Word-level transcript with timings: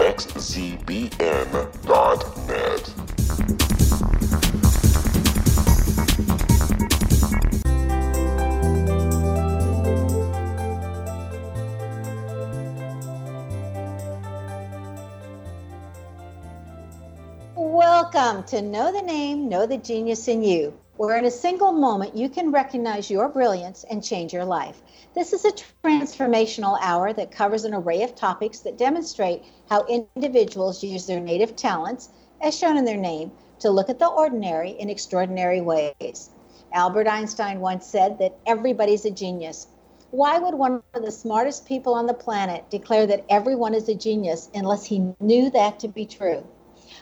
www.xzbn.net. 0.00 0.30
Welcome 17.54 18.44
to 18.44 18.62
Know 18.62 18.90
the 18.92 19.02
Name, 19.02 19.50
Know 19.50 19.66
the 19.66 19.76
Genius 19.76 20.26
in 20.28 20.42
You, 20.42 20.72
where 21.00 21.16
in 21.16 21.24
a 21.24 21.30
single 21.30 21.72
moment 21.72 22.14
you 22.14 22.28
can 22.28 22.52
recognize 22.52 23.10
your 23.10 23.26
brilliance 23.26 23.86
and 23.90 24.04
change 24.04 24.34
your 24.34 24.44
life. 24.44 24.82
This 25.14 25.32
is 25.32 25.46
a 25.46 25.54
transformational 25.82 26.76
hour 26.82 27.14
that 27.14 27.30
covers 27.30 27.64
an 27.64 27.72
array 27.72 28.02
of 28.02 28.14
topics 28.14 28.58
that 28.58 28.76
demonstrate 28.76 29.42
how 29.70 29.86
individuals 29.86 30.84
use 30.84 31.06
their 31.06 31.18
native 31.18 31.56
talents, 31.56 32.10
as 32.42 32.54
shown 32.54 32.76
in 32.76 32.84
their 32.84 32.98
name, 32.98 33.32
to 33.60 33.70
look 33.70 33.88
at 33.88 33.98
the 33.98 34.08
ordinary 34.08 34.72
in 34.72 34.90
extraordinary 34.90 35.62
ways. 35.62 36.28
Albert 36.74 37.08
Einstein 37.08 37.60
once 37.60 37.86
said 37.86 38.18
that 38.18 38.36
everybody's 38.46 39.06
a 39.06 39.10
genius. 39.10 39.68
Why 40.10 40.38
would 40.38 40.54
one 40.54 40.82
of 40.92 41.02
the 41.02 41.10
smartest 41.10 41.64
people 41.64 41.94
on 41.94 42.08
the 42.08 42.12
planet 42.12 42.68
declare 42.68 43.06
that 43.06 43.24
everyone 43.30 43.72
is 43.72 43.88
a 43.88 43.94
genius 43.94 44.50
unless 44.52 44.84
he 44.84 45.14
knew 45.18 45.48
that 45.48 45.80
to 45.80 45.88
be 45.88 46.04
true? 46.04 46.46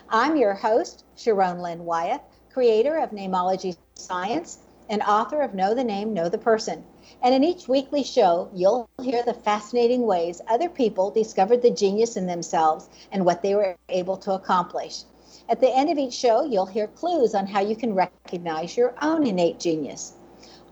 I'm 0.07 0.37
your 0.37 0.53
host, 0.53 1.03
Sharon 1.17 1.59
Lynn 1.59 1.83
Wyeth, 1.83 2.21
creator 2.53 2.97
of 2.97 3.11
Namology 3.11 3.77
Science 3.99 4.59
and 4.89 5.01
author 5.03 5.41
of 5.41 5.53
Know 5.53 5.75
the 5.75 5.83
Name, 5.83 6.13
Know 6.13 6.29
the 6.29 6.37
Person. 6.37 6.83
And 7.21 7.35
in 7.35 7.43
each 7.43 7.67
weekly 7.67 8.03
show, 8.03 8.49
you'll 8.53 8.89
hear 9.01 9.21
the 9.23 9.33
fascinating 9.33 10.03
ways 10.05 10.41
other 10.47 10.69
people 10.69 11.11
discovered 11.11 11.61
the 11.61 11.69
genius 11.69 12.17
in 12.17 12.25
themselves 12.25 12.89
and 13.11 13.25
what 13.25 13.41
they 13.41 13.55
were 13.55 13.75
able 13.89 14.17
to 14.17 14.33
accomplish. 14.33 15.03
At 15.49 15.59
the 15.59 15.75
end 15.75 15.89
of 15.89 15.97
each 15.97 16.13
show, 16.13 16.43
you'll 16.43 16.65
hear 16.65 16.87
clues 16.87 17.35
on 17.35 17.45
how 17.45 17.59
you 17.59 17.75
can 17.75 17.93
recognize 17.93 18.77
your 18.77 18.93
own 19.01 19.27
innate 19.27 19.59
genius. 19.59 20.13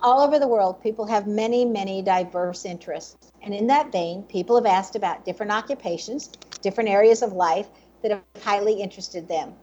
All 0.02 0.22
over 0.22 0.40
the 0.40 0.48
world, 0.48 0.82
people 0.82 1.06
have 1.08 1.28
many, 1.28 1.66
many 1.66 2.02
diverse 2.02 2.66
interests. 2.66 3.32
And 3.42 3.54
in 3.54 3.68
that 3.68 3.92
vein, 3.92 4.24
people 4.24 4.56
have 4.56 4.66
asked 4.66 4.96
about 4.96 5.26
different 5.26 5.52
occupations, 5.52 6.30
different 6.62 6.90
areas 6.90 7.22
of 7.24 7.34
life 7.34 7.68
that 8.04 8.12
have 8.12 8.44
highly 8.44 8.82
interested 8.82 9.28
them. 9.28 9.54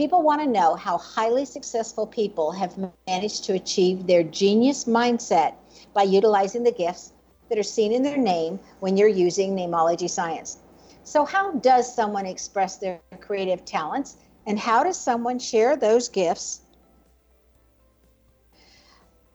People 0.00 0.22
want 0.22 0.40
to 0.40 0.46
know 0.46 0.76
how 0.76 0.96
highly 0.96 1.44
successful 1.44 2.06
people 2.06 2.52
have 2.52 2.74
managed 3.06 3.44
to 3.44 3.52
achieve 3.52 4.06
their 4.06 4.22
genius 4.22 4.86
mindset 4.86 5.56
by 5.92 6.04
utilizing 6.04 6.62
the 6.62 6.72
gifts 6.72 7.12
that 7.50 7.58
are 7.58 7.62
seen 7.62 7.92
in 7.92 8.02
their 8.02 8.16
name 8.16 8.58
when 8.78 8.96
you're 8.96 9.08
using 9.08 9.54
namology 9.54 10.08
science. 10.08 10.56
So, 11.04 11.26
how 11.26 11.52
does 11.52 11.94
someone 11.94 12.24
express 12.24 12.78
their 12.78 12.98
creative 13.20 13.66
talents, 13.66 14.16
and 14.46 14.58
how 14.58 14.84
does 14.84 14.96
someone 14.96 15.38
share 15.38 15.76
those 15.76 16.08
gifts 16.08 16.62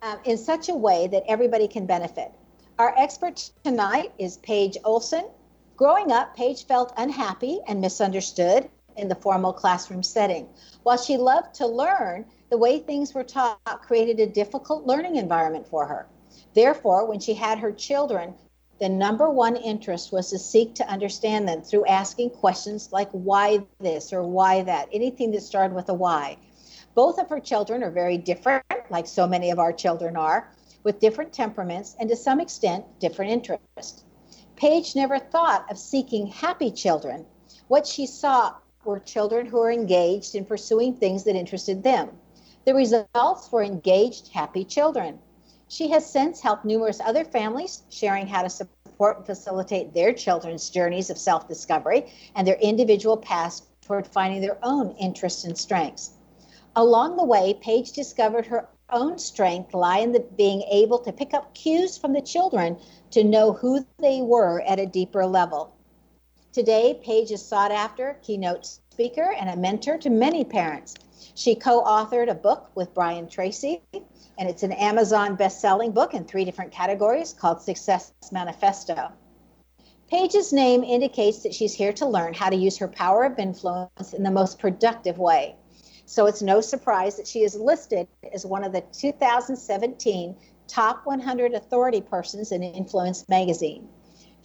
um, 0.01 0.17
in 0.23 0.35
such 0.35 0.69
a 0.69 0.73
way 0.73 1.05
that 1.11 1.25
everybody 1.27 1.67
can 1.67 1.85
benefit? 1.85 2.31
Our 2.79 2.91
expert 2.97 3.51
tonight 3.63 4.13
is 4.17 4.37
Paige 4.37 4.79
Olson. 4.83 5.25
Growing 5.77 6.11
up, 6.11 6.35
Paige 6.35 6.65
felt 6.65 6.91
unhappy 6.97 7.59
and 7.67 7.81
misunderstood 7.81 8.67
in 8.97 9.07
the 9.07 9.15
formal 9.15 9.53
classroom 9.53 10.03
setting. 10.03 10.47
While 10.83 10.97
she 10.97 11.17
loved 11.17 11.55
to 11.55 11.67
learn, 11.67 12.25
the 12.49 12.57
way 12.57 12.79
things 12.79 13.13
were 13.13 13.23
taught 13.23 13.59
created 13.81 14.19
a 14.19 14.27
difficult 14.31 14.85
learning 14.85 15.15
environment 15.15 15.67
for 15.67 15.85
her. 15.85 16.07
Therefore, 16.53 17.05
when 17.05 17.19
she 17.19 17.33
had 17.33 17.59
her 17.59 17.71
children, 17.71 18.33
the 18.79 18.89
number 18.89 19.29
one 19.29 19.55
interest 19.55 20.11
was 20.11 20.29
to 20.29 20.39
seek 20.39 20.75
to 20.75 20.89
understand 20.89 21.47
them 21.47 21.61
through 21.61 21.85
asking 21.85 22.31
questions 22.31 22.91
like 22.91 23.09
why 23.11 23.59
this 23.79 24.11
or 24.11 24.23
why 24.23 24.63
that, 24.63 24.89
anything 24.91 25.31
that 25.31 25.43
started 25.43 25.73
with 25.73 25.87
a 25.89 25.93
why. 25.93 26.37
Both 26.93 27.19
of 27.19 27.29
her 27.29 27.39
children 27.39 27.83
are 27.83 27.91
very 27.91 28.17
different, 28.17 28.65
like 28.89 29.07
so 29.07 29.27
many 29.27 29.49
of 29.51 29.59
our 29.59 29.71
children 29.73 30.17
are, 30.17 30.51
with 30.83 30.99
different 30.99 31.33
temperaments 31.33 31.95
and 31.99 32.09
to 32.09 32.15
some 32.15 32.39
extent 32.39 32.85
different 32.99 33.31
interests. 33.31 34.03
Paige 34.55 34.95
never 34.95 35.19
thought 35.19 35.69
of 35.69 35.77
seeking 35.77 36.27
happy 36.27 36.71
children. 36.71 37.25
What 37.67 37.87
she 37.87 38.05
saw 38.05 38.55
were 38.85 38.99
children 38.99 39.45
who 39.45 39.57
were 39.57 39.71
engaged 39.71 40.35
in 40.35 40.45
pursuing 40.45 40.93
things 40.93 41.23
that 41.23 41.35
interested 41.35 41.83
them. 41.83 42.09
The 42.65 42.73
results 42.73 43.51
were 43.51 43.63
engaged, 43.63 44.29
happy 44.29 44.63
children. 44.63 45.19
She 45.67 45.89
has 45.89 46.05
since 46.05 46.39
helped 46.39 46.65
numerous 46.65 46.99
other 46.99 47.25
families 47.25 47.83
sharing 47.89 48.27
how 48.27 48.43
to 48.43 48.49
support 48.49 49.17
and 49.17 49.25
facilitate 49.25 49.93
their 49.93 50.13
children's 50.13 50.69
journeys 50.69 51.09
of 51.09 51.17
self 51.17 51.47
discovery 51.47 52.13
and 52.35 52.47
their 52.47 52.57
individual 52.57 53.17
paths 53.17 53.63
toward 53.81 54.07
finding 54.07 54.41
their 54.41 54.57
own 54.63 54.95
interests 54.97 55.43
and 55.43 55.57
strengths. 55.57 56.11
Along 56.75 57.17
the 57.17 57.23
way, 57.23 57.53
Paige 57.53 57.91
discovered 57.91 58.45
her 58.45 58.67
own 58.89 59.17
strength 59.17 59.73
lie 59.73 59.99
in 59.99 60.11
the 60.11 60.19
being 60.19 60.61
able 60.63 60.99
to 60.99 61.11
pick 61.11 61.33
up 61.33 61.53
cues 61.53 61.97
from 61.97 62.13
the 62.13 62.21
children 62.21 62.77
to 63.11 63.23
know 63.23 63.53
who 63.53 63.85
they 63.97 64.21
were 64.21 64.61
at 64.61 64.79
a 64.79 64.85
deeper 64.85 65.25
level. 65.25 65.73
Today, 66.53 66.99
Paige 67.03 67.31
is 67.31 67.45
sought 67.45 67.71
after 67.71 68.17
keynote 68.21 68.79
speaker 68.95 69.33
and 69.37 69.49
a 69.49 69.57
mentor 69.57 69.97
to 69.97 70.09
many 70.09 70.45
parents. 70.45 70.95
She 71.35 71.53
co 71.53 71.83
authored 71.83 72.29
a 72.29 72.33
book 72.33 72.71
with 72.75 72.93
Brian 72.93 73.27
Tracy, 73.27 73.81
and 73.91 74.47
it's 74.47 74.63
an 74.63 74.71
Amazon 74.71 75.35
best 75.35 75.59
selling 75.59 75.91
book 75.91 76.13
in 76.13 76.23
three 76.23 76.45
different 76.45 76.71
categories 76.71 77.33
called 77.33 77.61
Success 77.61 78.13
Manifesto. 78.31 79.11
Paige's 80.09 80.53
name 80.53 80.81
indicates 80.85 81.43
that 81.43 81.53
she's 81.53 81.73
here 81.73 81.91
to 81.91 82.05
learn 82.05 82.33
how 82.33 82.49
to 82.49 82.55
use 82.55 82.77
her 82.77 82.87
power 82.87 83.25
of 83.25 83.37
influence 83.37 84.13
in 84.13 84.23
the 84.23 84.31
most 84.31 84.59
productive 84.59 85.17
way. 85.17 85.57
So 86.05 86.27
it's 86.27 86.41
no 86.41 86.61
surprise 86.61 87.17
that 87.17 87.27
she 87.27 87.43
is 87.43 87.53
listed 87.53 88.07
as 88.33 88.45
one 88.45 88.63
of 88.63 88.71
the 88.71 88.83
2017 88.93 90.37
top 90.69 91.05
100 91.05 91.53
authority 91.53 91.99
persons 91.99 92.53
in 92.53 92.63
Influence 92.63 93.27
magazine. 93.27 93.89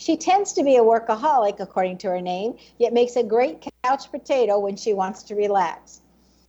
She 0.00 0.17
tends 0.17 0.55
to 0.55 0.62
be 0.62 0.76
a 0.76 0.82
workaholic, 0.82 1.61
according 1.61 1.99
to 1.99 2.08
her 2.08 2.23
name, 2.23 2.56
yet 2.79 2.94
makes 2.94 3.17
a 3.17 3.23
great 3.23 3.69
couch 3.85 4.11
potato 4.11 4.58
when 4.58 4.76
she 4.76 4.94
wants 4.94 5.23
to 5.25 5.35
relax. 5.35 6.00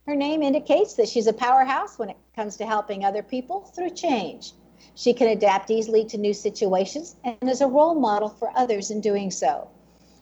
Her 0.06 0.16
name 0.16 0.42
indicates 0.42 0.94
that 0.94 1.06
she's 1.06 1.26
a 1.26 1.34
powerhouse 1.34 1.98
when 1.98 2.08
it 2.08 2.16
comes 2.34 2.56
to 2.56 2.64
helping 2.64 3.04
other 3.04 3.22
people 3.22 3.60
through 3.60 3.90
change. 3.90 4.54
She 4.94 5.12
can 5.12 5.28
adapt 5.28 5.70
easily 5.70 6.02
to 6.06 6.16
new 6.16 6.32
situations 6.32 7.16
and 7.24 7.36
is 7.42 7.60
a 7.60 7.66
role 7.66 7.94
model 7.94 8.30
for 8.30 8.50
others 8.56 8.90
in 8.90 9.02
doing 9.02 9.30
so. 9.30 9.68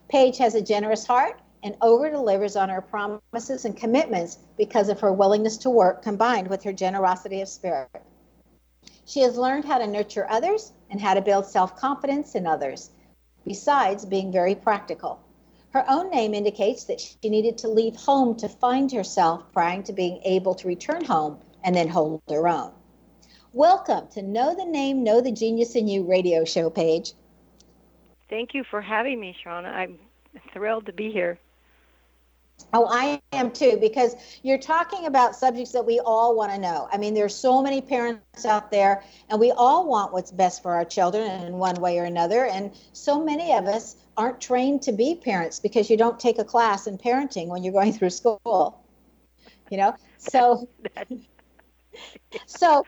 Paige 0.09 0.39
has 0.39 0.57
a 0.57 0.61
generous 0.61 1.07
heart 1.07 1.41
and 1.63 1.77
over 1.83 2.11
delivers 2.11 2.57
on 2.57 2.69
her 2.69 2.81
promises 2.81 3.65
and 3.65 3.77
commitments 3.77 4.39
because 4.59 4.89
of 4.89 4.99
her 4.99 5.13
willingness 5.13 5.57
to 5.59 5.71
work 5.71 6.03
combined 6.03 6.49
with 6.49 6.65
her 6.65 6.73
generosity 6.73 7.41
of 7.41 7.49
spirit. 7.49 7.91
She 9.07 9.21
has 9.21 9.39
learned 9.39 9.67
how 9.67 9.79
to 9.79 9.87
nurture 9.87 10.27
others 10.29 10.73
and 10.91 11.01
how 11.01 11.15
to 11.15 11.23
build 11.23 11.47
self 11.47 11.77
confidence 11.77 12.35
in 12.35 12.45
others, 12.45 12.91
besides 13.47 14.05
being 14.05 14.33
very 14.33 14.55
practical. 14.55 15.21
Her 15.71 15.85
own 15.89 16.11
name 16.11 16.35
indicates 16.35 16.85
that 16.85 17.01
she 17.01 17.17
needed 17.29 17.59
to 17.59 17.69
leave 17.69 17.97
home 17.97 18.37
to 18.37 18.49
find 18.49 18.91
herself 18.91 19.53
prior 19.53 19.83
to 19.83 19.93
being 19.93 20.21
able 20.25 20.55
to 20.57 20.67
return 20.67 21.05
home 21.05 21.39
and 21.63 21.75
then 21.75 21.89
hold 21.89 22.23
her 22.29 22.49
own. 22.49 22.73
Welcome 23.53 24.09
to 24.13 24.23
Know 24.23 24.55
the 24.55 24.65
Name, 24.65 25.03
Know 25.03 25.21
the 25.21 25.33
Genius 25.33 25.75
in 25.75 25.89
You 25.89 26.03
radio 26.05 26.45
show, 26.45 26.71
Paige. 26.71 27.13
Thank 28.29 28.55
you 28.55 28.65
for 28.65 28.81
having 28.81 29.19
me, 29.21 29.37
Shauna. 29.45 29.73
I'm 29.73 29.99
thrilled 30.53 30.87
to 30.87 30.93
be 30.93 31.11
here. 31.11 31.39
Oh, 32.73 32.87
I 32.91 33.21
am 33.33 33.51
too, 33.51 33.79
because 33.81 34.15
you're 34.43 34.59
talking 34.59 35.07
about 35.07 35.35
subjects 35.35 35.73
that 35.73 35.85
we 35.85 36.01
all 36.01 36.37
want 36.37 36.53
to 36.53 36.59
know. 36.59 36.89
I 36.93 36.99
mean, 36.99 37.15
there's 37.15 37.35
so 37.35 37.63
many 37.63 37.81
parents 37.81 38.45
out 38.45 38.71
there, 38.71 39.03
and 39.29 39.41
we 39.41 39.51
all 39.51 39.87
want 39.87 40.13
what's 40.13 40.31
best 40.31 40.63
for 40.63 40.75
our 40.75 40.85
children 40.85 41.43
in 41.43 41.55
one 41.55 41.77
way 41.77 41.99
or 41.99 42.05
another. 42.05 42.47
And 42.47 42.73
so 42.93 43.23
many 43.23 43.53
of 43.53 43.67
us 43.67 43.97
aren't 44.17 44.41
trained 44.41 44.83
to 44.83 44.93
be 44.93 45.15
parents 45.15 45.61
because 45.61 45.91
you 45.91 45.97
don't 45.97 46.19
take 46.21 46.39
a 46.39 46.45
class 46.45 46.87
in 46.87 46.99
parenting 46.99 47.49
when 47.49 47.63
you're 47.63 47.73
going 47.73 47.93
through 47.93 48.11
school. 48.11 48.85
You 49.71 49.79
know, 49.79 49.95
so 50.19 50.69
so 52.47 52.85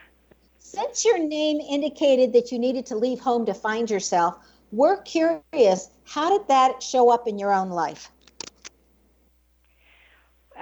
since 0.58 1.04
your 1.04 1.18
name 1.18 1.60
indicated 1.60 2.32
that 2.32 2.50
you 2.50 2.58
needed 2.58 2.86
to 2.86 2.96
leave 2.96 3.20
home 3.20 3.46
to 3.46 3.54
find 3.54 3.90
yourself, 3.90 4.36
we're 4.70 5.00
curious 5.02 5.90
how 6.04 6.36
did 6.36 6.48
that 6.48 6.82
show 6.82 7.10
up 7.10 7.28
in 7.28 7.38
your 7.38 7.52
own 7.52 7.70
life? 7.70 8.10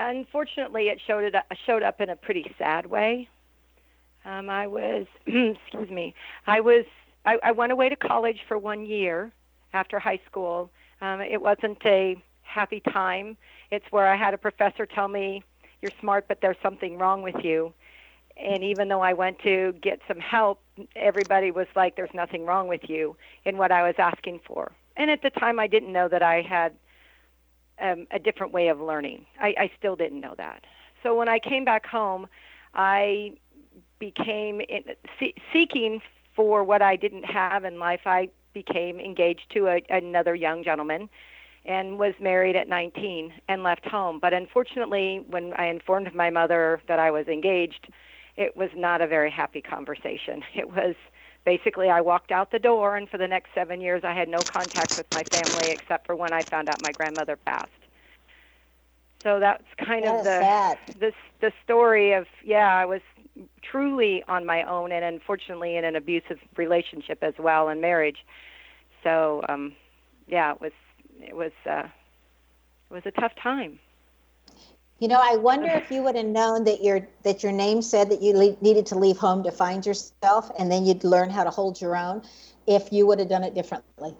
Unfortunately, 0.00 0.88
it 0.88 0.98
showed 1.06 1.24
it 1.24 1.34
showed 1.66 1.82
up 1.82 2.00
in 2.00 2.08
a 2.08 2.16
pretty 2.16 2.54
sad 2.56 2.86
way. 2.86 3.28
Um, 4.24 4.48
I 4.48 4.66
was, 4.66 5.06
excuse 5.26 5.90
me, 5.90 6.14
I 6.46 6.60
was, 6.60 6.86
I, 7.26 7.38
I 7.42 7.52
went 7.52 7.70
away 7.70 7.90
to 7.90 7.96
college 7.96 8.38
for 8.48 8.56
one 8.56 8.86
year 8.86 9.30
after 9.74 9.98
high 9.98 10.20
school. 10.26 10.70
Um, 11.02 11.20
it 11.20 11.40
wasn't 11.42 11.78
a 11.84 12.16
happy 12.42 12.80
time. 12.80 13.36
It's 13.70 13.84
where 13.90 14.06
I 14.06 14.16
had 14.16 14.32
a 14.32 14.38
professor 14.38 14.86
tell 14.86 15.08
me, 15.08 15.44
"You're 15.82 15.92
smart, 16.00 16.26
but 16.28 16.40
there's 16.40 16.56
something 16.62 16.96
wrong 16.96 17.20
with 17.20 17.36
you." 17.44 17.74
And 18.38 18.64
even 18.64 18.88
though 18.88 19.02
I 19.02 19.12
went 19.12 19.38
to 19.40 19.74
get 19.82 20.00
some 20.08 20.18
help, 20.18 20.62
everybody 20.96 21.50
was 21.50 21.66
like, 21.76 21.94
"There's 21.94 22.14
nothing 22.14 22.46
wrong 22.46 22.68
with 22.68 22.88
you," 22.88 23.16
in 23.44 23.58
what 23.58 23.70
I 23.70 23.82
was 23.82 23.96
asking 23.98 24.40
for. 24.46 24.72
And 24.96 25.10
at 25.10 25.20
the 25.20 25.30
time, 25.30 25.60
I 25.60 25.66
didn't 25.66 25.92
know 25.92 26.08
that 26.08 26.22
I 26.22 26.40
had 26.40 26.72
um, 27.80 28.06
a 28.10 28.18
different 28.18 28.52
way 28.52 28.68
of 28.68 28.80
learning. 28.80 29.26
I, 29.40 29.54
I 29.58 29.70
still 29.78 29.96
didn't 29.96 30.20
know 30.20 30.34
that. 30.36 30.64
So 31.02 31.14
when 31.14 31.28
I 31.28 31.38
came 31.38 31.64
back 31.64 31.86
home, 31.86 32.26
I 32.74 33.32
became 33.98 34.60
in, 34.60 34.84
see, 35.18 35.34
seeking 35.52 36.00
for 36.34 36.62
what 36.64 36.82
I 36.82 36.96
didn't 36.96 37.24
have 37.24 37.64
in 37.64 37.78
life. 37.78 38.00
I 38.06 38.28
became 38.52 39.00
engaged 39.00 39.50
to 39.54 39.68
a, 39.68 39.82
another 39.90 40.34
young 40.34 40.64
gentleman 40.64 41.08
and 41.64 41.98
was 41.98 42.14
married 42.20 42.56
at 42.56 42.68
19 42.68 43.32
and 43.48 43.62
left 43.62 43.86
home. 43.86 44.18
But 44.18 44.32
unfortunately, 44.32 45.24
when 45.28 45.52
I 45.54 45.66
informed 45.66 46.12
my 46.14 46.30
mother 46.30 46.80
that 46.88 46.98
I 46.98 47.10
was 47.10 47.26
engaged, 47.28 47.88
it 48.36 48.56
was 48.56 48.70
not 48.74 49.00
a 49.00 49.06
very 49.06 49.30
happy 49.30 49.60
conversation. 49.60 50.42
It 50.54 50.70
was 50.70 50.94
basically 51.44 51.88
I 51.88 52.00
walked 52.00 52.30
out 52.30 52.50
the 52.50 52.58
door, 52.58 52.96
and 52.96 53.08
for 53.08 53.18
the 53.18 53.28
next 53.28 53.50
seven 53.54 53.80
years, 53.80 54.02
I 54.04 54.14
had 54.14 54.28
no 54.28 54.44
contact 54.44 54.96
with 54.96 55.06
my 55.10 55.24
family 55.24 55.70
except 55.70 56.06
for 56.06 56.14
when 56.16 56.32
I 56.32 56.42
found 56.44 56.68
out 56.68 56.80
my 56.80 56.92
grandmother 56.92 57.36
passed. 57.36 57.70
So 59.22 59.38
that's 59.38 59.64
kind 59.78 60.04
that 60.04 60.18
of 60.18 60.24
the 60.24 60.40
sad. 60.40 60.78
the 60.98 61.12
the 61.40 61.52
story 61.64 62.12
of 62.12 62.26
yeah, 62.44 62.74
I 62.74 62.84
was 62.86 63.00
truly 63.62 64.22
on 64.28 64.46
my 64.46 64.62
own, 64.62 64.92
and 64.92 65.04
unfortunately 65.04 65.76
in 65.76 65.84
an 65.84 65.96
abusive 65.96 66.38
relationship 66.56 67.18
as 67.22 67.34
well 67.38 67.68
in 67.68 67.80
marriage. 67.80 68.24
So 69.02 69.42
um, 69.48 69.74
yeah, 70.26 70.52
it 70.52 70.60
was 70.60 70.72
it 71.20 71.36
was 71.36 71.52
uh, 71.68 71.88
it 72.90 72.94
was 72.94 73.02
a 73.04 73.10
tough 73.10 73.32
time. 73.42 73.78
You 75.00 75.08
know, 75.08 75.18
I 75.18 75.36
wonder 75.36 75.66
if 75.66 75.90
you 75.90 76.02
would 76.02 76.14
have 76.14 76.26
known 76.26 76.64
that 76.64 76.82
your 76.82 77.08
that 77.22 77.42
your 77.42 77.52
name 77.52 77.80
said 77.80 78.10
that 78.10 78.20
you 78.20 78.36
le- 78.36 78.56
needed 78.60 78.84
to 78.86 78.98
leave 78.98 79.16
home 79.16 79.42
to 79.44 79.50
find 79.50 79.84
yourself, 79.84 80.50
and 80.58 80.70
then 80.70 80.84
you'd 80.84 81.04
learn 81.04 81.30
how 81.30 81.42
to 81.42 81.48
hold 81.50 81.80
your 81.80 81.96
own. 81.96 82.22
If 82.66 82.92
you 82.92 83.06
would 83.06 83.18
have 83.18 83.28
done 83.28 83.42
it 83.42 83.54
differently. 83.54 84.14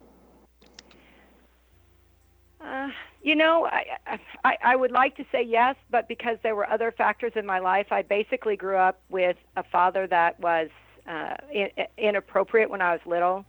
Uh, 2.62 2.88
you 3.22 3.34
know, 3.34 3.66
I, 3.66 4.18
I 4.42 4.56
I 4.64 4.76
would 4.76 4.90
like 4.90 5.16
to 5.16 5.26
say 5.30 5.42
yes, 5.42 5.76
but 5.90 6.08
because 6.08 6.38
there 6.42 6.56
were 6.56 6.68
other 6.68 6.90
factors 6.92 7.32
in 7.36 7.44
my 7.44 7.58
life, 7.58 7.92
I 7.92 8.00
basically 8.00 8.56
grew 8.56 8.76
up 8.78 8.98
with 9.10 9.36
a 9.58 9.62
father 9.62 10.06
that 10.06 10.40
was 10.40 10.70
uh, 11.06 11.36
in, 11.52 11.68
inappropriate 11.98 12.70
when 12.70 12.80
I 12.80 12.92
was 12.92 13.00
little. 13.04 13.44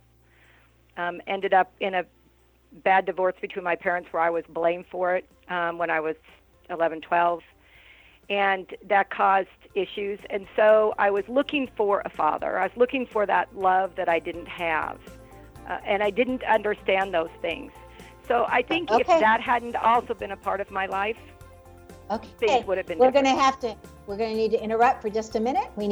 Um, 0.98 1.22
ended 1.26 1.54
up 1.54 1.72
in 1.80 1.94
a 1.94 2.04
bad 2.84 3.06
divorce 3.06 3.36
between 3.40 3.64
my 3.64 3.76
parents, 3.76 4.12
where 4.12 4.22
I 4.22 4.28
was 4.28 4.44
blamed 4.50 4.84
for 4.90 5.16
it 5.16 5.26
um, 5.48 5.78
when 5.78 5.88
I 5.88 6.00
was 6.00 6.16
11, 6.72 7.00
12, 7.02 7.42
and 8.28 8.66
that 8.88 9.10
caused 9.10 9.48
issues. 9.74 10.18
And 10.30 10.46
so 10.56 10.94
I 10.98 11.10
was 11.10 11.24
looking 11.28 11.68
for 11.76 12.02
a 12.04 12.10
father. 12.10 12.58
I 12.58 12.64
was 12.64 12.76
looking 12.76 13.06
for 13.06 13.26
that 13.26 13.56
love 13.56 13.94
that 13.96 14.08
I 14.08 14.18
didn't 14.18 14.48
have, 14.48 14.98
uh, 15.68 15.78
and 15.86 16.02
I 16.02 16.10
didn't 16.10 16.42
understand 16.44 17.14
those 17.14 17.30
things. 17.40 17.72
So 18.28 18.46
I 18.48 18.62
think 18.62 18.90
Okay. 18.90 19.00
if 19.00 19.06
that 19.06 19.40
hadn't 19.40 19.76
also 19.76 20.14
been 20.14 20.30
a 20.30 20.36
part 20.36 20.60
of 20.60 20.70
my 20.70 20.86
life, 20.86 21.18
Okay. 22.10 22.28
things 22.38 22.66
would 22.66 22.78
have 22.78 22.86
been 22.86 22.98
We're 22.98 23.10
going 23.10 23.24
to 23.24 23.30
have 23.30 23.58
to. 23.60 23.76
We're 24.06 24.16
going 24.16 24.30
to 24.30 24.36
need 24.36 24.50
to 24.52 24.62
interrupt 24.62 25.02
for 25.02 25.08
just 25.10 25.36
a 25.36 25.40
minute. 25.40 25.70
We 25.76 25.91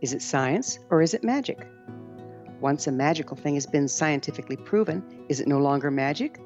Is 0.00 0.12
it 0.12 0.22
science 0.22 0.78
or 0.90 1.02
is 1.02 1.12
it 1.14 1.22
magic? 1.22 1.66
Once 2.60 2.86
a 2.86 2.92
magical 2.92 3.36
thing 3.36 3.54
has 3.54 3.66
been 3.66 3.86
scientifically 3.86 4.56
proven, 4.56 5.04
is 5.28 5.40
it 5.40 5.46
no 5.46 5.58
longer 5.58 5.90
magic? 5.90 6.40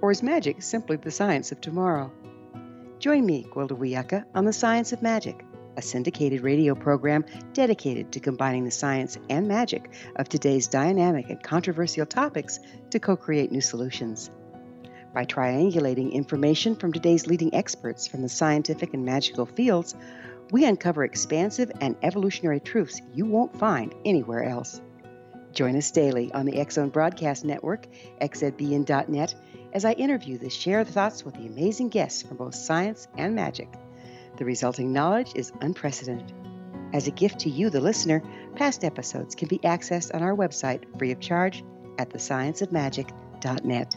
Or 0.00 0.10
is 0.10 0.22
magic 0.22 0.62
simply 0.62 0.96
the 0.96 1.10
science 1.10 1.50
of 1.50 1.60
tomorrow? 1.60 2.12
Join 2.98 3.26
me, 3.26 3.46
Gwilda 3.52 3.76
Wiyaka, 3.76 4.24
on 4.34 4.44
The 4.44 4.52
Science 4.52 4.92
of 4.92 5.02
Magic, 5.02 5.44
a 5.76 5.82
syndicated 5.82 6.42
radio 6.42 6.74
program 6.74 7.24
dedicated 7.52 8.12
to 8.12 8.20
combining 8.20 8.64
the 8.64 8.70
science 8.70 9.18
and 9.28 9.48
magic 9.48 9.90
of 10.16 10.28
today's 10.28 10.68
dynamic 10.68 11.30
and 11.30 11.42
controversial 11.42 12.06
topics 12.06 12.60
to 12.90 12.98
co 12.98 13.16
create 13.16 13.52
new 13.52 13.60
solutions. 13.60 14.30
By 15.14 15.24
triangulating 15.24 16.12
information 16.12 16.74
from 16.74 16.92
today's 16.92 17.26
leading 17.26 17.54
experts 17.54 18.06
from 18.06 18.22
the 18.22 18.28
scientific 18.28 18.94
and 18.94 19.04
magical 19.04 19.46
fields, 19.46 19.94
we 20.50 20.64
uncover 20.64 21.04
expansive 21.04 21.70
and 21.80 21.96
evolutionary 22.02 22.60
truths 22.60 23.00
you 23.14 23.24
won't 23.24 23.56
find 23.58 23.94
anywhere 24.04 24.44
else. 24.44 24.80
Join 25.52 25.76
us 25.76 25.92
daily 25.92 26.32
on 26.32 26.46
the 26.46 26.66
Zone 26.68 26.88
Broadcast 26.88 27.44
Network, 27.44 27.86
xzbn.net, 28.20 29.34
as 29.72 29.84
I 29.84 29.92
interview 29.92 30.36
the 30.36 30.50
share 30.50 30.84
thoughts 30.84 31.24
with 31.24 31.34
the 31.34 31.46
amazing 31.46 31.90
guests 31.90 32.22
from 32.22 32.36
both 32.36 32.56
science 32.56 33.06
and 33.16 33.36
magic. 33.36 33.68
The 34.36 34.44
resulting 34.44 34.92
knowledge 34.92 35.32
is 35.34 35.52
unprecedented. 35.60 36.32
As 36.92 37.06
a 37.08 37.12
gift 37.12 37.40
to 37.40 37.50
you, 37.50 37.70
the 37.70 37.80
listener, 37.80 38.22
past 38.54 38.84
episodes 38.84 39.34
can 39.34 39.48
be 39.48 39.58
accessed 39.60 40.14
on 40.14 40.22
our 40.22 40.36
website 40.36 40.84
free 40.98 41.10
of 41.12 41.20
charge 41.20 41.64
at 41.98 42.10
thescienceofmagic.net. 42.10 43.96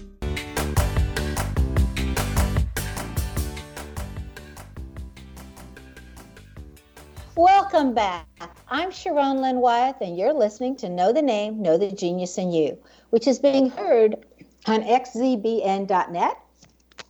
Welcome 7.35 7.93
back. 7.93 8.27
I'm 8.67 8.91
Sharon 8.91 9.41
Lynn 9.41 9.61
Wyeth, 9.61 10.01
and 10.01 10.17
you're 10.17 10.33
listening 10.33 10.75
to 10.77 10.89
Know 10.89 11.13
the 11.13 11.21
Name, 11.21 11.61
Know 11.61 11.77
the 11.77 11.89
Genius 11.89 12.37
in 12.37 12.51
You, 12.51 12.77
which 13.11 13.25
is 13.25 13.39
being 13.39 13.69
heard 13.69 14.25
on 14.67 14.81
xzbn.net 14.81 16.37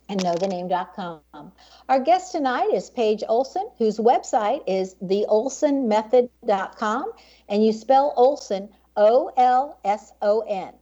and 0.08 0.20
knowthename.com. 0.20 1.52
Our 1.88 1.98
guest 1.98 2.30
tonight 2.30 2.70
is 2.72 2.88
Paige 2.88 3.24
Olson, 3.28 3.68
whose 3.78 3.98
website 3.98 4.62
is 4.68 4.94
theolsonmethod.com, 5.02 7.12
and 7.48 7.66
you 7.66 7.72
spell 7.72 8.14
Olson 8.16 8.68
O 8.96 9.32
L 9.36 9.80
S 9.84 10.12
O 10.22 10.42
N. 10.42 10.72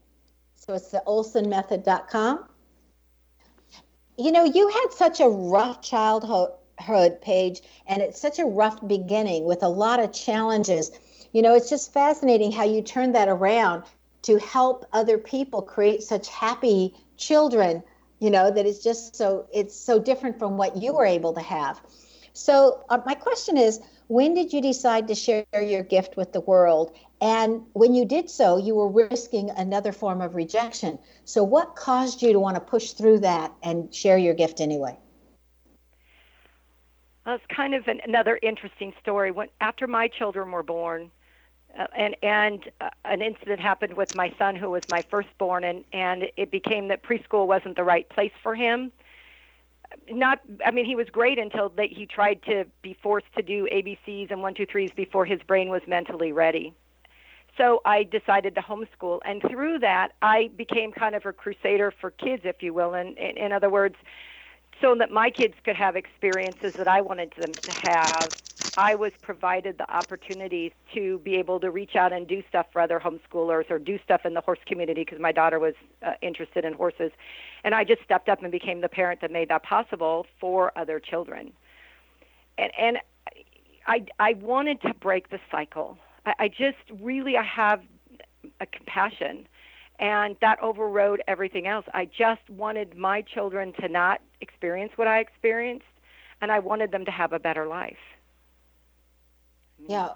So 0.56 0.74
it's 0.74 0.90
the 0.90 1.02
olsonmethod.com. 1.06 2.44
You 4.18 4.32
know, 4.32 4.44
you 4.44 4.68
had 4.68 4.88
such 4.90 5.20
a 5.20 5.30
rough 5.30 5.80
childhood 5.80 6.50
Paige, 7.20 7.62
and 7.86 8.02
it's 8.02 8.20
such 8.20 8.38
a 8.38 8.44
rough 8.44 8.86
beginning 8.86 9.44
with 9.44 9.62
a 9.62 9.68
lot 9.68 10.00
of 10.00 10.12
challenges. 10.12 10.90
You 11.32 11.42
know, 11.42 11.54
it's 11.54 11.70
just 11.70 11.92
fascinating 11.92 12.52
how 12.52 12.64
you 12.64 12.82
turn 12.82 13.12
that 13.12 13.28
around 13.28 13.84
to 14.22 14.38
help 14.38 14.86
other 14.92 15.18
people 15.18 15.62
create 15.62 16.02
such 16.02 16.28
happy 16.28 16.94
children 17.16 17.82
you 18.20 18.30
know 18.30 18.50
that 18.50 18.66
it's 18.66 18.82
just 18.84 19.16
so 19.16 19.46
it's 19.52 19.74
so 19.74 19.98
different 19.98 20.38
from 20.38 20.56
what 20.56 20.76
you 20.76 20.92
were 20.92 21.06
able 21.06 21.32
to 21.32 21.40
have. 21.40 21.80
So 22.32 22.84
uh, 22.88 23.00
my 23.04 23.14
question 23.14 23.56
is 23.56 23.80
when 24.06 24.34
did 24.34 24.52
you 24.52 24.60
decide 24.60 25.08
to 25.08 25.14
share 25.14 25.44
your 25.60 25.82
gift 25.82 26.16
with 26.16 26.32
the 26.32 26.40
world? 26.40 26.96
And 27.20 27.62
when 27.72 27.94
you 27.94 28.04
did 28.04 28.30
so 28.30 28.56
you 28.58 28.74
were 28.74 28.88
risking 28.88 29.50
another 29.50 29.92
form 29.92 30.20
of 30.20 30.34
rejection. 30.34 30.98
So 31.24 31.42
what 31.42 31.76
caused 31.76 32.22
you 32.22 32.32
to 32.32 32.40
want 32.40 32.56
to 32.56 32.60
push 32.60 32.92
through 32.92 33.20
that 33.20 33.52
and 33.62 33.92
share 33.92 34.18
your 34.18 34.34
gift 34.34 34.60
anyway 34.60 34.98
well, 37.26 37.34
it's 37.34 37.44
kind 37.54 37.74
of 37.74 37.86
an, 37.88 38.00
another 38.04 38.38
interesting 38.42 38.92
story. 39.00 39.30
When 39.30 39.48
after 39.60 39.86
my 39.86 40.08
children 40.08 40.50
were 40.50 40.62
born 40.62 41.10
uh, 41.78 41.86
and 41.96 42.16
and 42.22 42.70
uh, 42.80 42.90
an 43.04 43.22
incident 43.22 43.60
happened 43.60 43.94
with 43.94 44.14
my 44.14 44.34
son 44.38 44.56
who 44.56 44.70
was 44.70 44.82
my 44.88 45.04
firstborn 45.10 45.64
and 45.64 45.84
and 45.92 46.24
it 46.36 46.50
became 46.50 46.88
that 46.88 47.02
preschool 47.02 47.46
wasn't 47.46 47.76
the 47.76 47.84
right 47.84 48.08
place 48.08 48.32
for 48.42 48.54
him. 48.54 48.90
Not 50.10 50.40
i 50.64 50.70
mean 50.70 50.84
he 50.84 50.96
was 50.96 51.08
great 51.10 51.38
until 51.38 51.68
that 51.70 51.90
he 51.90 52.06
tried 52.06 52.42
to 52.44 52.64
be 52.82 52.96
forced 53.02 53.32
to 53.36 53.42
do 53.42 53.68
abcs 53.72 54.30
and 54.30 54.42
one 54.42 54.54
two 54.54 54.66
threes 54.66 54.90
before 54.96 55.24
his 55.24 55.40
brain 55.46 55.68
was 55.68 55.82
mentally 55.86 56.32
ready. 56.32 56.74
So 57.56 57.82
i 57.84 58.04
decided 58.04 58.54
to 58.54 58.62
homeschool 58.62 59.20
and 59.24 59.42
through 59.42 59.80
that 59.80 60.12
i 60.22 60.50
became 60.56 60.90
kind 60.90 61.14
of 61.14 61.26
a 61.26 61.32
crusader 61.32 61.92
for 62.00 62.10
kids 62.10 62.42
if 62.44 62.62
you 62.62 62.72
will. 62.72 62.94
And 62.94 63.16
in, 63.18 63.36
in 63.36 63.52
other 63.52 63.70
words 63.70 63.96
so 64.80 64.94
that 64.98 65.10
my 65.10 65.30
kids 65.30 65.54
could 65.64 65.76
have 65.76 65.96
experiences 65.96 66.72
that 66.76 66.88
i 66.88 67.00
wanted 67.00 67.32
them 67.38 67.56
to 67.64 67.70
have 67.70 68.32
I 68.76 68.94
was 68.94 69.12
provided 69.20 69.78
the 69.78 69.90
opportunities 69.92 70.72
to 70.94 71.18
be 71.18 71.36
able 71.36 71.58
to 71.60 71.70
reach 71.70 71.96
out 71.96 72.12
and 72.12 72.26
do 72.26 72.42
stuff 72.48 72.66
for 72.72 72.80
other 72.80 73.00
homeschoolers 73.00 73.70
or 73.70 73.78
do 73.78 73.98
stuff 74.04 74.22
in 74.24 74.34
the 74.34 74.40
horse 74.40 74.60
community 74.66 75.02
because 75.02 75.20
my 75.20 75.32
daughter 75.32 75.58
was 75.58 75.74
uh, 76.06 76.12
interested 76.22 76.64
in 76.64 76.74
horses. 76.74 77.10
And 77.64 77.74
I 77.74 77.84
just 77.84 78.02
stepped 78.04 78.28
up 78.28 78.42
and 78.42 78.52
became 78.52 78.80
the 78.80 78.88
parent 78.88 79.20
that 79.22 79.30
made 79.30 79.48
that 79.48 79.64
possible 79.64 80.26
for 80.40 80.76
other 80.78 81.00
children. 81.00 81.52
And, 82.58 82.70
and 82.78 82.98
I, 83.86 84.06
I 84.18 84.34
wanted 84.34 84.80
to 84.82 84.94
break 84.94 85.30
the 85.30 85.40
cycle. 85.50 85.98
I, 86.24 86.34
I 86.38 86.48
just 86.48 86.78
really 87.00 87.36
I 87.36 87.42
have 87.42 87.82
a 88.60 88.66
compassion 88.66 89.46
and 90.00 90.34
that 90.40 90.58
overrode 90.62 91.22
everything 91.28 91.66
else. 91.66 91.84
I 91.92 92.06
just 92.06 92.48
wanted 92.48 92.96
my 92.96 93.20
children 93.22 93.74
to 93.80 93.88
not 93.88 94.20
experience 94.40 94.92
what 94.96 95.06
I 95.06 95.20
experienced 95.20 95.84
and 96.40 96.50
I 96.50 96.58
wanted 96.58 96.90
them 96.90 97.04
to 97.04 97.10
have 97.10 97.34
a 97.34 97.38
better 97.38 97.66
life. 97.66 97.98
Yeah. 99.86 100.08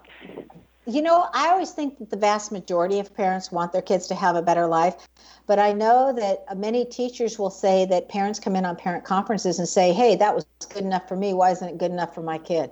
You 0.87 1.01
know, 1.01 1.27
I 1.33 1.49
always 1.49 1.71
think 1.71 1.99
that 1.99 2.09
the 2.09 2.17
vast 2.17 2.51
majority 2.51 2.99
of 2.99 3.15
parents 3.15 3.51
want 3.51 3.71
their 3.71 3.81
kids 3.81 4.07
to 4.07 4.15
have 4.15 4.35
a 4.35 4.41
better 4.41 4.67
life. 4.67 5.07
But 5.47 5.59
I 5.59 5.73
know 5.73 6.13
that 6.13 6.57
many 6.57 6.85
teachers 6.85 7.37
will 7.37 7.49
say 7.51 7.85
that 7.85 8.09
parents 8.09 8.39
come 8.39 8.55
in 8.55 8.65
on 8.65 8.75
parent 8.75 9.03
conferences 9.03 9.59
and 9.59 9.67
say, 9.67 9.93
hey, 9.93 10.15
that 10.15 10.33
was 10.33 10.45
good 10.69 10.83
enough 10.83 11.07
for 11.07 11.15
me. 11.15 11.33
Why 11.33 11.51
isn't 11.51 11.67
it 11.67 11.77
good 11.77 11.91
enough 11.91 12.13
for 12.13 12.21
my 12.21 12.37
kid? 12.39 12.71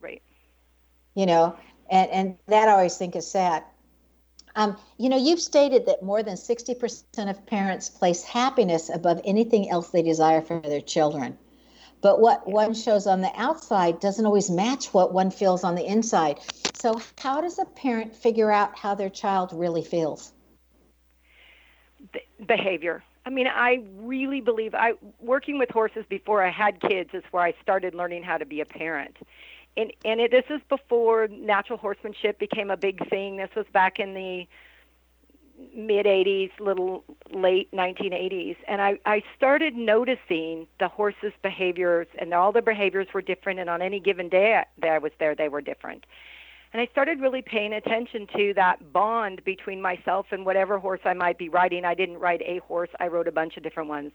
Right. 0.00 0.22
You 1.14 1.26
know, 1.26 1.56
and, 1.90 2.10
and 2.10 2.38
that 2.46 2.68
I 2.68 2.72
always 2.72 2.96
think 2.96 3.14
is 3.16 3.28
sad. 3.28 3.64
Um, 4.54 4.76
you 4.98 5.08
know, 5.08 5.16
you've 5.16 5.40
stated 5.40 5.86
that 5.86 6.02
more 6.02 6.22
than 6.22 6.36
60% 6.36 7.30
of 7.30 7.46
parents 7.46 7.88
place 7.88 8.22
happiness 8.22 8.90
above 8.90 9.20
anything 9.24 9.70
else 9.70 9.88
they 9.88 10.02
desire 10.02 10.42
for 10.42 10.60
their 10.60 10.80
children. 10.80 11.38
But 12.00 12.20
what 12.20 12.48
one 12.48 12.74
shows 12.74 13.06
on 13.06 13.20
the 13.20 13.32
outside 13.36 14.00
doesn't 14.00 14.26
always 14.26 14.50
match 14.50 14.92
what 14.92 15.12
one 15.12 15.30
feels 15.30 15.64
on 15.64 15.76
the 15.76 15.86
inside. 15.86 16.40
So, 16.74 17.00
how 17.18 17.40
does 17.40 17.58
a 17.60 17.64
parent 17.64 18.14
figure 18.14 18.50
out 18.50 18.76
how 18.76 18.96
their 18.96 19.08
child 19.08 19.52
really 19.52 19.84
feels? 19.84 20.32
behavior. 22.46 23.02
I 23.24 23.30
mean, 23.30 23.46
I 23.46 23.84
really 23.98 24.40
believe 24.40 24.74
I 24.74 24.94
working 25.20 25.58
with 25.58 25.70
horses 25.70 26.04
before 26.08 26.42
I 26.42 26.50
had 26.50 26.80
kids 26.80 27.10
is 27.12 27.22
where 27.30 27.44
I 27.44 27.54
started 27.62 27.94
learning 27.94 28.24
how 28.24 28.36
to 28.36 28.44
be 28.44 28.60
a 28.60 28.64
parent. 28.64 29.16
And 29.76 29.92
and 30.04 30.20
it, 30.20 30.30
this 30.30 30.44
is 30.50 30.60
before 30.68 31.28
natural 31.28 31.78
horsemanship 31.78 32.38
became 32.38 32.70
a 32.70 32.76
big 32.76 33.08
thing. 33.08 33.36
This 33.36 33.50
was 33.56 33.66
back 33.72 33.98
in 33.98 34.14
the 34.14 34.46
mid 35.74 36.06
80s, 36.06 36.50
little 36.60 37.04
late 37.32 37.70
1980s, 37.72 38.56
and 38.68 38.82
I 38.82 38.98
I 39.06 39.22
started 39.36 39.74
noticing 39.74 40.66
the 40.78 40.88
horses' 40.88 41.32
behaviors 41.42 42.06
and 42.18 42.34
all 42.34 42.52
the 42.52 42.62
behaviors 42.62 43.08
were 43.14 43.22
different 43.22 43.60
and 43.60 43.70
on 43.70 43.80
any 43.80 44.00
given 44.00 44.28
day 44.28 44.62
that 44.78 44.90
I 44.90 44.98
was 44.98 45.12
there 45.18 45.34
they 45.34 45.48
were 45.48 45.62
different. 45.62 46.04
And 46.72 46.80
I 46.80 46.86
started 46.86 47.20
really 47.20 47.42
paying 47.42 47.74
attention 47.74 48.26
to 48.34 48.54
that 48.54 48.92
bond 48.94 49.44
between 49.44 49.82
myself 49.82 50.26
and 50.30 50.46
whatever 50.46 50.78
horse 50.78 51.00
I 51.04 51.12
might 51.12 51.36
be 51.36 51.50
riding. 51.50 51.84
I 51.84 51.94
didn't 51.94 52.18
ride 52.18 52.42
a 52.46 52.58
horse, 52.60 52.88
I 52.98 53.08
rode 53.08 53.28
a 53.28 53.32
bunch 53.32 53.58
of 53.58 53.62
different 53.62 53.90
ones. 53.90 54.12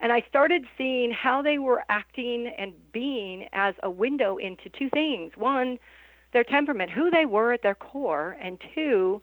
And 0.00 0.12
I 0.12 0.24
started 0.28 0.64
seeing 0.76 1.12
how 1.12 1.42
they 1.42 1.58
were 1.58 1.84
acting 1.88 2.52
and 2.58 2.72
being 2.92 3.48
as 3.52 3.74
a 3.82 3.90
window 3.90 4.36
into 4.36 4.68
two 4.68 4.90
things. 4.90 5.32
One, 5.36 5.78
their 6.32 6.44
temperament, 6.44 6.90
who 6.90 7.10
they 7.10 7.26
were 7.26 7.52
at 7.52 7.62
their 7.62 7.74
core, 7.74 8.36
and 8.40 8.58
two, 8.74 9.22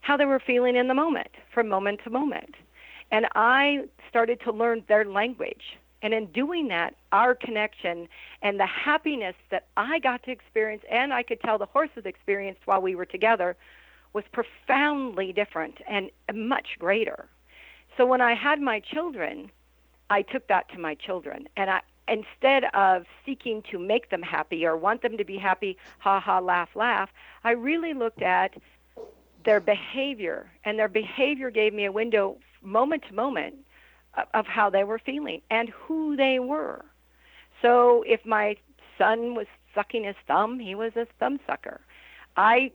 how 0.00 0.16
they 0.16 0.24
were 0.24 0.40
feeling 0.40 0.76
in 0.76 0.88
the 0.88 0.94
moment, 0.94 1.30
from 1.52 1.68
moment 1.68 2.00
to 2.04 2.10
moment. 2.10 2.54
And 3.10 3.26
I 3.34 3.84
started 4.08 4.40
to 4.42 4.52
learn 4.52 4.84
their 4.88 5.04
language. 5.04 5.78
And 6.02 6.14
in 6.14 6.26
doing 6.26 6.68
that, 6.68 6.94
our 7.10 7.34
connection 7.34 8.08
and 8.42 8.60
the 8.60 8.66
happiness 8.66 9.34
that 9.50 9.66
I 9.76 9.98
got 9.98 10.22
to 10.24 10.30
experience 10.30 10.82
and 10.90 11.12
I 11.12 11.22
could 11.22 11.40
tell 11.40 11.58
the 11.58 11.66
horses 11.66 12.04
experienced 12.04 12.60
while 12.66 12.80
we 12.80 12.94
were 12.94 13.06
together 13.06 13.56
was 14.12 14.24
profoundly 14.32 15.32
different 15.32 15.78
and 15.88 16.10
much 16.32 16.76
greater. 16.78 17.28
So 17.96 18.06
when 18.06 18.20
I 18.20 18.34
had 18.34 18.60
my 18.60 18.80
children, 18.80 19.50
I 20.10 20.22
took 20.22 20.46
that 20.48 20.68
to 20.70 20.78
my 20.78 20.94
children 20.94 21.48
and 21.56 21.70
I 21.70 21.80
instead 22.10 22.64
of 22.72 23.04
seeking 23.26 23.62
to 23.70 23.78
make 23.78 24.08
them 24.08 24.22
happy 24.22 24.64
or 24.64 24.76
want 24.76 25.02
them 25.02 25.18
to 25.18 25.24
be 25.24 25.36
happy, 25.36 25.76
ha 25.98 26.20
ha 26.20 26.38
laugh 26.38 26.70
laugh, 26.74 27.10
I 27.44 27.50
really 27.50 27.92
looked 27.92 28.22
at 28.22 28.54
their 29.44 29.60
behavior 29.60 30.50
and 30.64 30.78
their 30.78 30.88
behavior 30.88 31.50
gave 31.50 31.74
me 31.74 31.84
a 31.84 31.92
window 31.92 32.38
moment 32.62 33.04
to 33.08 33.14
moment 33.14 33.56
of 34.34 34.46
how 34.46 34.70
they 34.70 34.84
were 34.84 34.98
feeling 34.98 35.42
and 35.50 35.68
who 35.68 36.16
they 36.16 36.38
were. 36.38 36.84
So 37.62 38.02
if 38.06 38.24
my 38.24 38.56
son 38.96 39.34
was 39.34 39.46
sucking 39.74 40.04
his 40.04 40.16
thumb, 40.26 40.58
he 40.58 40.74
was 40.74 40.92
a 40.96 41.06
thumb 41.18 41.38
sucker. 41.46 41.80
I 42.36 42.72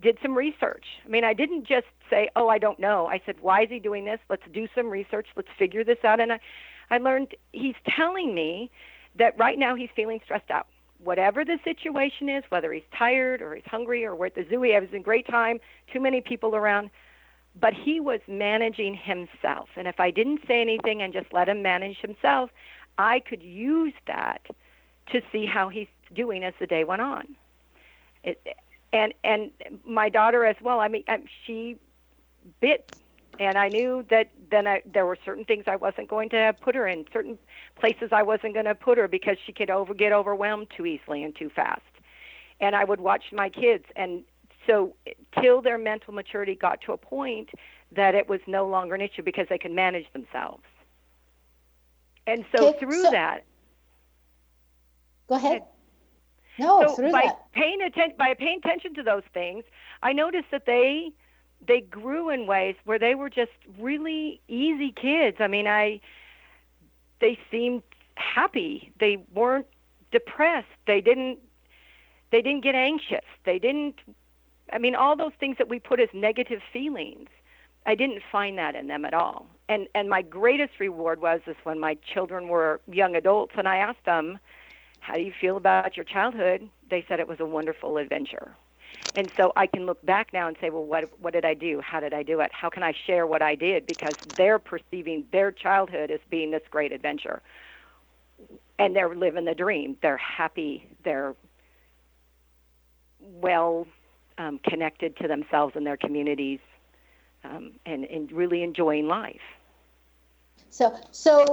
did 0.00 0.18
some 0.20 0.36
research. 0.36 0.84
I 1.04 1.08
mean, 1.08 1.24
I 1.24 1.32
didn't 1.32 1.66
just 1.66 1.86
say, 2.10 2.28
"Oh, 2.34 2.48
I 2.48 2.58
don't 2.58 2.78
know." 2.78 3.06
I 3.06 3.20
said, 3.24 3.36
"Why 3.40 3.62
is 3.62 3.70
he 3.70 3.78
doing 3.78 4.04
this? 4.04 4.18
Let's 4.28 4.46
do 4.52 4.66
some 4.74 4.90
research. 4.90 5.28
Let's 5.36 5.48
figure 5.58 5.84
this 5.84 6.04
out." 6.04 6.20
And 6.20 6.32
I, 6.32 6.40
I 6.92 6.98
learned 6.98 7.34
he's 7.52 7.74
telling 7.96 8.34
me 8.34 8.70
that 9.18 9.36
right 9.38 9.58
now 9.58 9.74
he's 9.74 9.90
feeling 9.96 10.20
stressed 10.24 10.50
out. 10.50 10.66
Whatever 11.02 11.44
the 11.44 11.58
situation 11.64 12.28
is, 12.28 12.44
whether 12.50 12.72
he's 12.72 12.84
tired 12.96 13.42
or 13.42 13.56
he's 13.56 13.64
hungry 13.66 14.04
or 14.04 14.14
we're 14.14 14.26
at 14.26 14.36
the 14.36 14.46
zoo, 14.48 14.62
he 14.62 14.72
has 14.72 14.84
a 14.92 15.00
great 15.00 15.26
time, 15.26 15.58
too 15.92 16.00
many 16.00 16.20
people 16.20 16.54
around 16.54 16.90
but 17.60 17.74
he 17.74 18.00
was 18.00 18.20
managing 18.26 18.94
himself. 18.94 19.68
And 19.76 19.86
if 19.86 20.00
I 20.00 20.10
didn't 20.10 20.40
say 20.46 20.60
anything 20.60 21.02
and 21.02 21.12
just 21.12 21.32
let 21.32 21.48
him 21.48 21.62
manage 21.62 21.98
himself, 21.98 22.50
I 22.98 23.20
could 23.20 23.42
use 23.42 23.94
that 24.06 24.42
to 25.10 25.20
see 25.30 25.46
how 25.46 25.68
he's 25.68 25.88
doing 26.14 26.44
as 26.44 26.54
the 26.60 26.66
day 26.66 26.84
went 26.84 27.02
on. 27.02 27.36
It, 28.24 28.40
and 28.92 29.12
and 29.24 29.50
my 29.84 30.08
daughter 30.08 30.44
as 30.44 30.56
well. 30.62 30.80
I 30.80 30.88
mean, 30.88 31.04
um, 31.08 31.24
she 31.46 31.76
bit, 32.60 32.86
and 33.38 33.56
I 33.56 33.68
knew 33.68 34.04
that 34.10 34.30
then 34.50 34.66
I, 34.66 34.82
there 34.84 35.06
were 35.06 35.16
certain 35.24 35.44
things 35.44 35.64
I 35.66 35.76
wasn't 35.76 36.08
going 36.08 36.28
to 36.30 36.54
put 36.60 36.74
her 36.74 36.86
in, 36.86 37.04
certain 37.12 37.38
places 37.78 38.10
I 38.12 38.22
wasn't 38.22 38.54
going 38.54 38.66
to 38.66 38.74
put 38.74 38.98
her 38.98 39.08
because 39.08 39.36
she 39.46 39.52
could 39.52 39.70
over 39.70 39.94
get 39.94 40.12
overwhelmed 40.12 40.68
too 40.76 40.86
easily 40.86 41.22
and 41.22 41.34
too 41.34 41.50
fast. 41.50 41.80
And 42.60 42.76
I 42.76 42.84
would 42.84 43.00
watch 43.00 43.24
my 43.32 43.48
kids, 43.48 43.84
and 43.96 44.22
so 44.66 44.94
till 45.40 45.62
their 45.62 45.78
mental 45.78 46.14
maturity 46.14 46.54
got 46.54 46.80
to 46.82 46.92
a 46.92 46.96
point 46.96 47.50
that 47.90 48.14
it 48.14 48.28
was 48.28 48.40
no 48.46 48.66
longer 48.66 48.94
an 48.94 49.00
issue 49.00 49.22
because 49.22 49.46
they 49.48 49.58
could 49.58 49.72
manage 49.72 50.06
themselves. 50.12 50.62
And 52.26 52.44
so 52.54 52.68
okay, 52.68 52.78
through 52.78 53.04
so, 53.04 53.10
that, 53.10 53.44
go 55.28 55.34
ahead. 55.34 55.62
No, 56.58 56.86
so 56.86 56.94
through 56.94 57.10
by 57.10 57.22
that. 57.22 57.52
paying 57.52 57.82
attention 57.82 58.16
by 58.16 58.34
paying 58.34 58.60
attention 58.64 58.94
to 58.94 59.02
those 59.02 59.24
things, 59.34 59.64
I 60.02 60.12
noticed 60.12 60.50
that 60.52 60.66
they 60.66 61.12
they 61.66 61.80
grew 61.80 62.30
in 62.30 62.46
ways 62.46 62.76
where 62.84 62.98
they 62.98 63.14
were 63.14 63.30
just 63.30 63.52
really 63.78 64.40
easy 64.48 64.92
kids. 64.92 65.36
I 65.40 65.46
mean, 65.46 65.66
I 65.66 66.00
they 67.20 67.38
seemed 67.50 67.82
happy. 68.16 68.92
They 68.98 69.24
weren't 69.32 69.66
depressed. 70.10 70.68
They 70.86 71.00
didn't 71.00 71.38
they 72.30 72.42
didn't 72.42 72.64
get 72.64 72.74
anxious. 72.74 73.24
They 73.44 73.58
didn't 73.58 74.00
I 74.72 74.78
mean, 74.78 74.94
all 74.94 75.16
those 75.16 75.32
things 75.38 75.58
that 75.58 75.68
we 75.68 75.78
put 75.78 76.00
as 76.00 76.08
negative 76.14 76.60
feelings, 76.72 77.28
I 77.84 77.94
didn't 77.94 78.22
find 78.30 78.56
that 78.58 78.74
in 78.74 78.86
them 78.86 79.04
at 79.04 79.14
all. 79.14 79.46
And 79.68 79.88
and 79.94 80.08
my 80.08 80.22
greatest 80.22 80.80
reward 80.80 81.20
was 81.20 81.40
is 81.46 81.56
when 81.64 81.78
my 81.78 81.94
children 81.94 82.48
were 82.48 82.80
young 82.86 83.14
adults, 83.16 83.52
and 83.56 83.68
I 83.68 83.76
asked 83.76 84.04
them, 84.04 84.38
"How 85.00 85.14
do 85.14 85.20
you 85.20 85.32
feel 85.32 85.56
about 85.56 85.96
your 85.96 86.04
childhood?" 86.04 86.68
They 86.90 87.04
said 87.08 87.20
it 87.20 87.28
was 87.28 87.40
a 87.40 87.46
wonderful 87.46 87.98
adventure. 87.98 88.56
And 89.14 89.30
so 89.36 89.52
I 89.56 89.66
can 89.66 89.84
look 89.84 90.04
back 90.04 90.32
now 90.32 90.48
and 90.48 90.56
say, 90.60 90.70
well, 90.70 90.84
what 90.84 91.10
what 91.20 91.34
did 91.34 91.44
I 91.44 91.54
do? 91.54 91.80
How 91.80 92.00
did 92.00 92.14
I 92.14 92.22
do 92.22 92.40
it? 92.40 92.50
How 92.52 92.70
can 92.70 92.82
I 92.82 92.94
share 93.06 93.26
what 93.26 93.42
I 93.42 93.54
did? 93.54 93.86
Because 93.86 94.16
they're 94.36 94.58
perceiving 94.58 95.24
their 95.32 95.52
childhood 95.52 96.10
as 96.10 96.20
being 96.30 96.50
this 96.50 96.62
great 96.70 96.92
adventure, 96.92 97.42
and 98.78 98.96
they're 98.96 99.14
living 99.14 99.44
the 99.44 99.54
dream. 99.54 99.96
They're 100.00 100.16
happy. 100.16 100.88
They're 101.04 101.34
well 103.20 103.86
um, 104.38 104.58
connected 104.64 105.16
to 105.18 105.28
themselves 105.28 105.76
and 105.76 105.86
their 105.86 105.96
communities 105.96 106.60
um, 107.44 107.72
and, 107.86 108.04
and 108.04 108.30
really 108.32 108.62
enjoying 108.62 109.06
life. 109.06 109.40
So, 110.70 110.96
so 111.10 111.46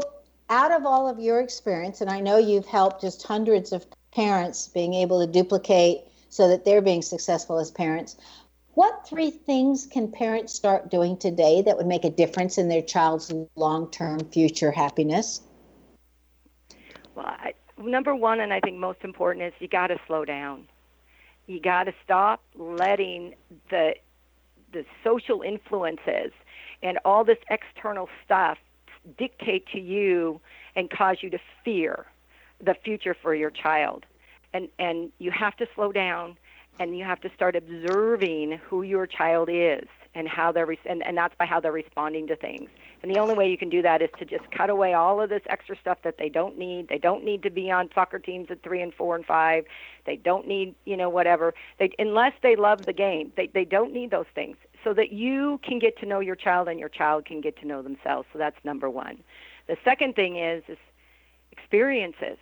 out 0.50 0.72
of 0.72 0.86
all 0.86 1.08
of 1.08 1.20
your 1.20 1.42
experience, 1.42 2.02
and 2.02 2.10
I 2.10 2.20
know 2.20 2.38
you've 2.38 2.66
helped 2.66 3.02
just 3.02 3.24
hundreds 3.24 3.72
of 3.72 3.86
parents 4.14 4.68
being 4.68 4.94
able 4.94 5.26
to 5.26 5.32
duplicate 5.32 6.02
so 6.30 6.48
that 6.48 6.66
they're 6.66 6.82
being 6.82 7.02
successful 7.02 7.60
as 7.60 7.72
parents. 7.72 8.18
What 8.76 9.08
three 9.08 9.32
things 9.32 9.86
can 9.86 10.12
parents 10.12 10.54
start 10.54 10.90
doing 10.90 11.18
today 11.18 11.62
that 11.64 11.76
would 11.76 11.88
make 11.88 12.06
a 12.06 12.10
difference 12.10 12.58
in 12.58 12.70
their 12.70 12.82
child's 12.82 13.34
long 13.56 13.92
term 13.92 14.20
future 14.32 14.72
happiness? 14.72 15.42
Well, 17.16 17.26
I, 17.26 17.54
number 17.78 18.16
one, 18.16 18.40
and 18.40 18.54
I 18.54 18.60
think 18.60 18.78
most 18.78 19.00
important, 19.04 19.46
is 19.46 19.54
you 19.60 19.68
got 19.68 19.88
to 19.88 20.00
slow 20.08 20.24
down. 20.24 20.68
You 21.48 21.60
got 21.60 21.86
to 21.86 21.94
stop 22.04 22.42
letting 22.56 23.36
the 23.70 23.96
the 24.72 24.86
social 25.04 25.42
influences 25.42 26.32
and 26.84 27.00
all 27.04 27.24
this 27.24 27.40
external 27.50 28.08
stuff 28.24 28.58
dictate 29.18 29.66
to 29.74 29.80
you 29.80 30.40
and 30.76 30.90
cause 30.92 31.18
you 31.22 31.30
to 31.32 31.40
fear 31.66 32.06
the 32.64 32.76
future 32.84 33.16
for 33.20 33.34
your 33.34 33.50
child. 33.50 34.06
And 34.54 34.70
and 34.80 35.12
you 35.20 35.32
have 35.32 35.56
to 35.58 35.68
slow 35.76 35.92
down 35.92 36.38
and 36.80 36.98
you 36.98 37.04
have 37.04 37.20
to 37.22 37.30
start 37.36 37.56
observing 37.56 38.60
who 38.66 38.84
your 38.84 39.06
child 39.06 39.50
is 39.52 39.88
and 40.16 40.28
how 40.28 40.52
they're 40.52 40.66
re- 40.66 40.80
and, 40.86 41.06
and 41.06 41.18
that's 41.18 41.36
by 41.38 41.46
how 41.46 41.60
they're 41.60 41.72
responding 41.72 42.28
to 42.28 42.36
things. 42.36 42.70
And 43.02 43.14
the 43.14 43.20
only 43.20 43.34
way 43.36 43.50
you 43.50 43.58
can 43.58 43.70
do 43.70 43.82
that 43.82 44.02
is 44.02 44.10
to 44.18 44.26
just 44.26 44.50
cut 44.52 44.70
away 44.70 44.94
all 44.94 45.22
of 45.22 45.30
this 45.30 45.42
extra 45.48 45.78
stuff 45.80 46.00
that 46.04 46.18
they 46.18 46.30
don't 46.30 46.58
need. 46.58 46.90
They 46.90 46.98
don't 46.98 47.24
need 47.24 47.44
to 47.44 47.50
be 47.50 47.70
on 47.72 47.90
soccer 47.94 48.20
teams 48.20 48.48
at 48.50 48.64
three 48.64 48.82
and 48.82 48.94
four 48.94 49.16
and 49.16 49.26
five. 49.26 49.66
They 50.06 50.16
don't 50.16 50.48
need, 50.48 50.76
you 50.86 50.98
know, 50.98 51.10
whatever. 51.10 51.54
They 51.78 51.92
unless 52.00 52.34
they 52.42 52.56
love 52.56 52.86
the 52.86 52.94
game. 52.94 53.32
They 53.38 53.48
they 53.48 53.66
don't 53.66 53.94
need 53.94 54.12
those 54.12 54.26
things. 54.34 54.58
So 54.84 54.94
that 54.94 55.12
you 55.12 55.60
can 55.64 55.78
get 55.80 55.98
to 56.00 56.06
know 56.06 56.22
your 56.22 56.36
child 56.36 56.68
and 56.70 56.80
your 56.80 56.90
child 56.90 57.26
can 57.26 57.42
get 57.42 57.58
to 57.60 57.68
know 57.68 57.82
themselves. 57.82 58.28
So 58.32 58.40
that's 58.40 58.58
number 58.64 58.90
one. 58.90 59.20
The 59.68 59.78
second 59.84 60.16
thing 60.16 60.38
is 60.38 60.64
is 60.68 60.78
experiences. 61.52 62.38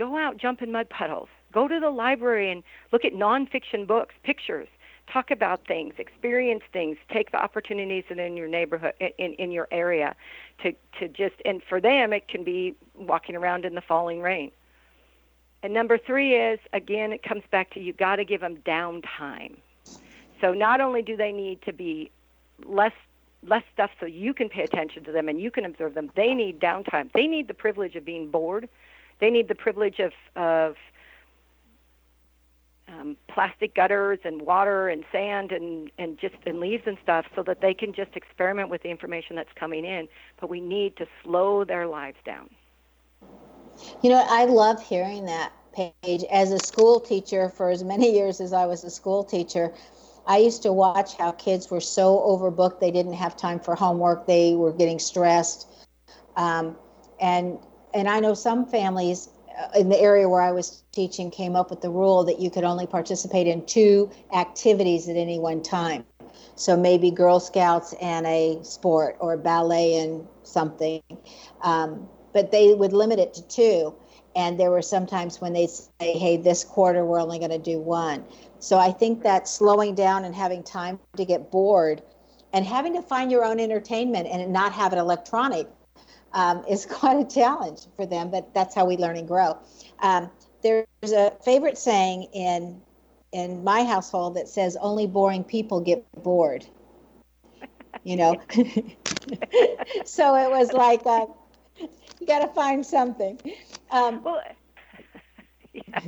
Go 0.00 0.16
out, 0.16 0.38
jump 0.38 0.62
in 0.62 0.72
mud 0.72 0.88
puddles. 0.88 1.28
Go 1.52 1.68
to 1.68 1.78
the 1.78 1.90
library 1.90 2.50
and 2.50 2.62
look 2.90 3.04
at 3.04 3.12
nonfiction 3.12 3.86
books, 3.86 4.14
pictures 4.24 4.66
talk 5.12 5.30
about 5.30 5.66
things, 5.66 5.94
experience 5.98 6.62
things, 6.72 6.96
take 7.12 7.32
the 7.32 7.36
opportunities 7.42 8.04
that 8.08 8.18
are 8.18 8.24
in 8.24 8.36
your 8.36 8.48
neighborhood, 8.48 8.94
in, 9.18 9.34
in 9.34 9.50
your 9.50 9.68
area, 9.70 10.14
to, 10.62 10.72
to 10.98 11.08
just, 11.08 11.34
and 11.44 11.62
for 11.68 11.80
them, 11.80 12.12
it 12.12 12.28
can 12.28 12.44
be 12.44 12.74
walking 12.96 13.36
around 13.36 13.64
in 13.64 13.74
the 13.74 13.80
falling 13.80 14.20
rain. 14.20 14.50
And 15.62 15.74
number 15.74 15.98
three 15.98 16.34
is, 16.34 16.58
again, 16.72 17.12
it 17.12 17.22
comes 17.22 17.42
back 17.50 17.70
to 17.74 17.80
you 17.80 17.92
got 17.92 18.16
to 18.16 18.24
give 18.24 18.40
them 18.40 18.58
downtime. 18.58 19.56
So 20.40 20.54
not 20.54 20.80
only 20.80 21.02
do 21.02 21.16
they 21.16 21.32
need 21.32 21.60
to 21.62 21.72
be 21.72 22.10
less 22.64 22.92
less 23.42 23.62
stuff 23.72 23.90
so 23.98 24.04
you 24.04 24.34
can 24.34 24.50
pay 24.50 24.62
attention 24.62 25.02
to 25.02 25.12
them 25.12 25.26
and 25.26 25.40
you 25.40 25.50
can 25.50 25.64
observe 25.64 25.94
them, 25.94 26.10
they 26.14 26.34
need 26.34 26.60
downtime. 26.60 27.10
They 27.12 27.26
need 27.26 27.48
the 27.48 27.54
privilege 27.54 27.96
of 27.96 28.04
being 28.04 28.30
bored. 28.30 28.68
They 29.20 29.30
need 29.30 29.48
the 29.48 29.54
privilege 29.54 29.98
of 30.00 30.12
of 30.36 30.76
um, 32.88 33.16
plastic 33.28 33.74
gutters 33.74 34.18
and 34.24 34.42
water 34.42 34.88
and 34.88 35.04
sand 35.12 35.52
and, 35.52 35.90
and 35.98 36.18
just 36.18 36.34
and 36.46 36.60
leaves 36.60 36.82
and 36.86 36.96
stuff 37.02 37.26
so 37.34 37.42
that 37.44 37.60
they 37.60 37.74
can 37.74 37.92
just 37.92 38.16
experiment 38.16 38.68
with 38.68 38.82
the 38.82 38.90
information 38.90 39.36
that's 39.36 39.52
coming 39.54 39.84
in. 39.84 40.08
But 40.40 40.50
we 40.50 40.60
need 40.60 40.96
to 40.96 41.06
slow 41.22 41.64
their 41.64 41.86
lives 41.86 42.18
down. 42.24 42.50
You 44.02 44.10
know, 44.10 44.24
I 44.28 44.44
love 44.44 44.82
hearing 44.82 45.26
that, 45.26 45.52
Paige. 45.74 46.24
As 46.30 46.52
a 46.52 46.58
school 46.58 47.00
teacher, 47.00 47.48
for 47.48 47.70
as 47.70 47.84
many 47.84 48.12
years 48.12 48.40
as 48.40 48.52
I 48.52 48.66
was 48.66 48.84
a 48.84 48.90
school 48.90 49.24
teacher, 49.24 49.72
I 50.26 50.38
used 50.38 50.62
to 50.62 50.72
watch 50.72 51.16
how 51.16 51.32
kids 51.32 51.70
were 51.70 51.80
so 51.80 52.18
overbooked 52.18 52.80
they 52.80 52.90
didn't 52.90 53.14
have 53.14 53.36
time 53.36 53.58
for 53.60 53.74
homework. 53.74 54.26
They 54.26 54.54
were 54.54 54.72
getting 54.72 54.98
stressed, 54.98 55.66
um, 56.36 56.76
and 57.20 57.58
and 57.94 58.08
I 58.08 58.20
know 58.20 58.34
some 58.34 58.66
families 58.66 59.28
in 59.74 59.88
the 59.88 59.98
area 59.98 60.28
where 60.28 60.42
I 60.42 60.52
was 60.52 60.82
teaching 60.92 61.30
came 61.30 61.56
up 61.56 61.70
with 61.70 61.80
the 61.80 61.90
rule 61.90 62.24
that 62.24 62.40
you 62.40 62.50
could 62.50 62.64
only 62.64 62.86
participate 62.86 63.46
in 63.46 63.64
two 63.66 64.10
activities 64.34 65.08
at 65.08 65.16
any 65.16 65.38
one 65.38 65.62
time. 65.62 66.04
So 66.54 66.76
maybe 66.76 67.10
Girl 67.10 67.40
Scouts 67.40 67.94
and 68.00 68.26
a 68.26 68.58
sport 68.62 69.16
or 69.20 69.36
ballet 69.36 69.98
and 69.98 70.26
something. 70.42 71.02
Um, 71.62 72.08
but 72.32 72.52
they 72.52 72.74
would 72.74 72.92
limit 72.92 73.18
it 73.18 73.34
to 73.34 73.42
two. 73.48 73.94
And 74.36 74.58
there 74.58 74.70
were 74.70 74.82
sometimes 74.82 75.40
when 75.40 75.52
they 75.52 75.66
say, 75.66 76.16
hey, 76.16 76.36
this 76.36 76.62
quarter 76.64 77.04
we're 77.04 77.20
only 77.20 77.38
going 77.38 77.50
to 77.50 77.58
do 77.58 77.80
one. 77.80 78.24
So 78.60 78.78
I 78.78 78.92
think 78.92 79.22
that 79.22 79.48
slowing 79.48 79.94
down 79.94 80.24
and 80.24 80.34
having 80.34 80.62
time 80.62 81.00
to 81.16 81.24
get 81.24 81.50
bored 81.50 82.02
and 82.52 82.64
having 82.64 82.94
to 82.94 83.02
find 83.02 83.30
your 83.30 83.44
own 83.44 83.58
entertainment 83.58 84.28
and 84.28 84.52
not 84.52 84.72
have 84.72 84.92
it 84.92 84.98
electronic 84.98 85.66
um, 86.32 86.64
is 86.68 86.86
quite 86.90 87.18
a 87.18 87.28
challenge 87.28 87.80
for 87.96 88.06
them, 88.06 88.30
but 88.30 88.52
that's 88.54 88.74
how 88.74 88.84
we 88.84 88.96
learn 88.96 89.16
and 89.16 89.28
grow. 89.28 89.58
Um, 90.00 90.30
there's 90.62 91.12
a 91.12 91.32
favorite 91.44 91.78
saying 91.78 92.24
in 92.32 92.80
in 93.32 93.62
my 93.62 93.84
household 93.84 94.34
that 94.34 94.48
says 94.48 94.76
only 94.80 95.06
boring 95.06 95.44
people 95.44 95.80
get 95.80 96.04
bored. 96.22 96.66
You 98.02 98.16
know, 98.16 98.40
so 100.04 100.34
it 100.34 100.50
was 100.50 100.72
like 100.72 101.02
uh, 101.04 101.26
you 102.20 102.26
got 102.26 102.40
to 102.40 102.48
find 102.48 102.84
something. 102.84 103.38
Um, 103.90 104.22
well, 104.22 104.42
yeah. 105.72 106.00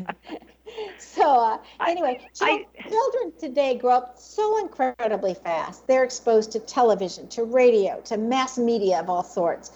so 0.98 1.22
uh, 1.22 1.58
anyway, 1.86 2.26
I, 2.40 2.64
I, 2.78 2.88
children 2.88 3.32
today 3.38 3.76
grow 3.76 3.92
up 3.92 4.18
so 4.18 4.58
incredibly 4.58 5.34
fast. 5.34 5.86
They're 5.86 6.04
exposed 6.04 6.52
to 6.52 6.60
television, 6.60 7.28
to 7.28 7.44
radio, 7.44 8.00
to 8.06 8.16
mass 8.16 8.56
media 8.56 9.00
of 9.00 9.10
all 9.10 9.24
sorts. 9.24 9.72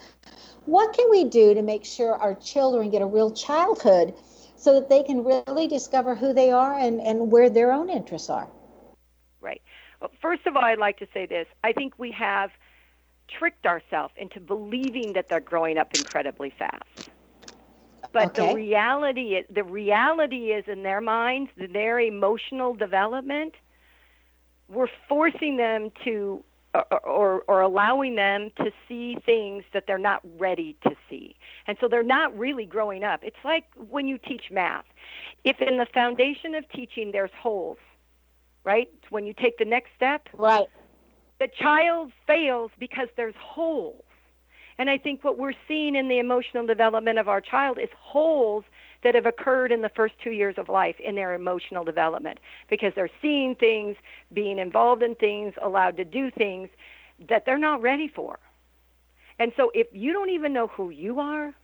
What 0.67 0.97
can 0.97 1.09
we 1.11 1.25
do 1.25 1.55
to 1.55 1.63
make 1.63 1.85
sure 1.85 2.15
our 2.17 2.35
children 2.35 2.91
get 2.91 3.01
a 3.01 3.07
real 3.07 3.31
childhood 3.31 4.15
so 4.57 4.75
that 4.75 4.89
they 4.89 5.03
can 5.03 5.25
really 5.25 5.69
discover 5.69 6.15
who 6.15 6.33
they 6.33 6.51
are 6.51 6.79
and, 6.79 7.01
and 7.01 7.31
where 7.31 7.49
their 7.49 7.73
own 7.73 7.89
interests 7.89 8.29
are? 8.29 8.49
Right. 9.41 9.63
Well, 10.01 10.11
first 10.21 10.47
of 10.47 10.57
all, 10.57 10.65
I'd 10.65 10.79
like 10.79 10.99
to 10.99 11.07
say 11.15 11.27
this. 11.27 11.47
I 11.63 11.73
think 11.73 11.95
we 11.99 12.11
have 12.13 12.51
tricked 13.29 13.65
ourselves 13.67 14.13
into 14.17 14.41
believing 14.41 15.13
that 15.15 15.29
they're 15.29 15.41
growing 15.41 15.79
up 15.79 15.95
incredibly 15.95 16.53
fast. 16.59 16.85
But 18.13 18.29
okay. 18.29 18.49
the 18.49 18.55
reality 18.55 19.37
is, 19.37 19.47
the 19.51 19.65
reality 19.65 20.53
is 20.53 20.65
in 20.69 20.83
their 20.83 21.01
minds, 21.01 21.51
their 21.57 22.01
emotional 22.01 22.75
development, 22.75 23.55
we're 24.69 24.89
forcing 25.09 25.57
them 25.57 25.91
to 26.05 26.43
Uh, 26.77 26.83
uh, 26.91 26.97
or, 27.07 27.43
or 27.49 27.63
allowing 27.63 28.17
them 28.17 28.51
to 28.59 28.71
see 28.87 29.17
things 29.25 29.65
that 29.73 29.85
they're 29.87 29.97
not 29.97 30.21
ready 30.39 30.77
to 30.83 30.91
see. 31.09 31.35
And 31.67 31.79
so 31.81 31.89
they're 31.89 32.03
not 32.03 32.37
really 32.37 32.67
growing 32.67 33.03
up. 33.03 33.21
It's 33.23 33.43
like 33.45 33.65
when 33.89 34.07
you 34.07 34.19
teach 34.19 34.51
math. 34.51 34.85
If 35.43 35.57
in 35.63 35.79
the 35.79 35.87
foundation 35.95 36.55
of 36.55 36.69
teaching 36.69 37.13
there's 37.13 37.31
holes, 37.41 37.79
right? 38.63 38.91
When 39.09 39.25
you 39.25 39.33
take 39.33 39.57
the 39.57 39.65
next 39.65 39.89
step, 39.97 40.29
right. 40.35 40.67
The 41.39 41.49
child 41.59 42.13
fails 42.27 42.71
because 42.79 43.09
there's 43.17 43.35
holes. 43.39 44.05
And 44.77 44.91
I 44.91 44.99
think 44.99 45.25
what 45.25 45.39
we're 45.39 45.55
seeing 45.67 45.97
in 45.97 46.09
the 46.09 46.19
emotional 46.19 46.67
development 46.67 47.19
of 47.19 47.27
our 47.27 47.41
child 47.41 47.79
is 47.79 47.89
holes 47.99 48.65
that 49.03 49.15
have 49.15 49.27
occurred 49.27 49.73
in 49.73 49.83
the 49.83 49.91
first 49.91 50.15
two 50.23 50.31
years 50.31 50.55
of 50.59 50.69
life 50.69 50.97
in 50.99 51.15
their 51.15 51.35
emotional 51.35 51.85
development 51.85 52.39
because 52.69 52.93
they're 52.95 53.11
seeing 53.23 53.55
things, 53.55 53.97
being 54.33 54.59
involved 54.59 55.03
in 55.03 55.15
things, 55.15 55.55
allowed 55.63 55.97
to 55.97 56.05
do 56.05 56.31
things 56.31 56.69
that 57.29 57.45
they're 57.47 57.59
not 57.59 57.81
ready 57.83 58.09
for. 58.09 58.39
And 59.39 59.53
so 59.57 59.71
if 59.75 59.87
you 59.93 60.13
don't 60.13 60.31
even 60.31 60.53
know 60.53 60.67
who 60.69 60.91
you 60.91 61.21
are, 61.21 61.55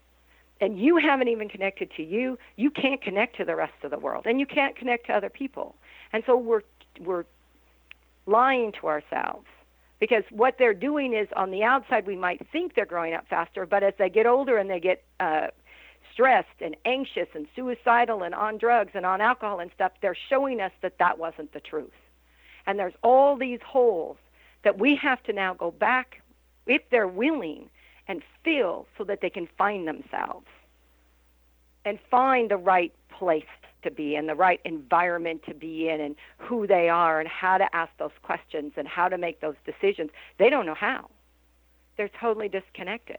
and 0.61 0.79
you 0.79 0.97
haven't 0.97 1.27
even 1.27 1.49
connected 1.49 1.90
to 1.97 2.05
you, 2.05 2.38
you 2.55 2.71
can't 2.71 3.03
connect 3.03 3.37
to 3.37 3.45
the 3.45 3.57
rest 3.57 3.73
of 3.83 3.90
the 3.90 3.99
world, 3.99 4.27
and 4.27 4.38
you 4.38 4.47
can't 4.47 4.77
connect 4.77 5.07
to 5.07 5.12
other 5.12 5.29
people. 5.29 5.75
And 6.12 6.23
so 6.25 6.37
we're 6.37 6.62
we're 7.01 7.25
lying 8.27 8.71
to 8.81 8.87
ourselves 8.87 9.47
because 9.99 10.23
what 10.31 10.57
they're 10.59 10.75
doing 10.75 11.14
is 11.14 11.27
on 11.35 11.51
the 11.51 11.64
outside 11.64 12.07
we 12.07 12.16
might 12.16 12.47
think 12.53 12.75
they're 12.75 12.87
growing 12.87 13.14
up 13.14 13.27
faster, 13.29 13.66
but 13.66 13.83
as 13.83 13.95
they 13.99 14.09
get 14.09 14.27
older 14.27 14.57
and 14.57 14.71
they 14.71 14.79
get 14.79 15.03
uh, 15.18 15.49
stressed 16.12 16.61
and 16.61 16.77
anxious 16.85 17.29
and 17.35 17.46
suicidal 17.55 18.22
and 18.22 18.35
on 18.35 18.59
drugs 18.59 18.92
and 18.94 19.07
on 19.07 19.20
alcohol 19.20 19.61
and 19.61 19.70
stuff, 19.75 19.92
they're 20.01 20.16
showing 20.29 20.61
us 20.61 20.72
that 20.83 20.98
that 20.98 21.18
wasn't 21.18 21.53
the 21.53 21.61
truth. 21.61 21.90
And 22.66 22.79
there's 22.79 22.94
all 23.03 23.37
these 23.37 23.61
holes 23.64 24.16
that 24.64 24.79
we 24.79 24.94
have 24.96 25.22
to 25.25 25.33
now 25.33 25.55
go 25.55 25.70
back, 25.70 26.22
if 26.66 26.83
they're 26.90 27.09
willing, 27.09 27.68
and 28.09 28.22
fill 28.44 28.87
so 28.96 29.05
that 29.05 29.20
they 29.20 29.31
can 29.31 29.48
find 29.59 29.87
themselves 29.87 30.46
and 31.85 31.98
find 32.11 32.51
the 32.51 32.57
right 32.57 32.92
place 33.11 33.44
to 33.83 33.90
be 33.90 34.14
in, 34.14 34.27
the 34.27 34.35
right 34.35 34.61
environment 34.64 35.42
to 35.48 35.55
be 35.55 35.88
in, 35.88 36.01
and 36.01 36.14
who 36.38 36.66
they 36.66 36.88
are, 36.88 37.18
and 37.18 37.29
how 37.29 37.59
to 37.59 37.75
ask 37.75 37.90
those 37.98 38.12
questions 38.22 38.72
and 38.77 38.87
how 38.87 39.09
to 39.09 39.18
make 39.18 39.40
those 39.40 39.57
decisions. 39.66 40.11
They 40.38 40.51
don't 40.51 40.66
know 40.66 40.75
how. 40.75 41.11
They're 41.96 42.11
totally 42.20 42.48
disconnected. 42.48 43.18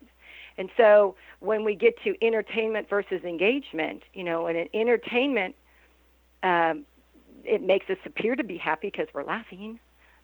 And 0.57 0.69
so 0.77 1.15
when 1.39 1.63
we 1.63 1.75
get 1.75 2.01
to 2.03 2.15
entertainment 2.25 2.89
versus 2.89 3.23
engagement, 3.23 4.03
you 4.13 4.23
know, 4.23 4.47
and 4.47 4.57
in 4.57 4.69
entertainment, 4.73 5.55
um, 6.43 6.85
it 7.43 7.61
makes 7.61 7.89
us 7.89 7.97
appear 8.05 8.35
to 8.35 8.43
be 8.43 8.57
happy 8.57 8.87
because 8.87 9.07
we're 9.13 9.23
laughing, 9.23 9.79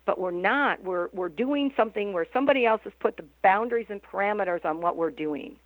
but 0.06 0.18
we're 0.18 0.30
not. 0.30 0.82
We're 0.82 1.08
we're 1.12 1.28
doing 1.28 1.72
something 1.76 2.12
where 2.12 2.26
somebody 2.32 2.64
else 2.64 2.80
has 2.84 2.92
put 3.00 3.16
the 3.16 3.24
boundaries 3.42 3.86
and 3.90 4.00
parameters 4.02 4.64
on 4.64 4.80
what 4.80 4.96
we're 4.96 5.10
doing, 5.10 5.56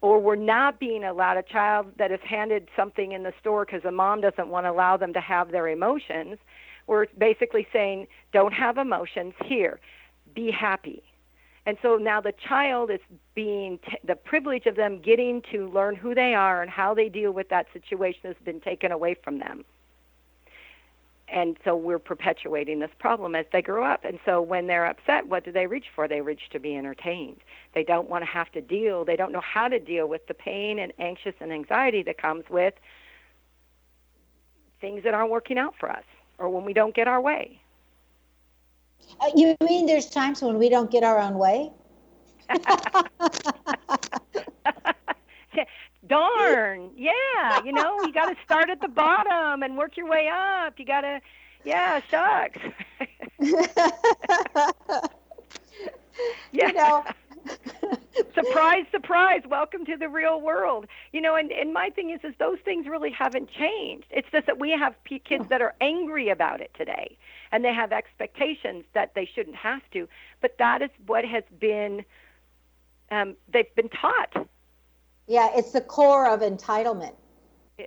or 0.00 0.20
we're 0.20 0.36
not 0.36 0.78
being 0.78 1.02
allowed. 1.04 1.38
A 1.38 1.42
child 1.42 1.86
that 1.98 2.12
is 2.12 2.20
handed 2.22 2.68
something 2.76 3.12
in 3.12 3.22
the 3.22 3.32
store 3.40 3.64
because 3.64 3.82
the 3.82 3.92
mom 3.92 4.20
doesn't 4.20 4.48
want 4.48 4.66
to 4.66 4.70
allow 4.70 4.96
them 4.96 5.12
to 5.14 5.20
have 5.20 5.50
their 5.50 5.68
emotions. 5.68 6.38
We're 6.86 7.06
basically 7.18 7.66
saying, 7.72 8.06
don't 8.32 8.52
have 8.52 8.78
emotions 8.78 9.34
here. 9.44 9.80
Be 10.34 10.52
happy 10.52 11.02
and 11.66 11.76
so 11.82 11.96
now 11.96 12.20
the 12.20 12.32
child 12.32 12.92
is 12.92 13.00
being 13.34 13.78
t- 13.78 13.98
the 14.04 14.14
privilege 14.14 14.66
of 14.66 14.76
them 14.76 15.00
getting 15.00 15.42
to 15.50 15.68
learn 15.68 15.96
who 15.96 16.14
they 16.14 16.32
are 16.32 16.62
and 16.62 16.70
how 16.70 16.94
they 16.94 17.08
deal 17.08 17.32
with 17.32 17.48
that 17.48 17.66
situation 17.72 18.20
has 18.24 18.36
been 18.44 18.60
taken 18.60 18.92
away 18.92 19.16
from 19.22 19.40
them. 19.40 19.64
And 21.28 21.56
so 21.64 21.74
we're 21.74 21.98
perpetuating 21.98 22.78
this 22.78 22.92
problem 23.00 23.34
as 23.34 23.46
they 23.52 23.60
grow 23.60 23.84
up. 23.84 24.04
And 24.04 24.20
so 24.24 24.40
when 24.40 24.68
they're 24.68 24.86
upset, 24.86 25.26
what 25.26 25.44
do 25.44 25.50
they 25.50 25.66
reach 25.66 25.86
for? 25.92 26.06
They 26.06 26.20
reach 26.20 26.42
to 26.52 26.60
be 26.60 26.76
entertained. 26.76 27.38
They 27.74 27.82
don't 27.82 28.08
want 28.08 28.22
to 28.22 28.30
have 28.30 28.52
to 28.52 28.60
deal, 28.60 29.04
they 29.04 29.16
don't 29.16 29.32
know 29.32 29.42
how 29.42 29.66
to 29.66 29.80
deal 29.80 30.06
with 30.06 30.24
the 30.28 30.34
pain 30.34 30.78
and 30.78 30.92
anxious 31.00 31.34
and 31.40 31.52
anxiety 31.52 32.04
that 32.04 32.16
comes 32.16 32.44
with 32.48 32.74
things 34.80 35.02
that 35.02 35.14
aren't 35.14 35.32
working 35.32 35.58
out 35.58 35.74
for 35.80 35.90
us 35.90 36.04
or 36.38 36.48
when 36.48 36.64
we 36.64 36.72
don't 36.72 36.94
get 36.94 37.08
our 37.08 37.20
way. 37.20 37.60
Uh, 39.20 39.30
you 39.34 39.56
mean 39.62 39.86
there's 39.86 40.06
times 40.06 40.42
when 40.42 40.58
we 40.58 40.68
don't 40.68 40.90
get 40.90 41.02
our 41.04 41.18
own 41.18 41.34
way? 41.38 41.70
Darn. 46.06 46.90
Yeah. 46.96 47.58
You 47.64 47.72
know, 47.72 48.02
you 48.02 48.12
got 48.12 48.26
to 48.26 48.36
start 48.44 48.70
at 48.70 48.80
the 48.80 48.88
bottom 48.88 49.62
and 49.62 49.76
work 49.76 49.96
your 49.96 50.08
way 50.08 50.28
up. 50.32 50.78
You 50.78 50.84
got 50.84 51.00
to, 51.02 51.20
yeah, 51.64 52.00
shucks. 52.10 52.60
yeah. 53.38 53.90
You 56.52 56.72
know, 56.72 57.04
surprise, 58.34 58.84
surprise, 58.90 59.42
welcome 59.48 59.84
to 59.86 59.96
the 59.96 60.08
real 60.08 60.40
world. 60.40 60.86
You 61.12 61.20
know, 61.20 61.34
and, 61.36 61.50
and 61.52 61.72
my 61.72 61.90
thing 61.90 62.10
is, 62.10 62.20
is 62.24 62.34
those 62.38 62.58
things 62.64 62.86
really 62.86 63.10
haven't 63.10 63.50
changed. 63.50 64.06
It's 64.10 64.28
just 64.32 64.46
that 64.46 64.58
we 64.58 64.70
have 64.70 64.94
p- 65.04 65.18
kids 65.18 65.44
that 65.50 65.60
are 65.60 65.74
angry 65.80 66.28
about 66.28 66.60
it 66.60 66.70
today, 66.76 67.16
and 67.52 67.64
they 67.64 67.72
have 67.72 67.92
expectations 67.92 68.84
that 68.94 69.14
they 69.14 69.28
shouldn't 69.34 69.56
have 69.56 69.82
to. 69.92 70.08
But 70.40 70.56
that 70.58 70.82
is 70.82 70.90
what 71.06 71.24
has 71.24 71.44
been, 71.58 72.04
um, 73.10 73.36
they've 73.52 73.74
been 73.74 73.88
taught. 73.88 74.46
Yeah, 75.26 75.50
it's 75.54 75.72
the 75.72 75.80
core 75.80 76.28
of 76.28 76.40
entitlement. 76.40 77.14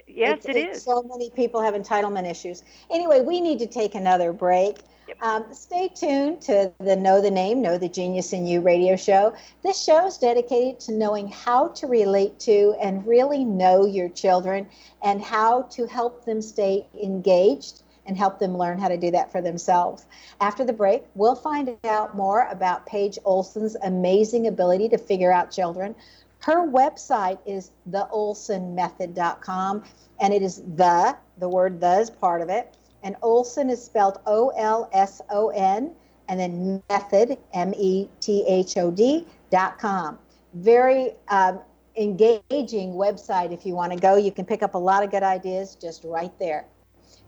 Yes, 0.08 0.40
it's, 0.40 0.50
it 0.50 0.56
it's 0.56 0.78
is. 0.78 0.84
So 0.84 1.02
many 1.04 1.30
people 1.32 1.62
have 1.62 1.74
entitlement 1.74 2.30
issues. 2.30 2.64
Anyway, 2.92 3.22
we 3.22 3.42
need 3.42 3.60
to 3.60 3.68
take 3.68 3.96
another 3.96 4.34
break. 4.34 4.78
Um, 5.22 5.46
stay 5.52 5.90
tuned 5.90 6.42
to 6.42 6.72
the 6.80 6.96
Know 6.96 7.20
the 7.20 7.32
Name, 7.32 7.62
Know 7.62 7.80
the 7.80 7.90
Genius 7.90 8.32
in 8.32 8.46
You 8.46 8.62
radio 8.62 8.96
show. 8.96 9.34
This 9.64 9.84
show 9.84 10.06
is 10.06 10.18
dedicated 10.18 10.80
to 10.82 10.92
knowing 10.92 11.28
how 11.30 11.70
to 11.70 11.88
relate 11.88 12.40
to 12.42 12.76
and 12.80 13.06
really 13.08 13.44
know 13.44 13.88
your 13.88 14.10
children 14.10 14.68
and 15.02 15.22
how 15.22 15.64
to 15.64 15.88
help 15.88 16.26
them 16.26 16.42
stay 16.42 16.86
engaged 17.02 17.82
and 18.10 18.18
help 18.18 18.40
them 18.40 18.58
learn 18.58 18.80
how 18.80 18.88
to 18.88 18.98
do 18.98 19.12
that 19.12 19.32
for 19.32 19.40
themselves. 19.40 20.08
After 20.42 20.66
the 20.66 20.74
break, 20.74 21.04
we'll 21.14 21.36
find 21.36 21.78
out 21.86 22.18
more 22.18 22.48
about 22.50 22.88
Paige 22.88 23.20
Olson's 23.24 23.76
amazing 23.84 24.48
ability 24.48 24.90
to 24.90 24.98
figure 24.98 25.32
out 25.32 25.52
children. 25.52 25.94
Her 26.40 26.68
website 26.68 27.38
is 27.46 27.70
theolsonmethod.com, 27.92 29.84
and 30.20 30.34
it 30.34 30.42
is 30.42 30.64
the, 30.76 31.16
the 31.38 31.48
word 31.48 31.80
the 31.80 32.00
is 32.00 32.10
part 32.10 32.42
of 32.42 32.50
it. 32.50 32.76
And 33.04 33.16
Olson 33.22 33.70
is 33.70 33.84
spelled 33.84 34.18
O 34.26 34.50
L 34.58 34.90
S 34.92 35.22
O 35.30 35.50
N, 35.50 35.92
and 36.28 36.40
then 36.40 36.82
method, 36.90 37.38
M 37.54 37.76
E 37.78 38.10
T 38.20 38.44
H 38.48 38.76
O 38.78 38.90
D, 38.90 39.28
dot 39.52 39.78
com. 39.78 40.18
Very 40.56 41.12
um, 41.28 41.60
engaging 41.96 42.94
website 42.94 43.54
if 43.54 43.68
you 43.68 43.76
want 43.76 43.94
to 43.94 44.00
go. 44.00 44.16
You 44.16 44.32
can 44.32 44.46
pick 44.46 44.64
up 44.64 44.74
a 44.74 44.80
lot 44.80 45.04
of 45.04 45.12
good 45.12 45.22
ideas 45.22 45.76
just 45.76 46.04
right 46.04 46.34
there. 46.40 46.66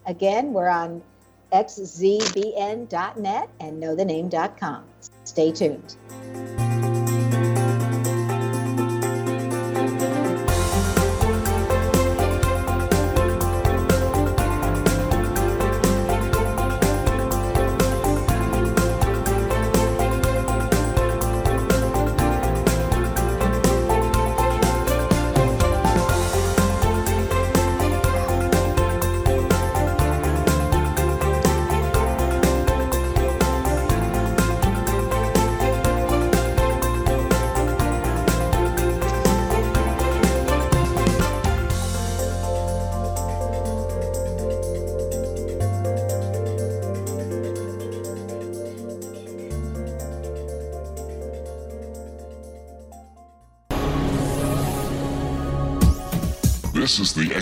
Again, 0.06 0.54
we're 0.54 0.70
on 0.70 1.02
xzbn.net 1.52 3.50
and 3.60 3.84
knowthename.com. 3.84 4.84
Stay 5.24 5.52
tuned. 5.52 5.98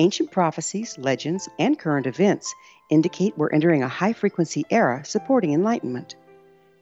Ancient 0.00 0.30
prophecies, 0.30 0.96
legends, 0.96 1.46
and 1.58 1.78
current 1.78 2.06
events 2.06 2.54
indicate 2.88 3.36
we're 3.36 3.50
entering 3.50 3.82
a 3.82 3.88
high 3.88 4.14
frequency 4.14 4.64
era 4.70 5.04
supporting 5.04 5.52
enlightenment. 5.52 6.14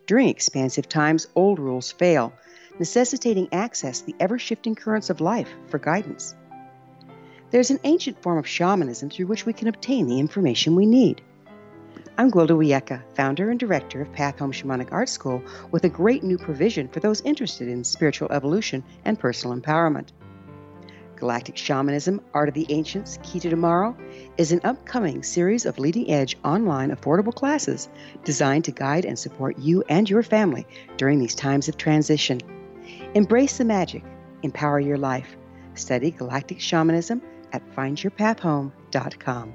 During 0.07 0.29
expansive 0.29 0.89
times, 0.89 1.27
old 1.35 1.59
rules 1.59 1.91
fail. 1.91 2.33
necessitating 2.79 3.49
access 3.51 4.03
the 4.03 4.15
ever 4.21 4.39
shifting 4.39 4.77
currents 4.77 5.11
of 5.11 5.21
life 5.21 5.53
for 5.67 5.81
guidance. 5.81 6.37
There's 7.51 7.73
an 7.73 7.81
ancient 7.83 8.23
form 8.23 8.39
of 8.39 8.47
shamanism 8.47 9.11
through 9.11 9.27
which 9.27 9.45
we 9.45 9.53
can 9.53 9.67
obtain 9.67 10.07
the 10.07 10.21
information 10.21 10.77
we 10.77 10.87
need. 10.87 11.21
I'm 12.17 12.31
Gwilda 12.31 12.57
Wiyaka, 12.57 13.03
founder 13.17 13.51
and 13.51 13.59
director 13.59 14.01
of 14.01 14.13
Path 14.13 14.39
Home 14.39 14.53
Shamanic 14.53 14.93
Art 14.93 15.09
School, 15.09 15.43
with 15.73 15.83
a 15.83 15.89
great 15.89 16.23
new 16.23 16.39
provision 16.39 16.87
for 16.87 17.01
those 17.01 17.21
interested 17.23 17.67
in 17.67 17.83
spiritual 17.83 18.31
evolution 18.31 18.85
and 19.05 19.19
personal 19.19 19.59
empowerment. 19.59 20.11
Galactic 21.19 21.57
Shamanism 21.57 22.21
Art 22.33 22.49
of 22.49 22.55
the 22.55 22.67
Ancients 22.69 23.19
Key 23.23 23.41
to 23.41 23.51
Tomorrow 23.51 23.97
is 24.37 24.53
an 24.53 24.61
upcoming 24.63 25.23
series 25.23 25.67
of 25.67 25.79
leading 25.79 26.11
edge 26.11 26.37
online 26.45 26.95
affordable 26.95 27.35
classes 27.35 27.89
designed 28.25 28.65
to 28.65 28.73
guide 28.73 29.05
and 29.05 29.19
support 29.19 29.59
you 29.59 29.83
and 29.89 30.09
your 30.09 30.23
family 30.23 30.67
during 30.97 31.19
these 31.19 31.35
times 31.35 31.69
of 31.69 31.77
transition. 31.77 32.41
Embrace 33.15 33.59
the 33.59 33.65
magic, 33.65 34.05
empower 34.43 34.79
your 34.79 34.99
life. 34.99 35.37
Study 35.75 36.11
Galactic 36.13 36.61
Shamanism 36.61 37.21
at 37.53 37.69
findyourpathhome.com. 37.75 39.55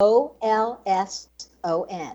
O 0.00 0.34
L 0.42 0.82
S 0.86 1.28
O 1.64 1.84
N. 1.84 2.12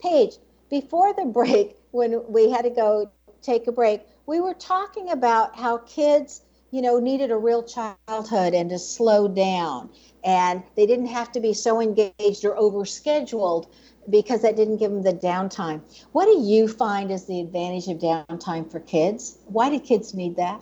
Page, 0.00 0.34
before 0.70 1.12
the 1.12 1.24
break, 1.24 1.76
when 1.90 2.22
we 2.28 2.50
had 2.50 2.62
to 2.62 2.70
go 2.70 3.10
take 3.42 3.66
a 3.66 3.72
break, 3.72 4.02
we 4.26 4.40
were 4.40 4.54
talking 4.54 5.10
about 5.10 5.56
how 5.56 5.78
kids, 5.78 6.42
you 6.70 6.80
know, 6.80 6.98
needed 6.98 7.30
a 7.30 7.36
real 7.36 7.62
childhood 7.62 8.54
and 8.54 8.70
to 8.70 8.78
slow 8.78 9.26
down. 9.26 9.90
And 10.24 10.62
they 10.76 10.86
didn't 10.86 11.06
have 11.06 11.32
to 11.32 11.40
be 11.40 11.52
so 11.52 11.80
engaged 11.80 12.44
or 12.44 12.54
overscheduled 12.54 13.66
because 14.10 14.42
that 14.42 14.56
didn't 14.56 14.78
give 14.78 14.90
them 14.90 15.02
the 15.02 15.12
downtime. 15.12 15.80
What 16.12 16.26
do 16.26 16.40
you 16.40 16.68
find 16.68 17.10
is 17.10 17.26
the 17.26 17.40
advantage 17.40 17.88
of 17.88 17.98
downtime 17.98 18.70
for 18.70 18.80
kids? 18.80 19.38
Why 19.46 19.70
do 19.70 19.78
kids 19.78 20.14
need 20.14 20.36
that? 20.36 20.60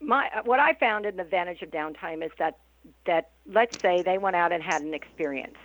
My 0.00 0.30
what 0.44 0.60
I 0.60 0.74
found 0.74 1.06
in 1.06 1.16
the 1.16 1.22
advantage 1.22 1.62
of 1.62 1.70
downtime 1.70 2.24
is 2.24 2.30
that 2.38 2.58
that 3.06 3.30
let's 3.46 3.72
say 3.82 4.02
they 4.02 4.18
went 4.18 4.36
out 4.36 4.52
and 4.52 4.62
had 4.62 4.82
an 4.82 4.94
experience, 4.94 5.58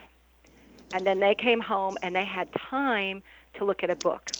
and 0.91 1.05
then 1.05 1.19
they 1.19 1.35
came 1.35 1.61
home 1.61 1.97
and 2.01 2.15
they 2.15 2.25
had 2.25 2.49
time 2.69 3.23
to 3.55 3.65
look 3.65 3.83
at 3.83 3.89
a 3.89 3.95
book 3.95 4.33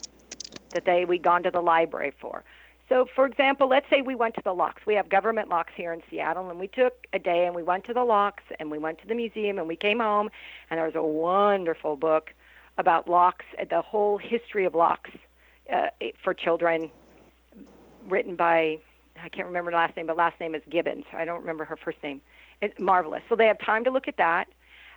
that 0.72 0.84
they 0.84 1.04
we'd 1.04 1.22
gone 1.22 1.42
to 1.44 1.50
the 1.50 1.60
library 1.60 2.12
for. 2.20 2.44
So, 2.88 3.06
for 3.14 3.24
example, 3.24 3.68
let's 3.68 3.88
say 3.88 4.02
we 4.02 4.14
went 4.14 4.34
to 4.34 4.42
the 4.42 4.52
locks. 4.52 4.82
We 4.86 4.94
have 4.94 5.08
government 5.08 5.48
locks 5.48 5.72
here 5.74 5.92
in 5.92 6.02
Seattle, 6.10 6.50
and 6.50 6.60
we 6.60 6.68
took 6.68 7.06
a 7.12 7.18
day 7.18 7.46
and 7.46 7.54
we 7.54 7.62
went 7.62 7.84
to 7.84 7.94
the 7.94 8.04
locks 8.04 8.42
and 8.58 8.70
we 8.70 8.78
went 8.78 9.00
to 9.00 9.06
the 9.06 9.14
museum 9.14 9.58
and 9.58 9.66
we 9.66 9.76
came 9.76 10.00
home, 10.00 10.30
and 10.70 10.78
there 10.78 10.86
was 10.86 10.94
a 10.94 11.02
wonderful 11.02 11.96
book 11.96 12.34
about 12.76 13.08
locks, 13.08 13.44
the 13.70 13.80
whole 13.80 14.18
history 14.18 14.64
of 14.64 14.74
locks 14.74 15.10
uh, 15.72 15.88
for 16.22 16.34
children, 16.34 16.90
written 18.08 18.36
by 18.36 18.78
I 19.22 19.28
can't 19.28 19.46
remember 19.46 19.70
the 19.70 19.76
last 19.76 19.96
name, 19.96 20.06
but 20.06 20.16
last 20.16 20.38
name 20.40 20.54
is 20.54 20.62
Gibbons. 20.68 21.04
I 21.12 21.24
don't 21.24 21.40
remember 21.40 21.64
her 21.64 21.76
first 21.76 22.02
name. 22.02 22.20
It's 22.60 22.78
marvelous. 22.78 23.22
So 23.28 23.36
they 23.36 23.46
have 23.46 23.58
time 23.58 23.84
to 23.84 23.90
look 23.90 24.08
at 24.08 24.16
that, 24.16 24.48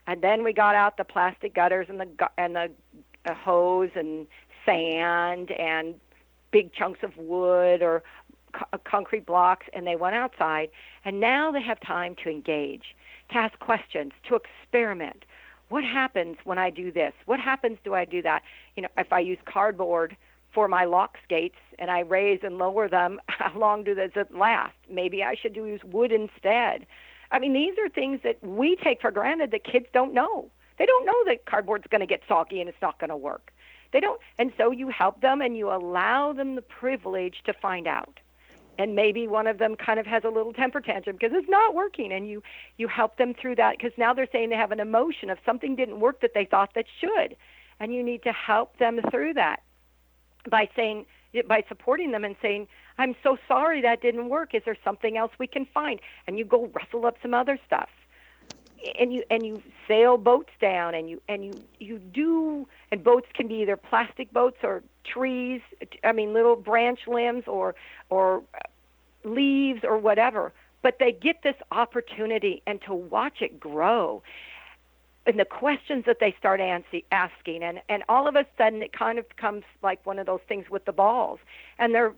and 0.08 0.22
then 0.22 0.44
we 0.44 0.54
got 0.54 0.76
out 0.76 0.98
the 0.98 1.04
plastic 1.04 1.54
gutters 1.54 1.88
and 1.90 2.00
the 2.00 2.30
and 2.38 2.56
the 2.56 2.72
uh, 3.26 3.34
hose 3.34 3.92
and 3.96 4.28
sand 4.66 5.52
and 5.52 5.96
big 6.58 6.74
chunks 6.74 7.00
of 7.04 7.16
wood 7.18 7.84
or 7.84 8.02
co- 8.54 8.66
uh, 8.74 8.78
concrete 8.84 9.28
blocks, 9.28 9.68
and 9.74 9.86
they 9.86 9.96
went 9.96 10.16
outside. 10.16 10.70
And 11.06 11.20
now 11.20 11.52
they 11.52 11.62
have 11.62 11.80
time 11.80 12.16
to 12.24 12.30
engage, 12.32 12.96
to 13.30 13.38
ask 13.38 13.60
questions, 13.60 14.12
to 14.28 14.40
experiment. 14.42 15.26
What 15.70 15.84
happens 15.84 16.38
when 16.46 16.58
I 16.58 16.72
do 16.72 16.92
this? 16.92 17.14
What 17.26 17.40
happens 17.40 17.78
do 17.84 17.94
I 17.94 18.06
do 18.06 18.24
that? 18.24 18.42
You 18.76 18.84
know, 18.84 18.90
if 18.98 19.14
I 19.14 19.20
use 19.20 19.38
cardboard 19.46 20.18
for 20.52 20.68
my 20.68 20.86
lock 20.86 21.18
gates 21.30 21.60
and 21.78 21.92
I 21.92 22.00
raise 22.00 22.40
and 22.42 22.58
lower 22.58 22.90
them, 22.90 23.20
how 23.28 23.56
long 23.56 23.84
do 23.84 23.94
does 23.94 24.12
it 24.16 24.34
last? 24.34 24.74
Maybe 24.90 25.24
I 25.24 25.36
should 25.36 25.56
use 25.56 25.82
wood 25.84 26.12
instead. 26.12 26.88
I 27.30 27.38
mean, 27.38 27.54
these 27.54 27.76
are 27.78 27.90
things 27.90 28.22
that 28.24 28.42
we 28.42 28.78
take 28.78 29.02
for 29.02 29.12
granted 29.12 29.52
that 29.52 29.64
kids 29.64 29.86
don't 29.94 30.14
know. 30.14 30.50
They 30.80 30.88
don't 30.88 31.06
know 31.06 31.24
that 31.28 31.46
cardboard's 31.46 31.88
going 31.90 32.02
to 32.02 32.08
get 32.08 32.22
soggy 32.28 32.62
and 32.62 32.70
it's 32.70 32.82
not 32.82 33.00
going 33.00 33.10
to 33.10 33.18
work. 33.18 33.52
They 33.92 34.00
don't, 34.00 34.20
and 34.38 34.52
so 34.58 34.72
you 34.72 34.90
help 34.90 35.22
them 35.22 35.42
and 35.42 35.58
you 35.58 35.72
allow 35.72 36.34
them 36.34 36.56
the 36.56 36.62
privilege 36.62 37.42
to 37.46 37.54
find 37.54 37.88
out. 37.88 38.20
And 38.80 38.96
maybe 38.96 39.28
one 39.28 39.48
of 39.48 39.58
them 39.58 39.76
kind 39.76 40.00
of 40.00 40.06
has 40.06 40.24
a 40.24 40.30
little 40.30 40.54
temper 40.54 40.82
tantrum 40.82 41.16
because 41.20 41.36
it's 41.36 41.50
not 41.50 41.74
working, 41.74 42.12
and 42.12 42.30
you 42.30 42.44
you 42.78 42.88
help 42.88 43.18
them 43.18 43.34
through 43.34 43.56
that 43.56 43.78
because 43.78 43.98
now 43.98 44.14
they're 44.14 44.28
saying 44.32 44.50
they 44.50 44.56
have 44.56 44.72
an 44.72 44.80
emotion 44.80 45.30
of 45.30 45.40
something 45.46 45.76
didn't 45.76 46.00
work 46.00 46.22
that 46.22 46.34
they 46.36 46.46
thought 46.46 46.74
that 46.76 46.86
should, 47.00 47.36
and 47.80 47.94
you 47.94 48.04
need 48.04 48.24
to 48.24 48.32
help 48.32 48.78
them 48.78 49.00
through 49.10 49.34
that 49.34 49.62
by 50.50 50.70
saying 50.76 51.06
by 51.48 51.64
supporting 51.68 52.12
them 52.12 52.24
and 52.24 52.36
saying, 52.42 52.68
I'm 52.98 53.16
so 53.24 53.38
sorry 53.48 53.82
that 53.82 54.02
didn't 54.02 54.30
work. 54.30 54.56
Is 54.56 54.64
there 54.66 54.78
something 54.84 55.18
else 55.18 55.32
we 55.40 55.48
can 55.48 55.66
find? 55.66 56.00
And 56.26 56.38
you 56.38 56.46
go 56.46 56.70
rustle 56.74 57.06
up 57.06 57.18
some 57.22 57.34
other 57.34 57.60
stuff. 57.66 57.90
And 59.00 59.14
you 59.14 59.24
and 59.30 59.46
you 59.46 59.62
sail 59.88 60.18
boats 60.18 60.52
down 60.62 60.94
and 60.94 61.10
you 61.10 61.22
and 61.28 61.44
you 61.44 61.64
you 61.80 61.98
do 61.98 62.68
and 62.92 63.04
boats 63.04 63.28
can 63.34 63.48
be 63.48 63.56
either 63.56 63.78
plastic 63.78 64.32
boats 64.32 64.58
or 64.64 64.84
trees 65.04 65.62
I 66.04 66.12
mean 66.12 66.34
little 66.34 66.56
branch 66.56 67.02
limbs 67.08 67.44
or 67.48 67.76
or 68.10 68.44
leaves 69.24 69.84
or 69.84 69.98
whatever 69.98 70.54
but 70.82 71.00
they 71.00 71.12
get 71.12 71.44
this 71.44 71.56
opportunity 71.72 72.62
and 72.66 72.82
to 72.84 72.94
watch 72.94 73.42
it 73.42 73.60
grow. 73.60 74.22
And 75.26 75.38
the 75.38 75.46
questions 75.46 76.06
that 76.06 76.20
they 76.22 76.34
start 76.40 76.62
asking 77.12 77.64
and 77.64 77.82
and 77.90 78.04
all 78.08 78.28
of 78.28 78.36
a 78.38 78.46
sudden 78.58 78.82
it 78.82 78.94
kind 78.94 79.20
of 79.20 79.28
becomes 79.28 79.64
like 79.84 80.06
one 80.06 80.20
of 80.20 80.26
those 80.26 80.40
things 80.48 80.70
with 80.70 80.86
the 80.86 80.94
balls. 80.94 81.40
And 81.78 81.94
they're 81.94 82.14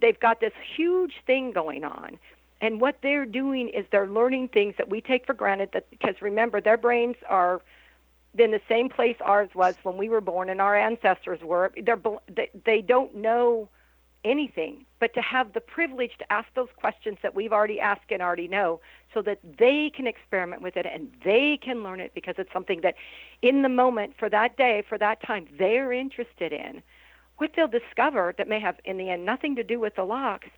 they've 0.00 0.18
got 0.18 0.40
this 0.40 0.54
huge 0.74 1.16
thing 1.26 1.52
going 1.52 1.84
on 1.84 2.18
and 2.62 2.80
what 2.80 2.98
they're 3.02 3.26
doing 3.26 3.68
is 3.68 3.84
they're 3.90 4.06
learning 4.06 4.48
things 4.48 4.76
that 4.78 4.88
we 4.88 5.00
take 5.00 5.26
for 5.26 5.34
granted 5.34 5.70
that 5.74 5.90
because 5.90 6.14
remember 6.22 6.60
their 6.60 6.78
brains 6.78 7.16
are 7.28 7.60
in 8.38 8.52
the 8.52 8.60
same 8.68 8.88
place 8.88 9.16
ours 9.20 9.50
was 9.54 9.74
when 9.82 9.98
we 9.98 10.08
were 10.08 10.22
born 10.22 10.48
and 10.48 10.60
our 10.60 10.76
ancestors 10.76 11.40
were. 11.42 11.72
They're 11.82 12.00
they, 12.34 12.50
they 12.64 12.80
don't 12.80 13.16
know 13.16 13.68
anything 14.24 14.86
but 15.00 15.12
to 15.14 15.20
have 15.20 15.52
the 15.52 15.60
privilege 15.60 16.12
to 16.16 16.32
ask 16.32 16.46
those 16.54 16.68
questions 16.76 17.18
that 17.24 17.34
we've 17.34 17.52
already 17.52 17.80
asked 17.80 18.10
and 18.10 18.22
already 18.22 18.46
know 18.46 18.80
so 19.12 19.20
that 19.20 19.40
they 19.58 19.90
can 19.94 20.06
experiment 20.06 20.62
with 20.62 20.76
it 20.76 20.86
and 20.86 21.10
they 21.24 21.58
can 21.60 21.82
learn 21.82 21.98
it 21.98 22.12
because 22.14 22.36
it's 22.38 22.52
something 22.52 22.82
that 22.82 22.94
in 23.42 23.62
the 23.62 23.68
moment 23.68 24.14
for 24.16 24.30
that 24.30 24.56
day 24.56 24.84
for 24.88 24.96
that 24.96 25.20
time 25.26 25.48
they're 25.58 25.92
interested 25.92 26.52
in 26.52 26.80
what 27.38 27.50
they'll 27.56 27.66
discover 27.66 28.32
that 28.38 28.46
may 28.46 28.60
have 28.60 28.76
in 28.84 28.96
the 28.96 29.10
end 29.10 29.24
nothing 29.26 29.56
to 29.56 29.64
do 29.64 29.80
with 29.80 29.96
the 29.96 30.04
locks 30.04 30.48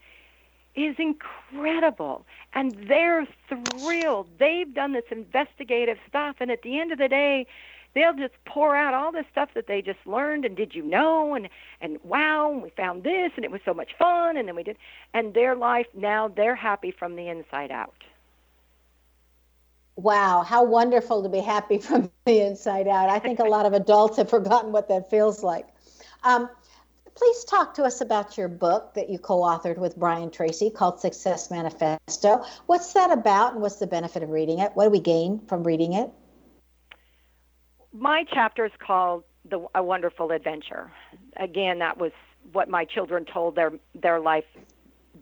is 0.74 0.96
incredible. 0.98 2.26
And 2.52 2.74
they're 2.88 3.26
thrilled. 3.48 4.28
They've 4.38 4.72
done 4.72 4.92
this 4.92 5.04
investigative 5.10 5.98
stuff 6.08 6.36
and 6.40 6.50
at 6.50 6.62
the 6.62 6.80
end 6.80 6.92
of 6.92 6.98
the 6.98 7.08
day 7.08 7.46
they'll 7.94 8.14
just 8.14 8.34
pour 8.44 8.74
out 8.76 8.92
all 8.92 9.12
this 9.12 9.26
stuff 9.30 9.50
that 9.54 9.66
they 9.68 9.80
just 9.80 10.04
learned 10.04 10.44
and 10.44 10.56
did 10.56 10.74
you 10.74 10.82
know 10.82 11.34
and 11.34 11.48
and 11.80 11.98
wow 12.02 12.50
we 12.50 12.70
found 12.70 13.04
this 13.04 13.30
and 13.36 13.44
it 13.44 13.50
was 13.50 13.60
so 13.64 13.72
much 13.72 13.92
fun 13.98 14.36
and 14.36 14.48
then 14.48 14.56
we 14.56 14.62
did 14.64 14.76
and 15.12 15.32
their 15.34 15.54
life 15.54 15.86
now 15.94 16.28
they're 16.28 16.56
happy 16.56 16.90
from 16.90 17.16
the 17.16 17.28
inside 17.28 17.70
out. 17.70 18.04
Wow 19.96 20.42
how 20.42 20.64
wonderful 20.64 21.22
to 21.22 21.28
be 21.28 21.40
happy 21.40 21.78
from 21.88 22.10
the 22.24 22.40
inside 22.40 22.88
out. 22.88 23.08
I 23.08 23.18
think 23.20 23.38
a 23.38 23.44
lot 23.44 23.66
of 23.66 23.72
adults 23.72 24.16
have 24.16 24.28
forgotten 24.28 24.72
what 24.72 24.88
that 24.88 25.08
feels 25.08 25.42
like. 25.42 25.68
Um, 26.24 26.48
please 27.14 27.44
talk 27.44 27.74
to 27.74 27.84
us 27.84 28.00
about 28.00 28.36
your 28.36 28.48
book 28.48 28.94
that 28.94 29.08
you 29.08 29.18
co-authored 29.18 29.78
with 29.78 29.96
Brian 29.96 30.30
Tracy 30.30 30.70
called 30.70 31.00
Success 31.00 31.50
Manifesto. 31.50 32.44
What's 32.66 32.92
that 32.92 33.10
about 33.12 33.52
and 33.52 33.62
what's 33.62 33.76
the 33.76 33.86
benefit 33.86 34.22
of 34.22 34.30
reading 34.30 34.58
it? 34.58 34.72
What 34.74 34.84
do 34.84 34.90
we 34.90 35.00
gain 35.00 35.40
from 35.46 35.62
reading 35.62 35.92
it? 35.92 36.10
my 37.94 38.24
chapter 38.30 38.66
is 38.66 38.72
called 38.78 39.24
the 39.48 39.64
a 39.74 39.82
wonderful 39.82 40.32
adventure. 40.32 40.90
Again, 41.36 41.78
that 41.78 41.96
was 41.96 42.12
what 42.52 42.68
my 42.68 42.84
children 42.84 43.24
told 43.24 43.54
their 43.54 43.72
their 43.94 44.20
life, 44.20 44.44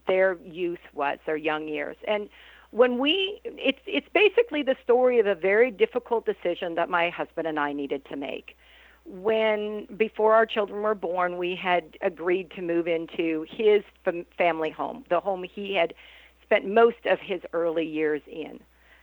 their 0.09 0.39
youth 0.43 0.81
was, 0.95 1.19
their 1.27 1.37
young 1.37 1.69
years, 1.69 1.97
and 2.09 2.29
when 2.71 2.99
we 2.99 3.41
it's 3.45 3.81
it's 3.87 4.09
basically 4.15 4.63
the 4.63 4.77
story 4.83 5.21
of 5.21 5.27
a 5.27 5.35
very 5.35 5.71
difficult 5.71 6.25
decision 6.25 6.75
that 6.77 6.89
my 6.89 7.11
husband 7.11 7.47
and 7.47 7.61
I 7.61 7.73
needed 7.73 8.07
to 8.07 8.17
make. 8.17 8.57
When 9.05 9.87
before 9.97 10.35
our 10.35 10.47
children 10.47 10.83
were 10.83 10.95
born, 10.95 11.37
we 11.37 11.57
had 11.57 11.97
agreed 12.01 12.51
to 12.53 12.63
move 12.63 12.87
into 12.87 13.45
his 13.49 13.83
fam- 14.05 14.27
family 14.39 14.71
home, 14.71 15.05
the 15.11 15.21
home 15.21 15.43
he 15.43 15.75
had 15.75 15.95
spent 16.43 16.67
most 16.67 17.07
of 17.07 17.19
his 17.21 17.41
early 17.53 17.87
years 17.87 18.23
in. 18.27 18.61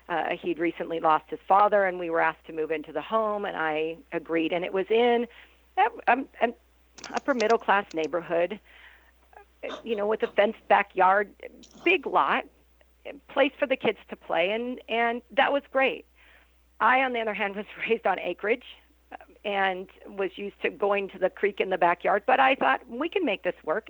Uh, 0.07 0.35
he'd 0.41 0.57
recently 0.57 0.99
lost 0.99 1.25
his 1.29 1.39
father, 1.47 1.85
and 1.85 1.99
we 1.99 2.09
were 2.09 2.21
asked 2.21 2.45
to 2.47 2.53
move 2.53 2.71
into 2.71 2.91
the 2.91 3.01
home, 3.01 3.45
and 3.45 3.55
I 3.55 3.97
agreed. 4.11 4.51
And 4.53 4.65
it 4.65 4.73
was 4.73 4.85
in 4.89 5.27
an 6.07 6.53
upper 7.13 7.33
middle 7.33 7.59
class 7.59 7.85
neighborhood, 7.93 8.59
you 9.83 9.95
know, 9.95 10.07
with 10.07 10.23
a 10.23 10.27
fenced 10.27 10.67
backyard, 10.67 11.29
big 11.83 12.07
lot, 12.07 12.45
place 13.27 13.51
for 13.59 13.67
the 13.67 13.75
kids 13.75 13.99
to 14.09 14.15
play, 14.15 14.51
and 14.51 14.81
and 14.89 15.21
that 15.31 15.51
was 15.51 15.63
great. 15.71 16.05
I, 16.79 17.01
on 17.01 17.13
the 17.13 17.19
other 17.19 17.33
hand, 17.33 17.55
was 17.55 17.65
raised 17.89 18.07
on 18.07 18.19
acreage 18.19 18.65
and 19.45 19.87
was 20.05 20.31
used 20.35 20.61
to 20.61 20.69
going 20.69 21.09
to 21.09 21.19
the 21.19 21.29
creek 21.29 21.59
in 21.59 21.69
the 21.69 21.77
backyard. 21.77 22.23
But 22.25 22.39
I 22.39 22.55
thought 22.55 22.81
we 22.89 23.09
can 23.09 23.25
make 23.25 23.43
this 23.43 23.55
work. 23.63 23.89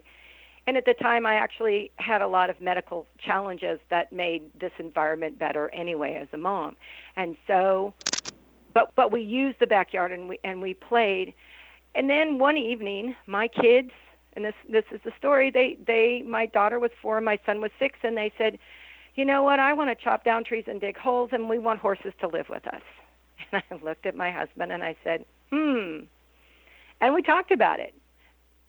And 0.67 0.77
at 0.77 0.85
the 0.85 0.93
time, 0.93 1.25
I 1.25 1.35
actually 1.35 1.91
had 1.97 2.21
a 2.21 2.27
lot 2.27 2.49
of 2.49 2.61
medical 2.61 3.07
challenges 3.17 3.79
that 3.89 4.13
made 4.13 4.43
this 4.59 4.71
environment 4.77 5.39
better 5.39 5.69
anyway 5.73 6.19
as 6.21 6.27
a 6.33 6.37
mom. 6.37 6.75
And 7.15 7.35
so, 7.47 7.93
but 8.73 8.93
but 8.95 9.11
we 9.11 9.21
used 9.21 9.59
the 9.59 9.67
backyard 9.67 10.11
and 10.11 10.29
we 10.29 10.39
and 10.43 10.61
we 10.61 10.73
played. 10.75 11.33
And 11.95 12.09
then 12.09 12.37
one 12.37 12.57
evening, 12.57 13.15
my 13.25 13.47
kids, 13.47 13.89
and 14.33 14.45
this 14.45 14.53
this 14.69 14.85
is 14.91 15.01
the 15.03 15.11
story. 15.17 15.49
They 15.49 15.77
they 15.87 16.23
my 16.27 16.45
daughter 16.45 16.79
was 16.79 16.91
four, 17.01 17.19
my 17.19 17.39
son 17.45 17.61
was 17.61 17.71
six, 17.79 17.97
and 18.03 18.15
they 18.15 18.31
said, 18.37 18.59
you 19.15 19.25
know 19.25 19.43
what? 19.43 19.59
I 19.59 19.73
want 19.73 19.89
to 19.89 20.01
chop 20.01 20.23
down 20.23 20.43
trees 20.43 20.65
and 20.67 20.79
dig 20.79 20.97
holes, 20.97 21.31
and 21.33 21.49
we 21.49 21.59
want 21.59 21.79
horses 21.79 22.13
to 22.21 22.27
live 22.27 22.47
with 22.49 22.65
us. 22.67 22.81
And 23.51 23.63
I 23.71 23.75
looked 23.83 24.05
at 24.05 24.15
my 24.15 24.31
husband 24.31 24.71
and 24.71 24.83
I 24.83 24.95
said, 25.03 25.25
hmm. 25.51 25.99
And 27.01 27.13
we 27.13 27.21
talked 27.21 27.51
about 27.51 27.79
it. 27.79 27.93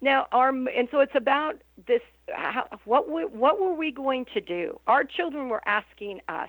Now, 0.00 0.26
our 0.32 0.48
and 0.48 0.88
so 0.90 1.00
it's 1.00 1.14
about 1.14 1.60
this. 1.86 2.00
How, 2.28 2.66
what 2.84 3.08
what 3.08 3.60
were 3.60 3.74
we 3.74 3.90
going 3.90 4.24
to 4.32 4.40
do? 4.40 4.80
Our 4.86 5.04
children 5.04 5.48
were 5.48 5.62
asking 5.66 6.20
us, 6.28 6.48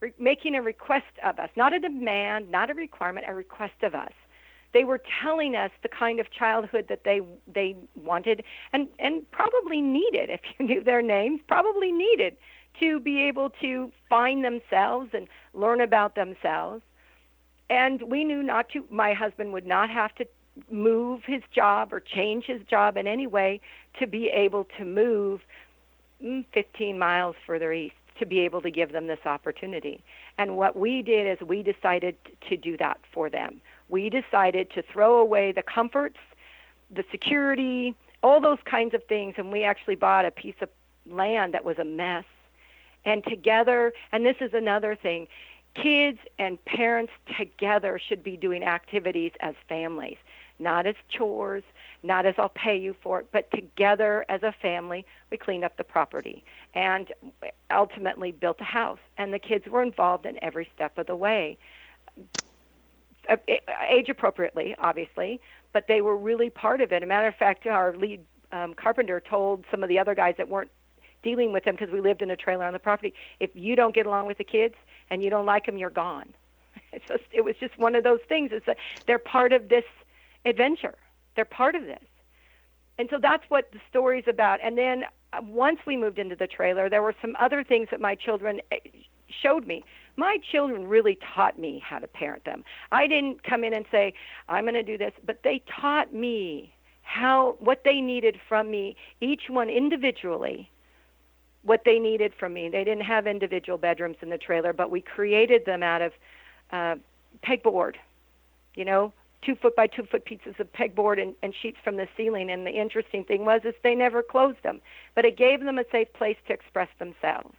re, 0.00 0.12
making 0.18 0.54
a 0.54 0.62
request 0.62 1.06
of 1.24 1.38
us, 1.38 1.48
not 1.56 1.72
a 1.72 1.78
demand, 1.78 2.50
not 2.50 2.70
a 2.70 2.74
requirement, 2.74 3.26
a 3.28 3.34
request 3.34 3.82
of 3.82 3.94
us. 3.94 4.12
They 4.74 4.84
were 4.84 5.00
telling 5.22 5.56
us 5.56 5.70
the 5.82 5.88
kind 5.88 6.20
of 6.20 6.30
childhood 6.30 6.86
that 6.90 7.04
they 7.04 7.20
they 7.46 7.74
wanted 7.94 8.44
and 8.72 8.88
and 8.98 9.30
probably 9.30 9.80
needed. 9.80 10.28
If 10.36 10.40
you 10.58 10.66
knew 10.66 10.84
their 10.84 11.02
names, 11.02 11.40
probably 11.48 11.90
needed 11.90 12.36
to 12.80 13.00
be 13.00 13.22
able 13.22 13.50
to 13.62 13.90
find 14.10 14.44
themselves 14.44 15.10
and 15.14 15.26
learn 15.54 15.80
about 15.80 16.14
themselves. 16.14 16.82
And 17.68 18.02
we 18.02 18.24
knew 18.24 18.42
not 18.42 18.68
to, 18.70 18.84
my 18.90 19.12
husband 19.12 19.52
would 19.52 19.66
not 19.66 19.90
have 19.90 20.14
to 20.16 20.26
move 20.70 21.22
his 21.26 21.42
job 21.54 21.92
or 21.92 22.00
change 22.00 22.44
his 22.46 22.62
job 22.62 22.96
in 22.96 23.06
any 23.06 23.26
way 23.26 23.60
to 23.98 24.06
be 24.06 24.28
able 24.28 24.66
to 24.78 24.84
move 24.84 25.40
mm, 26.22 26.44
15 26.52 26.98
miles 26.98 27.36
further 27.46 27.72
east 27.72 27.94
to 28.18 28.26
be 28.26 28.40
able 28.40 28.60
to 28.62 28.70
give 28.70 28.92
them 28.92 29.06
this 29.06 29.18
opportunity. 29.24 30.02
And 30.38 30.56
what 30.56 30.76
we 30.76 31.02
did 31.02 31.26
is 31.26 31.46
we 31.46 31.62
decided 31.62 32.16
to 32.48 32.56
do 32.56 32.76
that 32.78 32.98
for 33.12 33.28
them. 33.28 33.60
We 33.88 34.10
decided 34.10 34.70
to 34.70 34.82
throw 34.82 35.18
away 35.18 35.52
the 35.52 35.62
comforts, 35.62 36.18
the 36.90 37.04
security, 37.10 37.94
all 38.22 38.40
those 38.40 38.58
kinds 38.64 38.94
of 38.94 39.04
things, 39.04 39.34
and 39.36 39.52
we 39.52 39.64
actually 39.64 39.96
bought 39.96 40.24
a 40.24 40.30
piece 40.30 40.54
of 40.60 40.68
land 41.08 41.54
that 41.54 41.64
was 41.64 41.78
a 41.78 41.84
mess 41.84 42.24
and 43.04 43.22
together, 43.24 43.92
and 44.12 44.26
this 44.26 44.36
is 44.40 44.52
another 44.52 44.96
thing, 44.96 45.28
kids 45.82 46.18
and 46.38 46.62
parents 46.64 47.12
together 47.38 48.00
should 48.08 48.22
be 48.22 48.36
doing 48.36 48.62
activities 48.62 49.32
as 49.40 49.54
families, 49.68 50.16
not 50.58 50.86
as 50.86 50.94
chores, 51.08 51.62
not 52.02 52.26
as 52.26 52.34
I'll 52.38 52.48
pay 52.48 52.76
you 52.76 52.94
for 53.02 53.20
it, 53.20 53.28
but 53.32 53.50
together 53.50 54.24
as 54.28 54.42
a 54.42 54.54
family, 54.62 55.04
we 55.30 55.36
cleaned 55.36 55.64
up 55.64 55.76
the 55.76 55.84
property 55.84 56.44
and 56.74 57.12
ultimately 57.70 58.32
built 58.32 58.60
a 58.60 58.64
house. 58.64 58.98
And 59.18 59.32
the 59.32 59.38
kids 59.38 59.66
were 59.66 59.82
involved 59.82 60.26
in 60.26 60.42
every 60.42 60.68
step 60.74 60.98
of 60.98 61.06
the 61.06 61.16
way, 61.16 61.58
uh, 63.28 63.36
age 63.88 64.08
appropriately, 64.08 64.74
obviously, 64.78 65.40
but 65.72 65.84
they 65.88 66.00
were 66.00 66.16
really 66.16 66.48
part 66.48 66.80
of 66.80 66.92
it. 66.92 67.02
A 67.02 67.06
matter 67.06 67.26
of 67.26 67.34
fact, 67.34 67.66
our 67.66 67.96
lead 67.96 68.20
um, 68.52 68.74
carpenter 68.74 69.20
told 69.20 69.64
some 69.70 69.82
of 69.82 69.88
the 69.88 69.98
other 69.98 70.14
guys 70.14 70.34
that 70.38 70.48
weren't 70.48 70.70
dealing 71.22 71.52
with 71.52 71.64
them 71.64 71.74
because 71.74 71.92
we 71.92 72.00
lived 72.00 72.22
in 72.22 72.30
a 72.30 72.36
trailer 72.36 72.64
on 72.64 72.72
the 72.72 72.78
property. 72.78 73.12
If 73.40 73.50
you 73.54 73.74
don't 73.74 73.94
get 73.94 74.06
along 74.06 74.26
with 74.26 74.38
the 74.38 74.44
kids 74.44 74.74
and 75.10 75.22
you 75.22 75.30
don't 75.30 75.46
like 75.46 75.66
them, 75.66 75.76
you're 75.76 75.90
gone. 75.90 76.32
It's 76.92 77.04
just, 77.08 77.24
it 77.30 77.44
was 77.44 77.56
just 77.60 77.78
one 77.78 77.94
of 77.94 78.04
those 78.04 78.20
things. 78.26 78.50
It's 78.52 78.64
that 78.64 78.78
they're 79.06 79.18
part 79.18 79.52
of 79.52 79.68
this 79.68 79.84
adventure. 80.46 80.94
They're 81.34 81.44
part 81.44 81.74
of 81.74 81.84
this. 81.84 82.02
And 82.98 83.08
so 83.10 83.18
that's 83.20 83.44
what 83.48 83.70
the 83.72 83.80
story's 83.90 84.24
about. 84.26 84.60
And 84.62 84.78
then 84.78 85.04
uh, 85.32 85.40
once 85.42 85.78
we 85.86 85.96
moved 85.96 86.18
into 86.18 86.36
the 86.36 86.46
trailer, 86.46 86.88
there 86.88 87.02
were 87.02 87.14
some 87.20 87.36
other 87.38 87.62
things 87.62 87.88
that 87.90 88.00
my 88.00 88.14
children 88.14 88.60
eh, 88.72 88.78
showed 89.42 89.66
me. 89.66 89.84
My 90.16 90.38
children 90.50 90.86
really 90.86 91.18
taught 91.34 91.58
me 91.58 91.82
how 91.84 91.98
to 91.98 92.06
parent 92.06 92.44
them. 92.44 92.64
I 92.90 93.06
didn't 93.06 93.42
come 93.42 93.64
in 93.64 93.74
and 93.74 93.84
say, 93.90 94.14
I'm 94.48 94.64
going 94.64 94.74
to 94.74 94.82
do 94.82 94.96
this, 94.96 95.12
but 95.24 95.42
they 95.42 95.62
taught 95.80 96.14
me 96.14 96.72
how 97.02 97.56
what 97.60 97.82
they 97.84 98.00
needed 98.00 98.38
from 98.48 98.70
me, 98.70 98.96
each 99.20 99.42
one 99.48 99.68
individually, 99.68 100.70
what 101.66 101.82
they 101.84 101.98
needed 101.98 102.32
from 102.38 102.54
me. 102.54 102.68
They 102.68 102.84
didn't 102.84 103.04
have 103.04 103.26
individual 103.26 103.76
bedrooms 103.76 104.16
in 104.22 104.30
the 104.30 104.38
trailer, 104.38 104.72
but 104.72 104.90
we 104.90 105.00
created 105.00 105.64
them 105.66 105.82
out 105.82 106.00
of 106.00 106.12
uh, 106.70 106.94
pegboard, 107.42 107.96
you 108.74 108.84
know, 108.84 109.12
two 109.42 109.56
foot 109.56 109.74
by 109.74 109.88
two 109.88 110.04
foot 110.04 110.24
pieces 110.24 110.54
of 110.58 110.72
pegboard 110.72 111.20
and, 111.20 111.34
and 111.42 111.52
sheets 111.60 111.76
from 111.82 111.96
the 111.96 112.08
ceiling. 112.16 112.50
And 112.50 112.66
the 112.66 112.70
interesting 112.70 113.24
thing 113.24 113.44
was 113.44 113.62
is 113.64 113.74
they 113.82 113.96
never 113.96 114.22
closed 114.22 114.62
them, 114.62 114.80
but 115.14 115.24
it 115.24 115.36
gave 115.36 115.62
them 115.62 115.78
a 115.78 115.84
safe 115.90 116.12
place 116.12 116.36
to 116.46 116.52
express 116.52 116.88
themselves. 116.98 117.54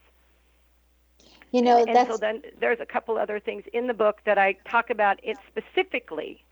You 1.52 1.62
know, 1.62 1.80
and, 1.80 1.90
and 1.90 2.08
so 2.08 2.18
then 2.18 2.42
there's 2.60 2.80
a 2.80 2.86
couple 2.86 3.18
other 3.18 3.40
things 3.40 3.64
in 3.74 3.88
the 3.88 3.94
book 3.94 4.20
that 4.26 4.38
I 4.38 4.54
talk 4.70 4.90
about 4.90 5.20
it 5.24 5.38
specifically 5.48 6.44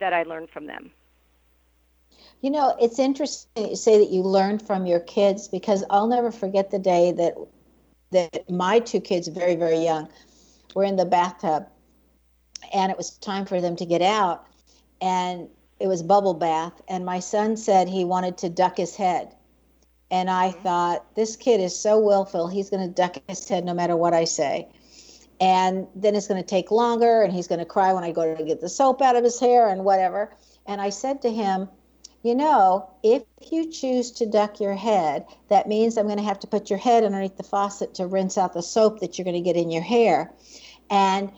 that 0.00 0.12
I 0.12 0.22
learned 0.22 0.50
from 0.50 0.66
them. 0.66 0.90
You 2.40 2.50
know, 2.50 2.76
it's 2.80 2.98
interesting 2.98 3.70
you 3.70 3.76
say 3.76 3.98
that 3.98 4.10
you 4.10 4.22
learned 4.22 4.66
from 4.66 4.86
your 4.86 5.00
kids 5.00 5.48
because 5.48 5.84
I'll 5.90 6.08
never 6.08 6.32
forget 6.32 6.70
the 6.70 6.78
day 6.78 7.12
that 7.12 7.34
that 8.10 8.50
my 8.50 8.78
two 8.78 9.00
kids, 9.00 9.28
very 9.28 9.54
very 9.54 9.78
young, 9.78 10.08
were 10.74 10.84
in 10.84 10.96
the 10.96 11.04
bathtub, 11.04 11.66
and 12.74 12.90
it 12.90 12.98
was 12.98 13.10
time 13.18 13.46
for 13.46 13.60
them 13.60 13.76
to 13.76 13.86
get 13.86 14.02
out, 14.02 14.46
and 15.00 15.48
it 15.78 15.88
was 15.88 16.02
bubble 16.02 16.34
bath, 16.34 16.80
and 16.88 17.04
my 17.04 17.20
son 17.20 17.56
said 17.56 17.88
he 17.88 18.04
wanted 18.04 18.38
to 18.38 18.48
duck 18.48 18.76
his 18.76 18.96
head, 18.96 19.34
and 20.10 20.30
I 20.30 20.50
mm-hmm. 20.50 20.62
thought 20.62 21.14
this 21.14 21.36
kid 21.36 21.60
is 21.60 21.76
so 21.78 21.98
willful, 21.98 22.46
he's 22.46 22.70
going 22.70 22.86
to 22.86 22.94
duck 22.94 23.16
his 23.28 23.48
head 23.48 23.64
no 23.64 23.74
matter 23.74 23.96
what 23.96 24.14
I 24.14 24.24
say. 24.24 24.68
And 25.40 25.88
then 25.96 26.14
it's 26.14 26.28
going 26.28 26.40
to 26.40 26.46
take 26.46 26.70
longer, 26.70 27.22
and 27.22 27.32
he's 27.32 27.48
going 27.48 27.58
to 27.58 27.64
cry 27.64 27.92
when 27.92 28.04
I 28.04 28.12
go 28.12 28.32
to 28.32 28.44
get 28.44 28.60
the 28.60 28.68
soap 28.68 29.02
out 29.02 29.16
of 29.16 29.24
his 29.24 29.40
hair 29.40 29.68
and 29.68 29.84
whatever. 29.84 30.32
And 30.66 30.80
I 30.80 30.90
said 30.90 31.20
to 31.22 31.32
him, 31.32 31.68
you 32.22 32.34
know, 32.34 32.88
if 33.02 33.22
you 33.50 33.70
choose 33.70 34.10
to 34.12 34.26
duck 34.26 34.60
your 34.60 34.74
head, 34.74 35.26
that 35.48 35.68
means 35.68 35.96
I'm 35.96 36.06
going 36.06 36.18
to 36.18 36.24
have 36.24 36.40
to 36.40 36.46
put 36.46 36.70
your 36.70 36.78
head 36.78 37.04
underneath 37.04 37.36
the 37.36 37.42
faucet 37.42 37.94
to 37.94 38.06
rinse 38.06 38.38
out 38.38 38.54
the 38.54 38.62
soap 38.62 39.00
that 39.00 39.18
you're 39.18 39.24
going 39.24 39.34
to 39.34 39.40
get 39.40 39.56
in 39.56 39.70
your 39.70 39.82
hair. 39.82 40.32
And, 40.88 41.32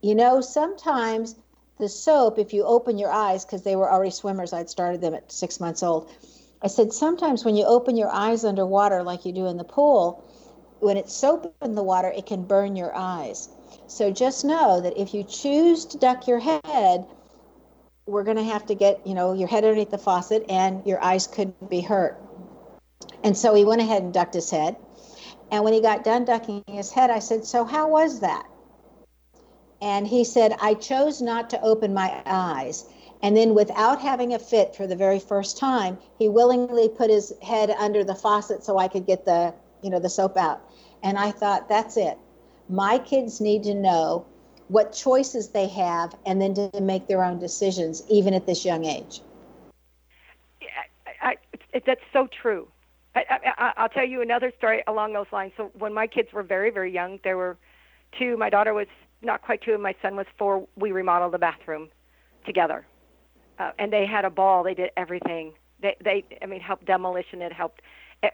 you 0.00 0.14
know, 0.14 0.40
sometimes 0.40 1.34
the 1.78 1.88
soap, 1.88 2.38
if 2.38 2.52
you 2.52 2.64
open 2.64 2.98
your 2.98 3.10
eyes, 3.10 3.44
because 3.44 3.62
they 3.62 3.76
were 3.76 3.90
already 3.90 4.10
swimmers, 4.10 4.52
I'd 4.52 4.70
started 4.70 5.00
them 5.00 5.14
at 5.14 5.32
six 5.32 5.58
months 5.58 5.82
old. 5.82 6.10
I 6.62 6.68
said, 6.68 6.92
sometimes 6.92 7.44
when 7.44 7.56
you 7.56 7.64
open 7.64 7.96
your 7.96 8.10
eyes 8.10 8.44
underwater, 8.44 9.02
like 9.02 9.24
you 9.24 9.32
do 9.32 9.46
in 9.46 9.56
the 9.56 9.64
pool, 9.64 10.24
when 10.80 10.96
it's 10.96 11.14
soap 11.14 11.54
in 11.62 11.74
the 11.74 11.82
water, 11.82 12.08
it 12.08 12.26
can 12.26 12.44
burn 12.44 12.76
your 12.76 12.94
eyes. 12.94 13.48
So 13.88 14.12
just 14.12 14.44
know 14.44 14.80
that 14.80 14.96
if 15.00 15.14
you 15.14 15.24
choose 15.24 15.84
to 15.86 15.98
duck 15.98 16.28
your 16.28 16.38
head, 16.38 17.06
we're 18.08 18.24
going 18.24 18.38
to 18.38 18.42
have 18.42 18.64
to 18.66 18.74
get, 18.74 19.06
you 19.06 19.14
know, 19.14 19.34
your 19.34 19.48
head 19.48 19.64
underneath 19.64 19.90
the 19.90 19.98
faucet 19.98 20.44
and 20.48 20.84
your 20.86 21.02
eyes 21.04 21.26
couldn't 21.26 21.68
be 21.68 21.82
hurt. 21.82 22.18
And 23.22 23.36
so 23.36 23.54
he 23.54 23.64
went 23.64 23.82
ahead 23.82 24.02
and 24.02 24.14
ducked 24.14 24.34
his 24.34 24.50
head. 24.50 24.76
And 25.50 25.62
when 25.62 25.74
he 25.74 25.80
got 25.80 26.04
done 26.04 26.24
ducking 26.24 26.64
his 26.66 26.90
head, 26.90 27.10
I 27.10 27.18
said, 27.18 27.44
So 27.44 27.64
how 27.64 27.88
was 27.88 28.20
that? 28.20 28.46
And 29.80 30.06
he 30.06 30.24
said, 30.24 30.56
I 30.60 30.74
chose 30.74 31.20
not 31.20 31.50
to 31.50 31.60
open 31.60 31.94
my 31.94 32.22
eyes. 32.26 32.86
And 33.22 33.36
then, 33.36 33.54
without 33.54 34.00
having 34.00 34.32
a 34.32 34.38
fit 34.38 34.76
for 34.76 34.86
the 34.86 34.96
very 34.96 35.18
first 35.18 35.58
time, 35.58 35.98
he 36.18 36.28
willingly 36.28 36.88
put 36.88 37.10
his 37.10 37.32
head 37.42 37.70
under 37.70 38.04
the 38.04 38.14
faucet 38.14 38.64
so 38.64 38.78
I 38.78 38.88
could 38.88 39.06
get 39.06 39.24
the, 39.24 39.52
you 39.82 39.90
know, 39.90 39.98
the 39.98 40.08
soap 40.08 40.36
out. 40.36 40.60
And 41.02 41.18
I 41.18 41.32
thought, 41.32 41.68
that's 41.68 41.96
it. 41.96 42.16
My 42.68 42.98
kids 42.98 43.40
need 43.40 43.64
to 43.64 43.74
know 43.74 44.24
what 44.68 44.92
choices 44.92 45.48
they 45.48 45.66
have, 45.68 46.14
and 46.26 46.40
then 46.40 46.54
to 46.54 46.70
make 46.80 47.06
their 47.06 47.24
own 47.24 47.38
decisions, 47.38 48.02
even 48.08 48.34
at 48.34 48.46
this 48.46 48.64
young 48.64 48.84
age. 48.84 49.20
I, 51.22 51.36
I, 51.74 51.82
that's 51.84 52.00
so 52.12 52.26
true. 52.26 52.68
I, 53.14 53.72
will 53.82 53.88
tell 53.88 54.06
you 54.06 54.22
another 54.22 54.52
story 54.56 54.82
along 54.86 55.12
those 55.12 55.26
lines. 55.32 55.52
So 55.56 55.70
when 55.78 55.92
my 55.92 56.06
kids 56.06 56.32
were 56.32 56.42
very, 56.42 56.70
very 56.70 56.92
young, 56.92 57.18
there 57.24 57.36
were 57.36 57.56
two. 58.18 58.36
My 58.36 58.50
daughter 58.50 58.74
was 58.74 58.86
not 59.22 59.42
quite 59.42 59.62
two, 59.62 59.74
and 59.74 59.82
my 59.82 59.94
son 60.02 60.14
was 60.14 60.26
four. 60.38 60.66
We 60.76 60.92
remodeled 60.92 61.32
the 61.32 61.38
bathroom 61.38 61.88
together, 62.46 62.86
uh, 63.58 63.72
and 63.78 63.92
they 63.92 64.06
had 64.06 64.24
a 64.24 64.30
ball. 64.30 64.62
They 64.62 64.74
did 64.74 64.90
everything. 64.96 65.54
They, 65.80 65.96
they, 66.02 66.24
I 66.42 66.46
mean, 66.46 66.60
helped 66.60 66.84
demolition. 66.84 67.42
It 67.42 67.52
helped 67.52 67.82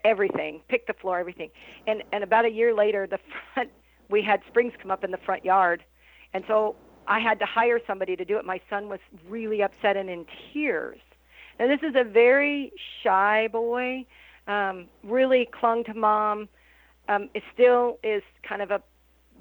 everything, 0.04 0.60
picked 0.68 0.86
the 0.86 0.94
floor, 0.94 1.18
everything. 1.18 1.50
And 1.86 2.02
and 2.12 2.24
about 2.24 2.44
a 2.44 2.50
year 2.50 2.74
later, 2.74 3.06
the 3.06 3.18
front 3.54 3.70
we 4.10 4.22
had 4.22 4.42
springs 4.48 4.72
come 4.80 4.90
up 4.90 5.04
in 5.04 5.10
the 5.10 5.18
front 5.18 5.44
yard, 5.44 5.84
and 6.34 6.44
so 6.46 6.76
I 7.06 7.20
had 7.20 7.38
to 7.38 7.46
hire 7.46 7.80
somebody 7.86 8.16
to 8.16 8.24
do 8.24 8.36
it. 8.38 8.44
My 8.44 8.60
son 8.68 8.88
was 8.88 9.00
really 9.28 9.62
upset 9.62 9.96
and 9.96 10.10
in 10.10 10.26
tears. 10.52 10.98
Now 11.58 11.68
this 11.68 11.80
is 11.82 11.94
a 11.96 12.04
very 12.04 12.72
shy 13.02 13.48
boy 13.48 14.04
um, 14.46 14.86
really 15.02 15.48
clung 15.50 15.84
to 15.84 15.94
mom. 15.94 16.48
Um, 17.08 17.28
it 17.34 17.42
still 17.52 17.98
is 18.02 18.22
kind 18.42 18.62
of 18.62 18.70
a 18.70 18.82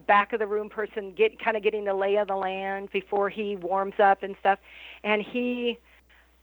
back 0.08 0.34
of 0.34 0.40
the 0.40 0.48
room 0.48 0.70
person, 0.70 1.14
get 1.14 1.40
kind 1.40 1.56
of 1.56 1.64
getting 1.64 1.86
the 1.86 1.94
lay 1.94 2.16
of 2.18 2.28
the 2.28 2.36
land 2.36 2.90
before 2.92 3.30
he 3.30 3.56
warms 3.56 3.96
up 4.00 4.24
and 4.24 4.36
stuff. 4.40 4.60
And 5.04 5.22
he 5.22 5.80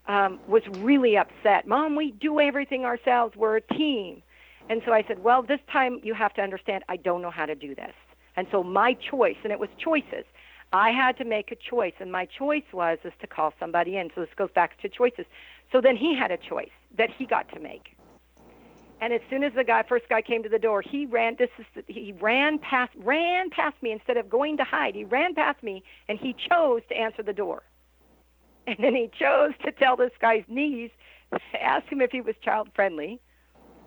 um, 0.08 0.40
was 0.46 0.62
really 0.78 1.16
upset. 1.16 1.66
Mom, 1.66 1.94
we 1.94 2.12
do 2.12 2.40
everything 2.40 2.84
ourselves. 2.84 3.36
We're 3.36 3.56
a 3.56 3.60
team. 3.60 4.22
And 4.68 4.82
so 4.84 4.92
I 4.92 5.04
said, 5.06 5.22
Well, 5.22 5.42
this 5.42 5.60
time 5.70 6.00
you 6.02 6.14
have 6.14 6.32
to 6.34 6.42
understand 6.42 6.84
I 6.88 6.96
don't 6.96 7.22
know 7.22 7.30
how 7.30 7.46
to 7.46 7.54
do 7.54 7.74
this. 7.74 7.94
And 8.36 8.46
so 8.50 8.62
my 8.62 8.94
choice, 8.94 9.36
and 9.42 9.52
it 9.52 9.58
was 9.58 9.68
choices. 9.78 10.24
I 10.72 10.90
had 10.90 11.16
to 11.18 11.24
make 11.24 11.50
a 11.50 11.56
choice, 11.56 11.94
and 11.98 12.12
my 12.12 12.26
choice 12.26 12.64
was 12.72 12.98
is 13.04 13.12
to 13.20 13.26
call 13.26 13.52
somebody 13.58 13.96
in. 13.96 14.10
So 14.14 14.20
this 14.20 14.30
goes 14.36 14.50
back 14.54 14.80
to 14.82 14.88
choices. 14.88 15.26
So 15.72 15.80
then 15.80 15.96
he 15.96 16.16
had 16.16 16.30
a 16.30 16.36
choice 16.36 16.70
that 16.96 17.10
he 17.10 17.26
got 17.26 17.48
to 17.54 17.60
make. 17.60 17.96
And 19.00 19.12
as 19.12 19.20
soon 19.30 19.42
as 19.42 19.54
the 19.54 19.64
guy, 19.64 19.82
first 19.82 20.08
guy 20.08 20.20
came 20.20 20.42
to 20.42 20.48
the 20.48 20.58
door, 20.58 20.82
he 20.82 21.06
ran. 21.06 21.36
This 21.38 21.48
is 21.58 21.84
he 21.88 22.14
ran 22.20 22.58
past, 22.58 22.92
ran 22.96 23.50
past 23.50 23.82
me 23.82 23.92
instead 23.92 24.16
of 24.16 24.28
going 24.28 24.58
to 24.58 24.64
hide. 24.64 24.94
He 24.94 25.04
ran 25.04 25.34
past 25.34 25.62
me, 25.62 25.82
and 26.08 26.18
he 26.18 26.34
chose 26.34 26.82
to 26.88 26.96
answer 26.96 27.22
the 27.22 27.32
door. 27.32 27.62
And 28.66 28.76
then 28.78 28.94
he 28.94 29.10
chose 29.18 29.52
to 29.64 29.72
tell 29.72 29.96
this 29.96 30.12
guy's 30.20 30.44
niece, 30.46 30.92
ask 31.58 31.86
him 31.88 32.02
if 32.02 32.12
he 32.12 32.20
was 32.20 32.36
child 32.42 32.68
friendly, 32.74 33.20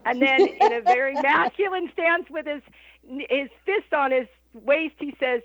and 0.04 0.22
then 0.22 0.42
in 0.42 0.74
a 0.74 0.82
very 0.82 1.14
masculine 1.22 1.90
stance 1.94 2.30
with 2.30 2.46
his 2.46 2.62
his 3.30 3.50
fist 3.66 3.94
on 3.94 4.12
his 4.12 4.28
waist, 4.54 4.96
he 4.98 5.16
says, 5.20 5.42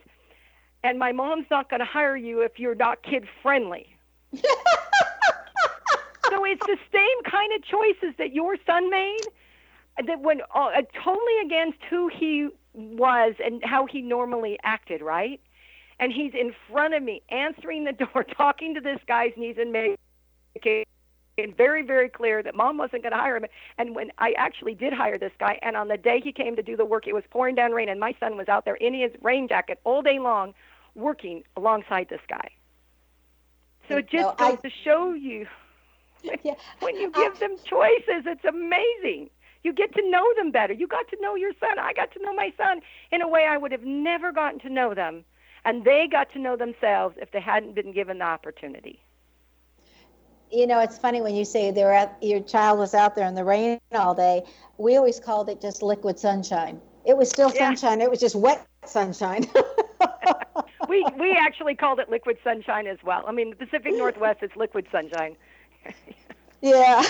"And 0.82 0.98
my 0.98 1.12
mom's 1.12 1.46
not 1.50 1.70
going 1.70 1.80
to 1.80 1.86
hire 1.86 2.16
you 2.16 2.40
if 2.40 2.58
you're 2.58 2.74
not 2.74 3.02
kid 3.02 3.26
friendly." 3.42 3.94
so 4.34 4.44
it's 6.44 6.66
the 6.66 6.78
same 6.92 7.22
kind 7.24 7.52
of 7.54 7.62
choices 7.64 8.14
that 8.18 8.32
your 8.32 8.56
son 8.66 8.90
made 8.90 9.22
that 10.06 10.20
went 10.20 10.42
uh, 10.54 10.70
totally 11.02 11.38
against 11.44 11.78
who 11.90 12.08
he 12.08 12.48
was 12.74 13.34
and 13.44 13.62
how 13.64 13.86
he 13.86 14.02
normally 14.02 14.58
acted, 14.62 15.02
right? 15.02 15.40
And 16.00 16.12
he's 16.12 16.32
in 16.34 16.54
front 16.70 16.94
of 16.94 17.02
me, 17.02 17.22
answering 17.28 17.84
the 17.84 17.92
door, 17.92 18.24
talking 18.36 18.74
to 18.74 18.80
this 18.80 19.00
guy's 19.06 19.32
knees 19.36 19.56
and 19.58 19.72
making 19.72 20.84
it 21.38 21.56
very, 21.56 21.82
very 21.82 22.08
clear 22.08 22.42
that 22.42 22.54
mom 22.54 22.78
wasn't 22.78 23.02
going 23.02 23.12
to 23.12 23.18
hire 23.18 23.36
him. 23.36 23.46
And 23.78 23.94
when 23.94 24.10
I 24.18 24.32
actually 24.36 24.74
did 24.74 24.92
hire 24.92 25.18
this 25.18 25.32
guy, 25.38 25.58
and 25.62 25.76
on 25.76 25.88
the 25.88 25.96
day 25.96 26.20
he 26.22 26.32
came 26.32 26.56
to 26.56 26.62
do 26.62 26.76
the 26.76 26.84
work, 26.84 27.06
it 27.06 27.14
was 27.14 27.24
pouring 27.30 27.54
down 27.54 27.72
rain, 27.72 27.88
and 27.88 28.00
my 28.00 28.14
son 28.20 28.36
was 28.36 28.48
out 28.48 28.64
there 28.64 28.76
in 28.76 28.94
his 28.94 29.12
rain 29.22 29.48
jacket 29.48 29.80
all 29.84 30.02
day 30.02 30.18
long, 30.18 30.54
working 30.94 31.44
alongside 31.56 32.08
this 32.08 32.20
guy. 32.28 32.50
So 33.88 33.98
it 33.98 34.10
just 34.10 34.38
no, 34.38 34.48
goes 34.50 34.58
I... 34.58 34.68
to 34.68 34.70
show 34.84 35.12
you 35.12 35.46
yeah. 36.42 36.54
when 36.80 36.96
you 36.96 37.10
give 37.10 37.38
them 37.38 37.56
choices, 37.64 38.24
it's 38.26 38.44
amazing. 38.44 39.30
You 39.64 39.72
get 39.72 39.94
to 39.94 40.10
know 40.10 40.24
them 40.36 40.50
better. 40.50 40.72
You 40.72 40.86
got 40.86 41.08
to 41.08 41.16
know 41.20 41.34
your 41.34 41.52
son. 41.58 41.78
I 41.78 41.92
got 41.92 42.12
to 42.12 42.22
know 42.22 42.32
my 42.34 42.52
son 42.56 42.80
in 43.10 43.22
a 43.22 43.28
way 43.28 43.46
I 43.48 43.56
would 43.56 43.72
have 43.72 43.84
never 43.84 44.32
gotten 44.32 44.60
to 44.60 44.70
know 44.70 44.94
them. 44.94 45.24
And 45.64 45.84
they 45.84 46.08
got 46.10 46.32
to 46.32 46.38
know 46.38 46.56
themselves 46.56 47.16
if 47.20 47.32
they 47.32 47.40
hadn't 47.40 47.74
been 47.74 47.92
given 47.92 48.18
the 48.18 48.24
opportunity. 48.24 49.00
You 50.50 50.66
know, 50.66 50.80
it's 50.80 50.98
funny 50.98 51.20
when 51.20 51.34
you 51.34 51.44
say 51.44 51.70
they 51.70 51.84
were 51.84 51.92
at, 51.92 52.16
your 52.22 52.40
child 52.40 52.78
was 52.78 52.94
out 52.94 53.14
there 53.14 53.26
in 53.26 53.34
the 53.34 53.44
rain 53.44 53.78
all 53.92 54.14
day. 54.14 54.44
We 54.78 54.96
always 54.96 55.20
called 55.20 55.48
it 55.48 55.60
just 55.60 55.82
liquid 55.82 56.18
sunshine. 56.18 56.80
It 57.04 57.16
was 57.16 57.28
still 57.28 57.50
yeah. 57.54 57.68
sunshine. 57.68 58.00
It 58.00 58.10
was 58.10 58.20
just 58.20 58.36
wet 58.36 58.66
sunshine. 58.84 59.46
we 60.88 61.04
we 61.18 61.32
actually 61.40 61.74
called 61.74 61.98
it 61.98 62.08
liquid 62.08 62.38
sunshine 62.42 62.86
as 62.86 62.98
well. 63.04 63.24
I 63.26 63.32
mean, 63.32 63.50
the 63.50 63.56
Pacific 63.56 63.94
Northwest 63.94 64.42
is 64.42 64.50
liquid 64.56 64.86
sunshine. 64.90 65.36
Yeah. 66.60 67.04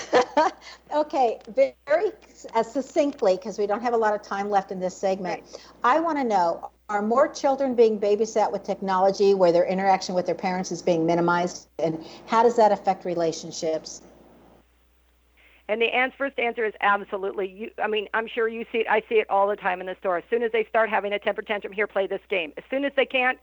okay. 0.95 1.39
Very 1.55 2.12
uh, 2.55 2.62
succinctly, 2.62 3.36
because 3.36 3.59
we 3.59 3.66
don't 3.66 3.80
have 3.80 3.95
a 3.95 3.97
lot 3.97 4.14
of 4.14 4.20
time 4.20 4.51
left 4.51 4.72
in 4.72 4.78
this 4.78 4.95
segment, 4.95 5.41
right. 5.41 5.70
I 5.82 6.01
want 6.01 6.18
to 6.18 6.24
know 6.24 6.70
are 6.89 7.03
more 7.03 7.28
children 7.28 7.74
being 7.74 8.01
babysat 8.01 8.51
with 8.51 8.64
technology 8.64 9.34
where 9.34 9.53
their 9.53 9.66
interaction 9.66 10.14
with 10.14 10.24
their 10.24 10.34
parents 10.34 10.72
is 10.72 10.80
being 10.80 11.05
minimized? 11.05 11.68
And 11.78 12.05
how 12.26 12.43
does 12.43 12.57
that 12.57 12.72
affect 12.72 13.05
relationships? 13.05 14.01
And 15.68 15.82
the 15.82 15.89
answer, 15.95 16.16
first 16.16 16.39
answer 16.39 16.64
is 16.64 16.72
absolutely. 16.80 17.47
You, 17.47 17.70
I 17.82 17.89
mean, 17.89 18.09
I'm 18.14 18.26
sure 18.26 18.49
you 18.49 18.64
see 18.72 18.78
it. 18.78 18.86
I 18.89 19.03
see 19.07 19.16
it 19.16 19.28
all 19.28 19.47
the 19.49 19.57
time 19.57 19.82
in 19.82 19.86
the 19.86 19.97
store. 20.01 20.16
As 20.16 20.24
soon 20.30 20.43
as 20.43 20.51
they 20.51 20.64
start 20.64 20.89
having 20.89 21.12
a 21.12 21.18
temper 21.18 21.43
tantrum, 21.43 21.74
here, 21.74 21.86
play 21.86 22.07
this 22.07 22.22
game. 22.30 22.55
As 22.57 22.64
soon 22.70 22.86
as 22.86 22.93
they 22.97 23.05
can't, 23.05 23.39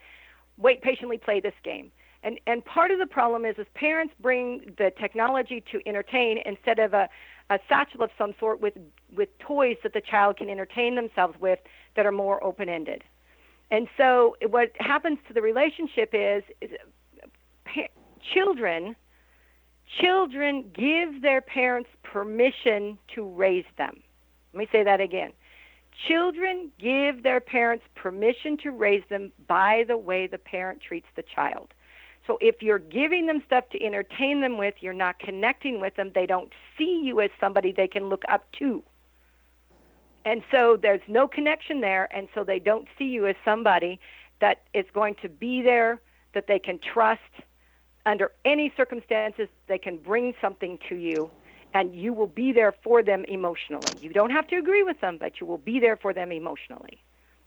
wait 0.58 0.82
patiently, 0.82 1.20
play 1.20 1.40
this 1.40 1.54
game. 1.64 1.92
And 2.24 2.40
and 2.48 2.66
part 2.66 2.90
of 2.90 2.98
the 2.98 3.06
problem 3.06 3.46
is 3.46 3.60
is 3.60 3.68
parents 3.76 4.16
bring 4.20 4.74
the 4.80 4.92
technology 5.00 5.64
to 5.72 5.88
entertain 5.88 6.40
instead 6.48 6.80
of 6.80 6.96
a, 6.96 7.08
a 7.52 7.60
satchel 7.70 8.02
of 8.02 8.10
some 8.18 8.34
sort 8.40 8.60
with 8.60 8.74
with 9.16 9.30
toys 9.38 9.78
that 9.84 9.94
the 9.94 10.02
child 10.02 10.38
can 10.38 10.50
entertain 10.50 10.96
themselves 10.96 11.40
with 11.40 11.60
that 11.96 12.08
are 12.08 12.12
more 12.12 12.44
open 12.44 12.70
ended. 12.70 13.04
And 13.72 13.88
so 13.98 14.36
what 14.50 14.72
happens 14.80 15.18
to 15.28 15.34
the 15.34 15.42
relationship 15.42 16.10
is, 16.14 16.44
is 16.62 16.72
pa- 17.66 17.94
children 18.34 18.96
children 20.02 20.66
give 20.74 21.22
their 21.22 21.42
parents 21.42 21.90
permission 22.04 22.98
to 23.14 23.24
raise 23.24 23.66
them. 23.78 24.02
Let 24.54 24.60
me 24.60 24.68
say 24.72 24.84
that 24.84 25.02
again. 25.02 25.32
Children 26.08 26.72
give 26.80 27.24
their 27.24 27.40
parents 27.40 27.86
permission 27.96 28.58
to 28.64 28.72
raise 28.72 29.04
them 29.10 29.32
by 29.48 29.86
the 29.88 29.98
way 29.98 30.28
the 30.28 30.38
parent 30.38 30.82
treats 30.82 31.08
the 31.16 31.24
child. 31.24 31.74
So 32.28 32.38
if 32.42 32.62
you're 32.62 32.80
giving 32.80 33.28
them 33.28 33.44
stuff 33.46 33.70
to 33.70 33.84
entertain 33.84 34.42
them 34.42 34.58
with, 34.58 34.76
you're 34.80 34.94
not 34.94 35.20
connecting 35.20 35.80
with 35.80 35.96
them, 35.96 36.12
they 36.14 36.26
don't 36.26 36.52
see 36.78 37.02
you 37.04 37.22
as 37.22 37.30
somebody 37.40 37.72
they 37.72 37.88
can 37.88 38.10
look 38.10 38.24
up 38.28 38.52
to. 38.60 38.84
And 40.26 40.42
so 40.52 40.78
there's 40.82 41.02
no 41.08 41.28
connection 41.28 41.82
there, 41.82 42.10
and 42.16 42.28
so 42.34 42.44
they 42.44 42.60
don't 42.60 42.88
see 42.98 43.06
you 43.06 43.28
as 43.28 43.36
somebody 43.46 44.00
that 44.42 44.64
is 44.74 44.86
going 44.94 45.16
to 45.22 45.30
be 45.30 45.62
there, 45.62 46.02
that 46.34 46.48
they 46.48 46.60
can 46.60 46.80
trust 46.80 47.22
under 48.06 48.32
any 48.44 48.74
circumstances, 48.76 49.48
they 49.68 49.78
can 49.78 49.98
bring 49.98 50.34
something 50.42 50.78
to 50.90 50.96
you, 50.96 51.30
and 51.74 51.96
you 51.96 52.14
will 52.14 52.28
be 52.28 52.52
there 52.52 52.74
for 52.84 53.02
them 53.02 53.24
emotionally. 53.28 53.98
You 54.02 54.10
don't 54.10 54.32
have 54.32 54.48
to 54.48 54.58
agree 54.58 54.84
with 54.84 55.00
them, 55.02 55.18
but 55.20 55.40
you 55.40 55.48
will 55.48 55.58
be 55.58 55.80
there 55.80 55.98
for 55.98 56.14
them 56.14 56.32
emotionally. 56.32 57.02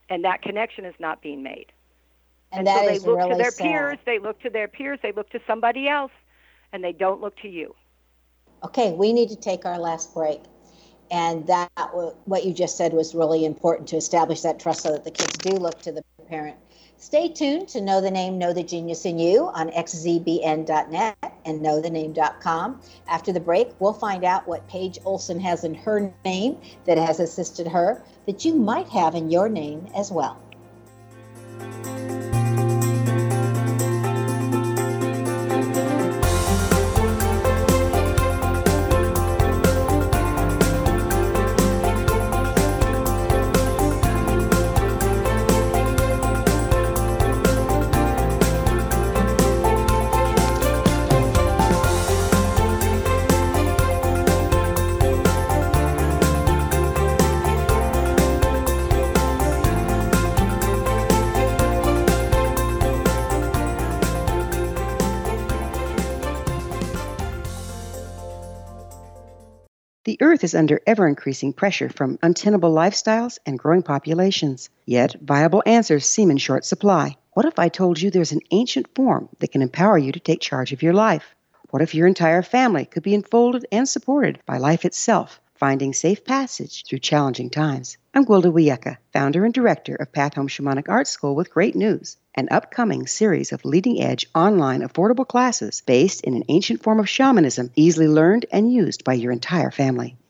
And 0.09 0.24
that 0.24 0.43
connection 0.43 0.85
is 0.85 0.95
not 0.99 1.20
being 1.20 1.43
made. 1.43 1.66
And, 2.51 2.66
and 2.66 2.79
so 2.79 2.87
they 2.87 2.99
look 2.99 3.18
really 3.18 3.31
to 3.31 3.37
their 3.37 3.51
sad. 3.51 3.64
peers, 3.64 3.99
they 4.07 4.18
look 4.18 4.41
to 4.43 4.51
their 4.51 4.68
peers, 4.68 4.99
they 5.03 5.12
look 5.12 5.31
to 5.31 5.41
somebody 5.47 5.89
else, 5.89 6.12
and 6.72 6.83
they 6.83 6.93
don't 6.93 7.20
look 7.20 7.37
to 7.39 7.49
you. 7.49 7.74
Okay, 8.64 8.93
we 8.93 9.12
need 9.12 9.29
to 9.29 9.37
take 9.37 9.64
our 9.64 9.79
last 9.79 10.14
break. 10.14 10.41
And 11.11 11.46
that, 11.46 11.70
what 12.24 12.44
you 12.44 12.52
just 12.52 12.76
said 12.76 12.92
was 12.92 13.14
really 13.14 13.44
important 13.44 13.88
to 13.88 13.96
establish 13.96 14.42
that 14.42 14.59
trust 14.59 14.82
so 14.82 14.92
that 14.92 15.04
the 15.04 15.11
kids 15.11 15.36
do 15.38 15.50
look 15.50 15.80
to 15.82 15.92
the 15.92 16.02
parent. 16.28 16.56
Stay 17.00 17.28
tuned 17.28 17.68
to 17.68 17.80
Know 17.80 18.00
the 18.00 18.11
Name, 18.11 18.38
Know 18.38 18.52
the 18.52 18.64
Genius 18.64 19.04
in 19.04 19.20
You 19.20 19.46
on 19.54 19.70
xzbn.net 19.70 21.16
and 21.44 21.61
knowthename.com. 21.61 22.80
After 23.06 23.32
the 23.32 23.40
break, 23.40 23.70
we'll 23.78 23.92
find 23.92 24.24
out 24.24 24.48
what 24.48 24.66
Page 24.68 24.98
Olson 25.04 25.38
has 25.38 25.62
in 25.62 25.74
her 25.74 26.12
name 26.24 26.59
that 26.86 26.98
has 26.98 27.20
assisted 27.20 27.68
her 27.68 28.02
that 28.26 28.44
you 28.44 28.54
might 28.56 28.88
have 28.88 29.14
in 29.14 29.30
your 29.30 29.48
name 29.48 29.86
as 29.94 30.11
well. 30.11 30.42
Is 70.49 70.55
under 70.55 70.80
ever 70.86 71.07
increasing 71.07 71.53
pressure 71.53 71.90
from 71.90 72.18
untenable 72.22 72.72
lifestyles 72.72 73.38
and 73.44 73.59
growing 73.59 73.82
populations. 73.82 74.70
Yet, 74.86 75.14
viable 75.20 75.62
answers 75.66 76.07
seem 76.07 76.30
in 76.30 76.38
short 76.38 76.64
supply. 76.64 77.16
What 77.34 77.44
if 77.44 77.59
I 77.59 77.68
told 77.68 78.01
you 78.01 78.11
there's 78.11 78.32
an 78.32 78.40
ancient 78.51 78.86
form 78.94 79.28
that 79.40 79.53
can 79.53 79.61
empower 79.61 79.99
you 79.99 80.11
to 80.12 80.20
take 80.20 80.40
charge 80.40 80.72
of 80.72 80.82
your 80.82 80.94
life? 80.94 81.34
What 81.68 81.82
if 81.82 81.94
your 81.94 82.07
entire 82.07 82.42
family 82.42 82.86
could 82.86 83.03
be 83.03 83.12
enfolded 83.12 83.66
and 83.70 83.86
supported 83.86 84.40
by 84.46 84.57
life 84.57 84.86
itself, 84.86 85.38
finding 85.55 85.92
safe 85.92 86.24
passage 86.24 86.84
through 86.86 87.01
challenging 87.01 87.51
times? 87.51 87.99
I'm 88.14 88.24
Gwilda 88.24 88.51
Wiyaka, 88.51 88.96
founder 89.12 89.44
and 89.44 89.53
director 89.53 89.96
of 89.96 90.12
Path 90.12 90.32
Home 90.36 90.49
Shamanic 90.49 90.88
Art 90.88 91.09
School 91.09 91.34
with 91.34 91.53
great 91.53 91.76
news 91.76 92.16
an 92.38 92.49
upcoming 92.53 93.05
series 93.05 93.51
of 93.51 93.64
leading 93.64 94.01
edge 94.01 94.24
online 94.32 94.80
affordable 94.82 95.26
classes 95.26 95.82
based 95.84 96.20
in 96.20 96.34
an 96.34 96.44
ancient 96.49 96.80
form 96.80 97.01
of 97.01 97.09
shamanism 97.09 97.68
easily 97.74 98.07
learned 98.07 98.46
and 98.53 98.72
used 98.72 99.03
by 99.03 99.12
your 99.12 99.32
entire 99.32 99.72
family. 99.72 100.16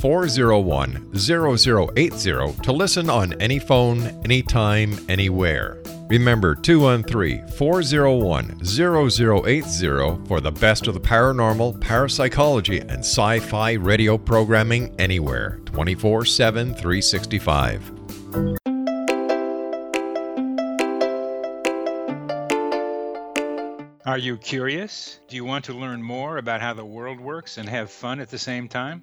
401 0.00 1.14
0080 1.16 2.62
to 2.62 2.72
listen 2.72 3.10
on 3.10 3.32
any 3.40 3.58
phone, 3.58 4.02
anytime, 4.24 4.98
anywhere. 5.08 5.82
Remember 6.08 6.54
213 6.54 7.48
401 7.48 8.64
0080 8.64 10.26
for 10.28 10.40
the 10.40 10.52
best 10.52 10.86
of 10.86 10.94
the 10.94 11.00
paranormal, 11.00 11.80
parapsychology, 11.80 12.78
and 12.78 13.00
sci 13.00 13.40
fi 13.40 13.72
radio 13.72 14.16
programming 14.16 14.94
anywhere 15.00 15.60
24 15.64 16.24
7 16.24 16.74
365. 16.74 17.92
Are 24.06 24.18
you 24.18 24.36
curious? 24.36 25.18
Do 25.26 25.34
you 25.34 25.44
want 25.44 25.64
to 25.64 25.72
learn 25.72 26.00
more 26.00 26.36
about 26.36 26.60
how 26.60 26.72
the 26.72 26.84
world 26.84 27.18
works 27.18 27.58
and 27.58 27.68
have 27.68 27.90
fun 27.90 28.20
at 28.20 28.30
the 28.30 28.38
same 28.38 28.68
time? 28.68 29.02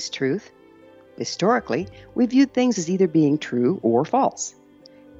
Is 0.00 0.08
truth? 0.08 0.50
Historically, 1.18 1.86
we 2.14 2.24
viewed 2.24 2.54
things 2.54 2.78
as 2.78 2.88
either 2.88 3.06
being 3.06 3.36
true 3.36 3.78
or 3.82 4.06
false. 4.06 4.54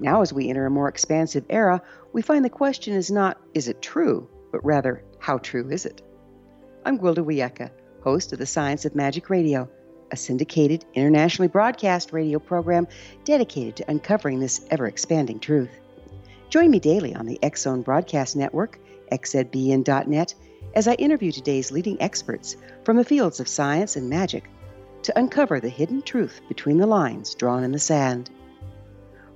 Now, 0.00 0.22
as 0.22 0.32
we 0.32 0.48
enter 0.48 0.64
a 0.64 0.70
more 0.70 0.88
expansive 0.88 1.44
era, 1.50 1.82
we 2.14 2.22
find 2.22 2.42
the 2.42 2.48
question 2.48 2.94
is 2.94 3.10
not, 3.10 3.38
is 3.52 3.68
it 3.68 3.82
true, 3.82 4.26
but 4.50 4.64
rather, 4.64 5.04
how 5.18 5.36
true 5.36 5.68
is 5.68 5.84
it? 5.84 6.00
I'm 6.86 6.98
Gwilda 6.98 7.22
Wiyaka, 7.22 7.70
host 8.02 8.32
of 8.32 8.38
the 8.38 8.46
Science 8.46 8.86
of 8.86 8.94
Magic 8.94 9.28
Radio, 9.28 9.68
a 10.10 10.16
syndicated, 10.16 10.86
internationally 10.94 11.48
broadcast 11.48 12.14
radio 12.14 12.38
program 12.38 12.88
dedicated 13.24 13.76
to 13.76 13.90
uncovering 13.90 14.40
this 14.40 14.64
ever 14.70 14.86
expanding 14.86 15.40
truth. 15.40 15.78
Join 16.48 16.70
me 16.70 16.80
daily 16.80 17.14
on 17.14 17.26
the 17.26 17.38
Zone 17.54 17.82
Broadcast 17.82 18.34
Network, 18.34 18.80
xzbn.net, 19.12 20.34
as 20.74 20.88
I 20.88 20.94
interview 20.94 21.32
today's 21.32 21.70
leading 21.70 22.00
experts 22.00 22.56
from 22.84 22.96
the 22.96 23.04
fields 23.04 23.40
of 23.40 23.48
science 23.48 23.96
and 23.96 24.08
magic 24.08 24.48
to 25.02 25.18
uncover 25.18 25.60
the 25.60 25.68
hidden 25.68 26.02
truth 26.02 26.40
between 26.48 26.78
the 26.78 26.86
lines 26.86 27.34
drawn 27.34 27.64
in 27.64 27.72
the 27.72 27.78
sand. 27.78 28.30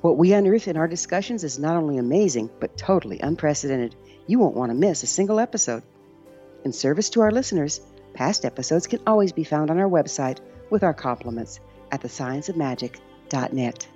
What 0.01 0.19
we 0.19 0.33
unearth 0.33 0.69
in 0.69 0.77
our 0.77 0.89
discussions 0.89 1.45
is 1.45 1.59
not 1.59 1.77
only 1.77 1.99
amazing, 1.99 2.51
but 2.61 2.77
totally 2.77 3.21
unprecedented. 3.21 3.97
You 4.27 4.39
won't 4.39 4.57
want 4.57 4.71
to 4.71 4.75
miss 4.75 5.03
a 5.03 5.07
single 5.07 5.41
episode. 5.41 5.83
In 6.65 6.73
service 6.73 7.11
to 7.11 7.23
our 7.23 7.31
listeners, 7.31 7.81
past 8.13 8.45
episodes 8.45 8.87
can 8.87 9.01
always 9.07 9.33
be 9.33 9.45
found 9.45 9.71
on 9.71 9.79
our 9.79 9.89
website 9.89 10.39
with 10.71 10.83
our 10.83 10.95
compliments 10.95 11.61
at 11.91 12.03
thescienceofmagic.net. 12.03 13.89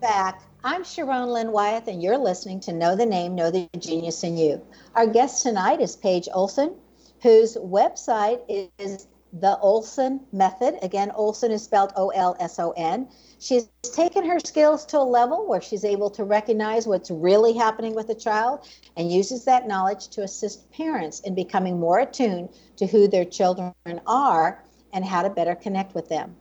Welcome 0.00 0.16
back. 0.16 0.42
I'm 0.62 0.84
Sharon 0.84 1.30
Lynn 1.30 1.50
Wyeth, 1.50 1.88
and 1.88 2.00
you're 2.00 2.18
listening 2.18 2.60
to 2.60 2.72
Know 2.72 2.94
the 2.94 3.06
Name, 3.06 3.34
Know 3.34 3.50
the 3.50 3.68
Genius 3.80 4.22
in 4.22 4.36
You. 4.36 4.64
Our 4.94 5.08
guest 5.08 5.42
tonight 5.42 5.80
is 5.80 5.96
Page 5.96 6.28
Olson, 6.32 6.76
whose 7.20 7.56
website 7.56 8.68
is 8.78 9.08
the 9.32 9.58
Olson 9.58 10.20
Method. 10.30 10.78
Again, 10.82 11.10
Olson 11.10 11.50
is 11.50 11.64
spelled 11.64 11.92
O 11.96 12.10
L 12.10 12.36
S 12.38 12.60
O 12.60 12.72
N. 12.76 13.08
She's 13.40 13.68
taken 13.82 14.24
her 14.24 14.38
skills 14.38 14.86
to 14.86 14.98
a 14.98 15.02
level 15.02 15.48
where 15.48 15.60
she's 15.60 15.84
able 15.84 16.10
to 16.10 16.22
recognize 16.22 16.86
what's 16.86 17.10
really 17.10 17.54
happening 17.54 17.96
with 17.96 18.08
a 18.10 18.14
child 18.14 18.68
and 18.96 19.10
uses 19.10 19.46
that 19.46 19.66
knowledge 19.66 20.08
to 20.10 20.22
assist 20.22 20.70
parents 20.70 21.20
in 21.20 21.34
becoming 21.34 21.80
more 21.80 21.98
attuned 21.98 22.50
to 22.76 22.86
who 22.86 23.08
their 23.08 23.24
children 23.24 23.74
are 24.06 24.62
and 24.92 25.04
how 25.04 25.22
to 25.22 25.30
better 25.30 25.56
connect 25.56 25.96
with 25.96 26.08
them. 26.08 26.36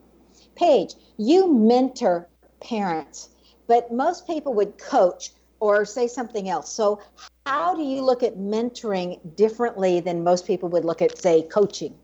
Page, 0.55 0.93
you 1.17 1.51
mentor 1.51 2.27
parents 2.59 3.29
but 3.67 3.91
most 3.91 4.25
people 4.25 4.53
would 4.53 4.77
coach 4.77 5.31
or 5.59 5.85
say 5.85 6.07
something 6.07 6.49
else. 6.49 6.71
So, 6.71 7.01
how 7.45 7.75
do 7.75 7.83
you 7.83 8.01
look 8.01 8.23
at 8.23 8.37
mentoring 8.37 9.19
differently 9.35 9.99
than 9.99 10.23
most 10.23 10.45
people 10.45 10.69
would 10.69 10.85
look 10.85 11.01
at, 11.01 11.17
say, 11.17 11.43
coaching? 11.43 11.95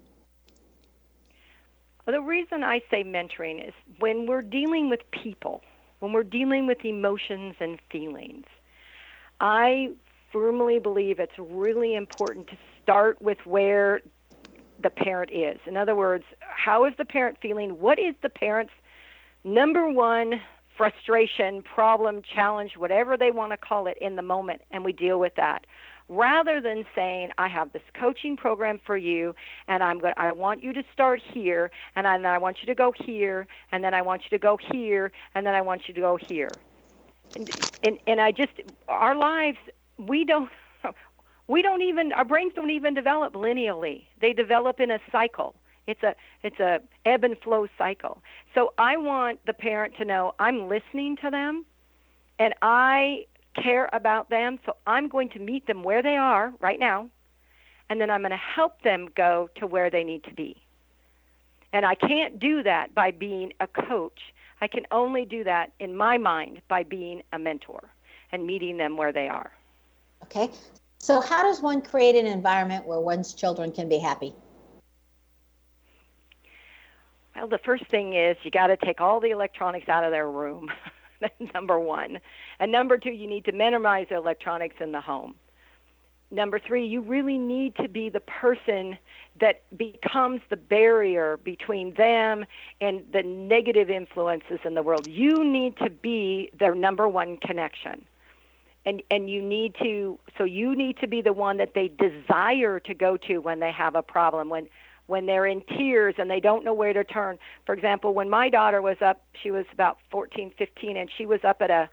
Well, 2.05 2.15
the 2.15 2.21
reason 2.21 2.63
I 2.63 2.81
say 2.89 3.03
mentoring 3.03 3.65
is 3.65 3.73
when 3.99 4.25
we're 4.25 4.41
dealing 4.41 4.89
with 4.89 4.99
people, 5.11 5.61
when 5.99 6.11
we're 6.11 6.23
dealing 6.23 6.67
with 6.67 6.83
emotions 6.83 7.55
and 7.59 7.79
feelings, 7.91 8.45
I 9.39 9.91
firmly 10.31 10.79
believe 10.79 11.19
it's 11.19 11.37
really 11.37 11.95
important 11.95 12.47
to 12.47 12.57
start 12.81 13.21
with 13.21 13.37
where 13.45 14.01
the 14.81 14.89
parent 14.89 15.31
is. 15.31 15.59
In 15.65 15.77
other 15.77 15.95
words, 15.95 16.25
how 16.39 16.85
is 16.85 16.93
the 16.97 17.05
parent 17.05 17.37
feeling? 17.41 17.79
What 17.79 17.99
is 17.99 18.15
the 18.21 18.29
parent's 18.29 18.73
number 19.43 19.89
one 19.89 20.41
frustration, 20.77 21.61
problem, 21.61 22.21
challenge, 22.21 22.77
whatever 22.77 23.17
they 23.17 23.31
want 23.31 23.51
to 23.51 23.57
call 23.57 23.87
it 23.87 23.97
in 24.01 24.15
the 24.15 24.21
moment, 24.21 24.61
and 24.71 24.83
we 24.83 24.93
deal 24.93 25.19
with 25.19 25.35
that. 25.35 25.65
Rather 26.09 26.59
than 26.59 26.85
saying, 26.93 27.29
I 27.37 27.47
have 27.47 27.71
this 27.71 27.81
coaching 27.93 28.35
program 28.35 28.79
for 28.85 28.97
you, 28.97 29.33
and 29.67 29.81
I'm 29.81 29.99
going 29.99 30.13
I 30.17 30.31
want 30.33 30.61
you 30.61 30.73
to 30.73 30.83
start 30.91 31.21
here, 31.33 31.71
and 31.95 32.05
then 32.05 32.25
I 32.25 32.37
want 32.37 32.57
you 32.61 32.67
to 32.67 32.75
go 32.75 32.93
here, 33.05 33.47
and 33.71 33.83
then 33.83 33.93
I 33.93 34.01
want 34.01 34.23
you 34.23 34.37
to 34.37 34.41
go 34.41 34.57
here, 34.57 35.11
and 35.33 35.45
then 35.45 35.55
I 35.55 35.61
want 35.61 35.87
you 35.87 35.93
to 35.93 36.01
go 36.01 36.17
here. 36.17 36.49
And, 37.35 37.49
and, 37.83 37.97
and 38.05 38.21
I 38.21 38.31
just, 38.31 38.51
our 38.87 39.15
lives, 39.15 39.57
we 39.97 40.25
don't, 40.25 40.49
we 41.47 41.61
don't 41.61 41.81
even, 41.81 42.11
our 42.11 42.25
brains 42.25 42.53
don't 42.53 42.69
even 42.69 42.93
develop 42.93 43.33
linearly. 43.33 44.03
They 44.19 44.33
develop 44.33 44.79
in 44.79 44.91
a 44.91 44.99
cycle. 45.11 45.55
It's 45.87 46.03
a 46.03 46.15
it's 46.43 46.59
a 46.59 46.79
ebb 47.05 47.23
and 47.23 47.37
flow 47.39 47.67
cycle. 47.77 48.21
So 48.55 48.73
I 48.77 48.97
want 48.97 49.39
the 49.45 49.53
parent 49.53 49.95
to 49.97 50.05
know 50.05 50.33
I'm 50.39 50.69
listening 50.69 51.17
to 51.17 51.29
them 51.29 51.65
and 52.39 52.53
I 52.61 53.25
care 53.61 53.89
about 53.93 54.29
them. 54.29 54.59
So 54.65 54.75
I'm 54.87 55.07
going 55.07 55.29
to 55.29 55.39
meet 55.39 55.67
them 55.67 55.83
where 55.83 56.01
they 56.01 56.15
are 56.15 56.53
right 56.59 56.79
now 56.79 57.09
and 57.89 57.99
then 57.99 58.09
I'm 58.09 58.21
going 58.21 58.31
to 58.31 58.37
help 58.37 58.81
them 58.81 59.09
go 59.15 59.49
to 59.57 59.67
where 59.67 59.89
they 59.89 60.03
need 60.03 60.23
to 60.23 60.33
be. 60.33 60.57
And 61.73 61.85
I 61.85 61.95
can't 61.95 62.39
do 62.39 62.63
that 62.63 62.93
by 62.93 63.11
being 63.11 63.53
a 63.59 63.67
coach. 63.67 64.33
I 64.61 64.67
can 64.67 64.85
only 64.91 65.25
do 65.25 65.43
that 65.43 65.73
in 65.79 65.95
my 65.95 66.17
mind 66.17 66.61
by 66.67 66.83
being 66.83 67.23
a 67.33 67.39
mentor 67.39 67.89
and 68.31 68.45
meeting 68.45 68.77
them 68.77 68.95
where 68.95 69.11
they 69.11 69.27
are. 69.27 69.51
Okay. 70.23 70.49
So, 70.99 71.19
how 71.19 71.43
does 71.43 71.61
one 71.61 71.81
create 71.81 72.15
an 72.15 72.25
environment 72.25 72.85
where 72.85 72.99
one's 72.99 73.33
children 73.33 73.71
can 73.71 73.89
be 73.89 73.97
happy? 73.97 74.33
Well, 77.35 77.47
the 77.47 77.57
first 77.57 77.85
thing 77.87 78.13
is 78.13 78.37
you 78.43 78.51
got 78.51 78.67
to 78.67 78.77
take 78.77 79.01
all 79.01 79.19
the 79.19 79.31
electronics 79.31 79.89
out 79.89 80.03
of 80.03 80.11
their 80.11 80.29
room. 80.29 80.71
Number 81.53 81.79
one. 81.79 82.19
And 82.59 82.71
number 82.71 82.97
two, 82.97 83.11
you 83.11 83.27
need 83.27 83.45
to 83.45 83.51
minimize 83.51 84.07
the 84.09 84.15
electronics 84.15 84.75
in 84.79 84.91
the 84.91 85.01
home. 85.01 85.35
Number 86.31 86.59
three, 86.59 86.85
you 86.85 87.01
really 87.01 87.37
need 87.37 87.75
to 87.75 87.87
be 87.87 88.09
the 88.09 88.19
person 88.19 88.97
that 89.39 89.61
becomes 89.77 90.41
the 90.49 90.57
barrier 90.57 91.37
between 91.37 91.93
them 91.93 92.45
and 92.81 93.03
the 93.13 93.21
negative 93.21 93.89
influences 93.89 94.59
in 94.65 94.73
the 94.73 94.81
world. 94.81 95.07
You 95.07 95.43
need 95.43 95.77
to 95.77 95.89
be 95.91 96.49
their 96.59 96.73
number 96.73 97.07
one 97.07 97.37
connection. 97.37 98.05
And, 98.85 99.01
and 99.11 99.29
you 99.29 99.41
need 99.41 99.75
to 99.81 100.19
so 100.37 100.43
you 100.43 100.75
need 100.75 100.97
to 100.97 101.07
be 101.07 101.21
the 101.21 101.31
one 101.31 101.55
that 101.57 101.73
they 101.73 101.87
desire 101.87 102.81
to 102.81 102.93
go 102.93 103.15
to 103.15 103.37
when 103.37 103.61
they 103.61 103.71
have 103.71 103.95
a 103.95 104.01
problem 104.01 104.49
when 104.49 104.67
when 105.07 105.25
they're 105.25 105.45
in 105.45 105.61
tears 105.61 106.15
and 106.17 106.29
they 106.29 106.39
don't 106.39 106.63
know 106.63 106.73
where 106.73 106.93
to 106.93 107.03
turn. 107.03 107.37
For 107.65 107.73
example, 107.73 108.13
when 108.13 108.29
my 108.29 108.49
daughter 108.49 108.81
was 108.81 108.97
up, 109.01 109.21
she 109.41 109.51
was 109.51 109.65
about 109.73 109.97
14, 110.11 110.51
15, 110.57 110.97
and 110.97 111.09
she 111.17 111.25
was 111.25 111.41
up 111.43 111.61
at 111.61 111.69
a 111.69 111.89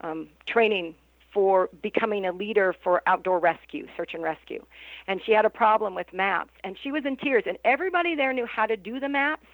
um, 0.00 0.28
training 0.46 0.94
for 1.32 1.68
becoming 1.82 2.24
a 2.24 2.32
leader 2.32 2.74
for 2.84 3.02
outdoor 3.06 3.40
rescue, 3.40 3.86
search 3.96 4.14
and 4.14 4.22
rescue. 4.22 4.64
And 5.08 5.20
she 5.24 5.32
had 5.32 5.44
a 5.44 5.50
problem 5.50 5.94
with 5.94 6.12
maps, 6.12 6.52
and 6.62 6.76
she 6.80 6.92
was 6.92 7.04
in 7.04 7.16
tears, 7.16 7.44
and 7.46 7.58
everybody 7.64 8.14
there 8.14 8.32
knew 8.32 8.46
how 8.46 8.66
to 8.66 8.76
do 8.76 9.00
the 9.00 9.08
maps. 9.08 9.46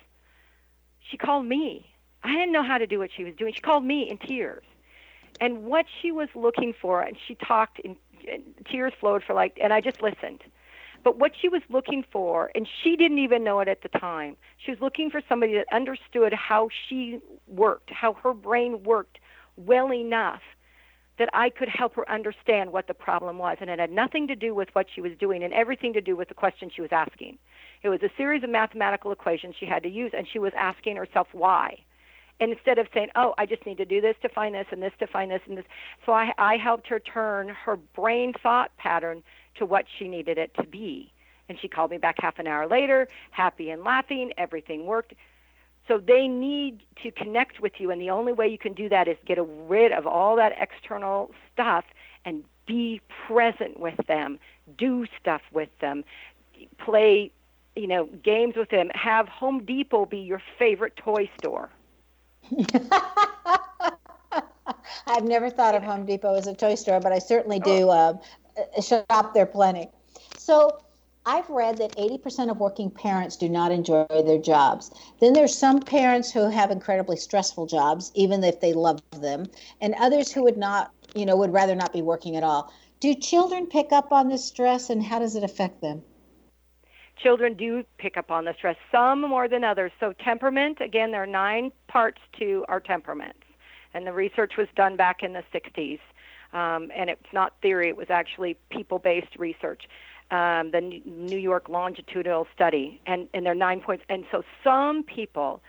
She 1.11 1.17
called 1.17 1.47
me. 1.47 1.87
I 2.23 2.33
didn't 2.33 2.53
know 2.53 2.63
how 2.63 2.77
to 2.77 2.87
do 2.87 2.99
what 2.99 3.11
she 3.17 3.25
was 3.25 3.35
doing. 3.35 3.55
She 3.55 3.63
called 3.63 3.85
me 3.85 4.11
in 4.11 4.19
tears. 4.19 4.63
And 5.41 5.65
what 5.65 5.87
she 6.03 6.13
was 6.13 6.29
looking 6.35 6.75
for, 6.79 7.01
and 7.01 7.17
she 7.27 7.35
talked, 7.35 7.81
and 7.83 7.97
tears 8.71 8.93
flowed 9.01 9.23
for 9.27 9.33
like, 9.33 9.59
and 9.63 9.73
I 9.73 9.81
just 9.81 10.03
listened 10.03 10.43
but 11.03 11.19
what 11.19 11.33
she 11.41 11.49
was 11.49 11.63
looking 11.69 12.05
for, 12.13 12.51
and 12.55 12.69
she 12.83 12.97
didn't 12.97 13.19
even 13.19 13.45
know 13.45 13.61
it 13.61 13.69
at 13.69 13.83
the 13.83 13.89
time, 13.89 14.37
she 14.59 14.71
was 14.71 14.81
looking 14.81 15.11
for 15.11 15.23
somebody 15.29 15.55
that 15.55 15.67
understood 15.73 16.33
how 16.33 16.69
she 16.89 17.21
worked, 17.47 17.91
how 17.91 18.15
her 18.15 18.35
brain 18.35 18.83
worked 18.83 19.19
well 19.57 19.93
enough 19.93 20.41
that 21.19 21.29
I 21.35 21.51
could 21.51 21.69
help 21.69 21.95
her 21.97 22.11
understand 22.11 22.73
what 22.73 22.87
the 22.87 22.95
problem 22.95 23.37
was. 23.37 23.59
And 23.61 23.69
it 23.69 23.79
had 23.79 23.93
nothing 23.93 24.27
to 24.29 24.35
do 24.35 24.55
with 24.55 24.69
what 24.73 24.87
she 24.95 25.03
was 25.03 25.13
doing 25.21 25.43
and 25.43 25.53
everything 25.53 25.93
to 25.93 26.01
do 26.01 26.17
with 26.17 26.29
the 26.29 26.35
question 26.35 26.71
she 26.75 26.81
was 26.81 26.93
asking. 26.93 27.37
It 27.83 27.91
was 27.91 28.03
a 28.03 28.09
series 28.17 28.43
of 28.43 28.49
mathematical 28.49 29.13
equations 29.13 29.55
she 29.61 29.67
had 29.67 29.83
to 29.83 29.89
use, 29.91 30.13
and 30.17 30.27
she 30.27 30.39
was 30.39 30.53
asking 30.57 30.97
herself 30.97 31.29
why. 31.33 31.79
And 32.41 32.51
instead 32.51 32.79
of 32.79 32.89
saying, 32.95 33.09
"Oh, 33.17 33.35
I 33.37 33.45
just 33.45 33.67
need 33.67 33.77
to 33.77 33.85
do 33.85 34.01
this 34.01 34.17
to 34.23 34.31
find 34.31 34.55
this 34.55 34.67
and 34.71 34.83
this 34.83 34.95
to 34.99 35.07
find 35.07 35.31
this 35.31 35.43
and 35.47 35.59
this," 35.59 35.67
so 36.07 36.13
I, 36.13 36.33
I 36.39 36.57
helped 36.57 36.87
her 36.87 36.99
turn 36.99 37.51
her 37.51 37.77
brain 37.77 38.33
thought 38.43 38.75
pattern 38.79 39.23
to 39.61 39.67
what 39.67 39.85
she 39.99 40.09
needed 40.09 40.39
it 40.39 40.53
to 40.55 40.65
be. 40.65 41.13
And 41.49 41.59
she 41.61 41.69
called 41.69 41.91
me 41.91 41.99
back 41.99 42.17
half 42.19 42.39
an 42.39 42.47
hour 42.47 42.67
later, 42.67 43.09
happy 43.31 43.71
and 43.71 43.85
laughing. 43.85 44.33
Everything 44.37 44.87
worked. 44.87 45.15
So 45.87 45.99
they 45.99 46.29
need 46.29 46.81
to 47.03 47.11
connect 47.11 47.61
with 47.61 47.73
you, 47.79 47.91
and 47.91 48.01
the 48.01 48.11
only 48.11 48.33
way 48.33 48.49
you 48.49 48.59
can 48.59 48.73
do 48.73 48.89
that 48.89 49.09
is 49.09 49.17
get 49.27 49.39
rid 49.69 49.93
of 49.93 50.07
all 50.07 50.37
that 50.37 50.53
external 50.61 51.33
stuff 51.53 51.85
and 52.25 52.45
be 52.67 53.01
present 53.27 53.81
with 53.81 53.97
them, 54.07 54.39
do 54.79 55.07
stuff 55.21 55.43
with 55.53 55.71
them, 55.81 56.05
play, 56.79 57.33
you 57.75 57.89
know, 57.89 58.09
games 58.23 58.55
with 58.57 58.71
them. 58.71 58.91
Have 58.95 59.29
Home 59.29 59.65
Depot 59.65 60.07
be 60.07 60.19
your 60.19 60.41
favorite 60.59 60.97
toy 60.97 61.29
store. 61.39 61.71
I've 65.07 65.25
never 65.25 65.51
thought 65.51 65.75
of 65.75 65.83
Home 65.83 66.07
Depot 66.07 66.37
as 66.37 66.47
a 66.47 66.55
toy 66.55 66.77
store, 66.77 67.01
but 67.01 67.13
I 67.13 67.19
certainly 67.19 67.59
do 67.59 67.89
uh, 67.89 68.15
Uh, 68.57 68.81
shop 68.81 69.35
there 69.35 69.47
plenty. 69.47 69.89
So 70.37 70.81
I've 71.27 71.49
read 71.51 71.77
that 71.79 71.97
80% 71.97 72.51
of 72.51 72.59
working 72.59 72.91
parents 72.91 73.37
do 73.37 73.49
not 73.49 73.73
enjoy 73.73 74.07
their 74.09 74.39
jobs. 74.39 74.91
Then 75.21 75.33
there's 75.33 75.57
some 75.57 75.81
parents 75.81 76.33
who 76.33 76.49
have 76.49 76.71
incredibly 76.71 77.17
stressful 77.17 77.67
jobs, 77.67 78.11
even 78.15 78.43
if 78.43 78.61
they 78.61 78.73
love 78.73 79.01
them, 79.13 79.47
and 79.81 79.95
others 79.99 80.33
who 80.33 80.43
would 80.45 80.57
not, 80.57 80.93
you 81.15 81.27
know, 81.27 81.37
would 81.37 81.53
rather 81.53 81.75
not 81.75 81.93
be 81.93 82.03
working 82.03 82.37
at 82.37 82.43
all. 82.43 82.73
Do 83.01 83.15
children 83.15 83.67
pick 83.67 83.93
up 83.93 84.13
on 84.13 84.29
this 84.29 84.45
stress 84.45 84.91
and 84.91 85.03
how 85.03 85.19
does 85.19 85.37
it 85.37 85.45
affect 85.45 85.81
them? 85.81 86.03
Children 87.17 87.55
do 87.55 87.85
pick 87.99 88.17
up 88.17 88.31
on 88.31 88.47
the 88.47 88.55
stress, 88.55 88.77
some 88.91 89.21
more 89.21 89.47
than 89.47 89.63
others. 89.63 89.93
So, 90.01 90.15
temperament, 90.25 90.81
again, 90.81 91.11
there 91.11 91.23
are 91.23 91.27
nine 91.27 91.71
parts 91.87 92.21
to 92.39 92.65
our 92.69 92.81
temperaments. 92.81 93.41
And 93.93 94.07
the 94.07 94.13
research 94.13 94.53
was 94.57 94.69
done 94.75 94.97
back 94.97 95.23
in 95.23 95.35
the 95.35 95.43
60s 95.53 95.99
um, 96.53 96.91
and 96.95 97.11
it's 97.11 97.33
not 97.33 97.55
theory; 97.63 97.89
it 97.89 97.97
was 97.97 98.11
actually 98.11 98.57
people-based 98.71 99.37
research. 99.39 99.85
Um, 100.31 100.71
the 100.71 100.81
New 101.05 101.39
York 101.39 101.69
longitudinal 101.69 102.47
study, 102.55 103.01
and 103.07 103.29
and 103.35 103.45
there 103.45 103.53
are 103.53 103.57
nine 103.57 103.81
points. 103.81 104.05
And 104.09 104.25
so 104.31 104.43
some 104.63 105.03
people 105.03 105.61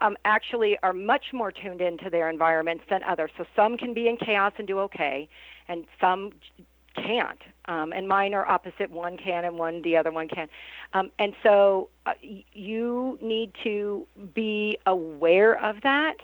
um, 0.00 0.16
actually 0.24 0.78
are 0.82 0.92
much 0.92 1.26
more 1.32 1.50
tuned 1.50 1.80
into 1.80 2.10
their 2.10 2.28
environments 2.28 2.84
than 2.90 3.02
others. 3.02 3.30
So 3.36 3.44
some 3.56 3.76
can 3.76 3.94
be 3.94 4.08
in 4.08 4.16
chaos 4.16 4.52
and 4.58 4.66
do 4.66 4.78
okay, 4.80 5.28
and 5.68 5.84
some 6.00 6.32
can't. 6.94 7.40
Um, 7.66 7.92
and 7.92 8.06
mine 8.08 8.34
are 8.34 8.46
opposite. 8.46 8.90
One 8.90 9.16
can, 9.16 9.44
and 9.44 9.58
one 9.58 9.82
the 9.82 9.96
other 9.96 10.12
one 10.12 10.28
can. 10.28 10.48
Um, 10.92 11.10
and 11.18 11.34
so 11.42 11.88
uh, 12.06 12.12
you 12.20 13.18
need 13.20 13.52
to 13.64 14.06
be 14.34 14.78
aware 14.86 15.62
of 15.64 15.80
that 15.82 16.16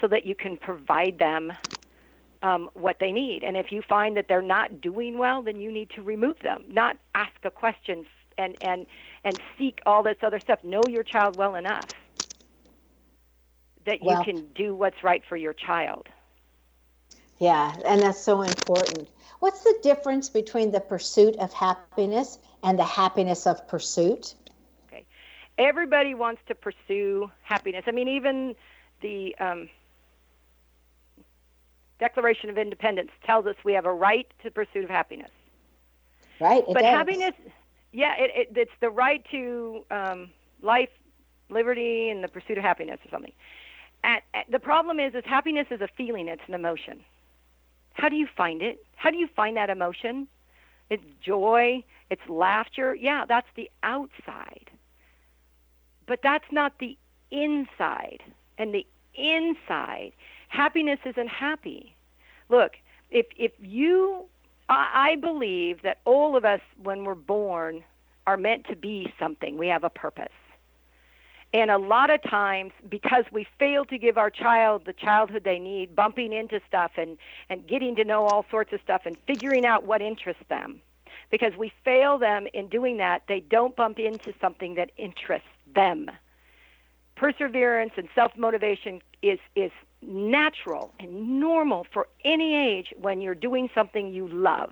so 0.00 0.08
that 0.08 0.26
you 0.26 0.34
can 0.34 0.56
provide 0.56 1.18
them 1.18 1.52
um, 2.42 2.70
what 2.74 2.98
they 3.00 3.12
need. 3.12 3.42
And 3.42 3.56
if 3.56 3.72
you 3.72 3.82
find 3.82 4.16
that 4.16 4.26
they're 4.28 4.42
not 4.42 4.80
doing 4.80 5.18
well, 5.18 5.42
then 5.42 5.60
you 5.60 5.72
need 5.72 5.90
to 5.90 6.02
remove 6.02 6.38
them, 6.40 6.64
not 6.68 6.96
ask 7.14 7.32
a 7.44 7.50
question 7.50 8.06
and 8.38 8.56
and 8.60 8.86
and 9.24 9.40
seek 9.58 9.80
all 9.86 10.02
this 10.02 10.18
other 10.22 10.40
stuff. 10.40 10.62
Know 10.62 10.86
your 10.86 11.02
child 11.02 11.36
well 11.36 11.54
enough 11.54 11.88
that 13.86 13.98
well, 14.02 14.18
you 14.18 14.24
can 14.24 14.46
do 14.54 14.74
what's 14.74 15.02
right 15.02 15.22
for 15.28 15.36
your 15.36 15.54
child. 15.54 16.08
Yeah, 17.38 17.76
and 17.84 18.00
that's 18.02 18.20
so 18.20 18.42
important. 18.42 19.08
What's 19.40 19.62
the 19.62 19.78
difference 19.82 20.28
between 20.30 20.70
the 20.70 20.80
pursuit 20.80 21.36
of 21.36 21.52
happiness 21.52 22.38
and 22.62 22.78
the 22.78 22.84
happiness 22.84 23.46
of 23.46 23.66
pursuit? 23.68 24.34
Okay. 24.88 25.04
Everybody 25.58 26.14
wants 26.14 26.40
to 26.48 26.54
pursue 26.54 27.30
happiness. 27.42 27.84
I 27.86 27.90
mean, 27.90 28.08
even 28.08 28.54
the 29.02 29.36
um, 29.38 29.68
Declaration 31.98 32.50
of 32.50 32.58
Independence 32.58 33.10
tells 33.24 33.46
us 33.46 33.54
we 33.64 33.72
have 33.72 33.86
a 33.86 33.92
right 33.92 34.26
to 34.42 34.50
pursuit 34.50 34.84
of 34.84 34.90
happiness. 34.90 35.30
Right. 36.40 36.64
but 36.66 36.82
does. 36.82 36.84
happiness, 36.84 37.32
yeah, 37.92 38.14
it, 38.18 38.30
it, 38.34 38.56
it's 38.56 38.70
the 38.80 38.90
right 38.90 39.24
to 39.30 39.84
um, 39.90 40.30
life, 40.62 40.90
liberty, 41.48 42.10
and 42.10 42.22
the 42.22 42.28
pursuit 42.28 42.58
of 42.58 42.64
happiness 42.64 42.98
or 43.06 43.10
something. 43.10 43.32
at, 44.04 44.22
at, 44.34 44.50
the 44.50 44.58
problem 44.58 45.00
is, 45.00 45.14
is 45.14 45.24
happiness 45.24 45.66
is 45.70 45.80
a 45.80 45.88
feeling. 45.96 46.28
It's 46.28 46.42
an 46.46 46.54
emotion. 46.54 47.00
How 47.94 48.10
do 48.10 48.16
you 48.16 48.28
find 48.36 48.60
it? 48.60 48.84
How 48.96 49.10
do 49.10 49.16
you 49.16 49.28
find 49.34 49.56
that 49.56 49.70
emotion? 49.70 50.28
It's 50.90 51.02
joy. 51.22 51.82
It's 52.10 52.28
laughter. 52.28 52.94
Yeah, 52.94 53.24
that's 53.26 53.48
the 53.56 53.70
outside. 53.82 54.70
But 56.06 56.20
that's 56.22 56.44
not 56.52 56.78
the 56.78 56.96
inside. 57.30 58.22
And 58.58 58.74
the 58.74 58.86
inside, 59.14 60.12
happiness 60.62 61.00
isn't 61.04 61.28
happy. 61.28 61.94
Look, 62.48 62.72
if 63.10 63.26
if 63.46 63.52
you, 63.60 64.26
I, 64.68 65.10
I 65.10 65.16
believe 65.16 65.82
that 65.82 65.98
all 66.04 66.36
of 66.36 66.44
us, 66.44 66.62
when 66.82 66.98
we're 67.04 67.14
born, 67.36 67.84
are 68.26 68.36
meant 68.36 68.62
to 68.66 68.76
be 68.76 69.12
something. 69.18 69.52
We 69.58 69.68
have 69.68 69.84
a 69.84 69.90
purpose. 69.90 70.38
And 71.52 71.70
a 71.70 71.78
lot 71.78 72.10
of 72.10 72.20
times, 72.22 72.72
because 72.96 73.24
we 73.30 73.46
fail 73.58 73.84
to 73.86 73.98
give 73.98 74.18
our 74.18 74.30
child 74.30 74.82
the 74.84 74.92
childhood 74.92 75.44
they 75.44 75.60
need, 75.60 75.94
bumping 75.94 76.32
into 76.32 76.60
stuff 76.68 76.92
and, 76.96 77.16
and 77.48 77.66
getting 77.66 77.94
to 77.96 78.04
know 78.04 78.26
all 78.26 78.44
sorts 78.50 78.72
of 78.72 78.80
stuff 78.82 79.02
and 79.06 79.16
figuring 79.26 79.64
out 79.64 79.84
what 79.84 80.02
interests 80.02 80.42
them, 80.48 80.80
because 81.30 81.54
we 81.56 81.72
fail 81.84 82.18
them 82.18 82.46
in 82.52 82.68
doing 82.68 82.96
that, 82.98 83.22
they 83.28 83.40
don't 83.40 83.74
bump 83.76 83.98
into 83.98 84.34
something 84.40 84.74
that 84.74 84.90
interests 84.96 85.48
them. 85.72 86.10
Perseverance 87.16 87.92
and 87.96 88.08
self 88.14 88.32
motivation 88.36 89.00
is, 89.22 89.38
is 89.54 89.70
natural 90.02 90.92
and 91.00 91.40
normal 91.40 91.86
for 91.92 92.06
any 92.24 92.54
age 92.54 92.92
when 93.00 93.20
you're 93.20 93.34
doing 93.34 93.68
something 93.74 94.12
you 94.12 94.28
love 94.28 94.70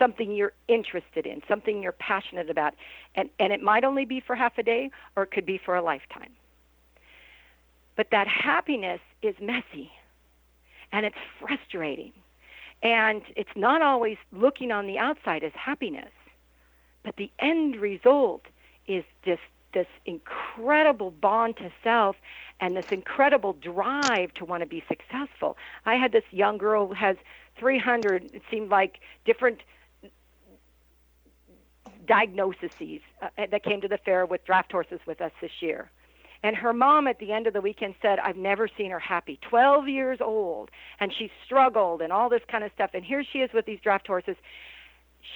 something 0.00 0.32
you're 0.32 0.54
interested 0.66 1.26
in, 1.26 1.42
something 1.46 1.82
you're 1.82 1.92
passionate 1.92 2.50
about. 2.50 2.74
And, 3.14 3.28
and 3.38 3.52
it 3.52 3.62
might 3.62 3.84
only 3.84 4.04
be 4.04 4.18
for 4.18 4.34
half 4.34 4.58
a 4.58 4.62
day 4.62 4.90
or 5.14 5.24
it 5.24 5.30
could 5.30 5.46
be 5.46 5.60
for 5.64 5.76
a 5.76 5.82
lifetime. 5.82 6.30
But 7.96 8.08
that 8.10 8.26
happiness 8.26 9.00
is 9.22 9.34
messy 9.40 9.92
and 10.90 11.06
it's 11.06 11.16
frustrating. 11.38 12.12
And 12.82 13.20
it's 13.36 13.50
not 13.54 13.82
always 13.82 14.16
looking 14.32 14.72
on 14.72 14.86
the 14.86 14.98
outside 14.98 15.44
as 15.44 15.52
happiness, 15.54 16.10
but 17.04 17.16
the 17.16 17.30
end 17.38 17.76
result 17.76 18.42
is 18.88 19.04
this 19.26 19.38
this 19.72 19.86
incredible 20.06 21.10
bond 21.10 21.56
to 21.58 21.70
self 21.82 22.16
and 22.60 22.76
this 22.76 22.86
incredible 22.90 23.54
drive 23.54 24.32
to 24.34 24.44
want 24.44 24.62
to 24.62 24.66
be 24.66 24.82
successful. 24.88 25.56
I 25.86 25.94
had 25.94 26.12
this 26.12 26.24
young 26.30 26.58
girl 26.58 26.88
who 26.88 26.94
has 26.94 27.16
300 27.58 28.30
it 28.34 28.42
seemed 28.50 28.70
like 28.70 29.00
different 29.24 29.60
diagnoses 32.06 32.70
uh, 33.22 33.28
that 33.50 33.62
came 33.62 33.80
to 33.80 33.88
the 33.88 33.98
fair 33.98 34.26
with 34.26 34.44
draft 34.44 34.72
horses 34.72 35.00
with 35.06 35.20
us 35.20 35.32
this 35.40 35.50
year. 35.60 35.90
And 36.42 36.56
her 36.56 36.72
mom 36.72 37.06
at 37.06 37.18
the 37.18 37.32
end 37.32 37.46
of 37.46 37.52
the 37.52 37.60
weekend 37.60 37.94
said, 38.00 38.18
I've 38.18 38.36
never 38.36 38.66
seen 38.78 38.90
her 38.90 38.98
happy. 38.98 39.38
12 39.48 39.88
years 39.88 40.18
old, 40.22 40.70
and 40.98 41.12
she 41.16 41.30
struggled 41.44 42.00
and 42.00 42.12
all 42.12 42.30
this 42.30 42.40
kind 42.50 42.64
of 42.64 42.72
stuff. 42.74 42.90
And 42.94 43.04
here 43.04 43.22
she 43.30 43.40
is 43.40 43.50
with 43.52 43.66
these 43.66 43.78
draft 43.80 44.06
horses. 44.06 44.36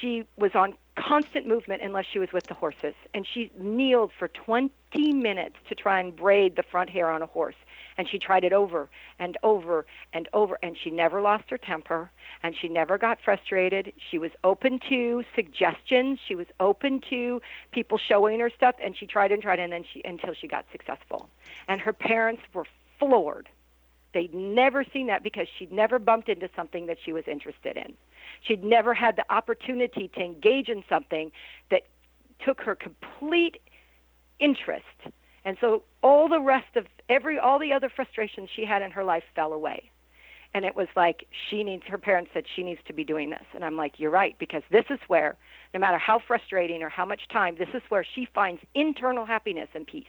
She 0.01 0.24
was 0.37 0.55
on 0.55 0.74
constant 0.97 1.47
movement 1.47 1.82
unless 1.82 2.07
she 2.07 2.18
was 2.18 2.32
with 2.32 2.47
the 2.47 2.55
horses. 2.55 2.95
And 3.12 3.26
she 3.26 3.51
kneeled 3.59 4.12
for 4.18 4.28
20 4.28 4.70
minutes 5.12 5.57
to 5.68 5.74
try 5.74 6.01
and 6.01 6.14
braid 6.14 6.57
the 6.57 6.62
front 6.62 6.91
hair 6.91 7.11
on 7.11 7.22
a 7.22 7.26
horse. 7.26 7.57
And 7.97 8.09
she 8.09 8.18
tried 8.18 8.45
it 8.45 8.53
over 8.53 8.89
and 9.18 9.37
over 9.43 9.87
and 10.12 10.28
over, 10.32 10.59
and 10.62 10.76
she 10.76 10.91
never 10.91 11.20
lost 11.20 11.45
her 11.51 11.59
temper, 11.59 12.11
and 12.43 12.57
she 12.61 12.68
never 12.68 12.99
got 12.99 13.18
frustrated. 13.24 13.93
She 14.11 14.18
was 14.18 14.32
open 14.43 14.80
to 14.89 15.22
suggestions. 15.35 16.18
She 16.26 16.35
was 16.35 16.49
open 16.59 17.01
to 17.11 17.41
people 17.70 17.99
showing 17.99 18.41
her 18.41 18.51
stuff, 18.51 18.74
and 18.82 18.97
she 18.97 19.07
tried 19.07 19.30
and 19.30 19.41
tried, 19.41 19.61
and 19.61 19.72
then 19.72 19.85
she 19.93 20.03
until 20.05 20.35
she 20.35 20.49
got 20.49 20.64
successful. 20.72 21.28
And 21.68 21.80
her 21.80 21.93
parents 21.93 22.43
were 22.53 22.66
floored. 22.99 23.49
They'd 24.12 24.35
never 24.35 24.85
seen 24.85 25.09
that 25.09 25.22
because 25.22 25.47
she'd 25.57 25.72
never 25.72 25.99
bumped 25.99 26.28
into 26.28 26.49
something 26.57 26.87
that 26.87 26.99
she 27.05 27.12
was 27.12 27.24
interested 27.28 27.76
in. 27.76 27.95
She'd 28.43 28.64
never 28.64 28.95
had 28.95 29.16
the 29.16 29.24
opportunity 29.32 30.09
to 30.14 30.20
engage 30.20 30.68
in 30.68 30.85
something 30.89 31.32
that 31.70 31.82
took 32.45 32.61
her 32.62 32.74
complete 32.74 33.59
interest. 34.41 34.85
And 35.45 35.57
so 35.61 35.82
all 36.03 36.28
the 36.28 36.41
rest 36.41 36.76
of 36.76 36.87
every 37.09 37.39
all 37.39 37.59
the 37.59 37.72
other 37.72 37.91
frustrations 37.95 38.49
she 38.55 38.64
had 38.64 38.82
in 38.82 38.91
her 38.93 39.05
life 39.05 39.24
fell 39.35 39.53
away. 39.53 39.91
And 40.55 40.64
it 40.64 40.76
was 40.76 40.89
like 40.95 41.26
she 41.51 41.64
needs 41.64 41.82
her 41.89 41.99
parents 41.99 42.30
said 42.32 42.45
she 42.55 42.62
needs 42.62 42.80
to 42.87 42.93
be 42.93 43.05
doing 43.05 43.30
this. 43.30 43.45
And 43.55 43.64
I'm 43.64 43.76
like, 43.76 43.99
You're 43.99 44.11
right, 44.11 44.37
because 44.39 44.62
this 44.70 44.85
is 44.89 45.01
where, 45.09 45.37
no 45.72 45.80
matter 45.80 45.99
how 45.99 46.20
frustrating 46.20 46.82
or 46.82 46.89
how 46.89 47.05
much 47.05 47.28
time, 47.28 47.57
this 47.59 47.68
is 47.74 47.82
where 47.89 48.07
she 48.14 48.28
finds 48.32 48.62
internal 48.74 49.26
happiness 49.26 49.68
and 49.74 49.87
peace. 49.87 50.07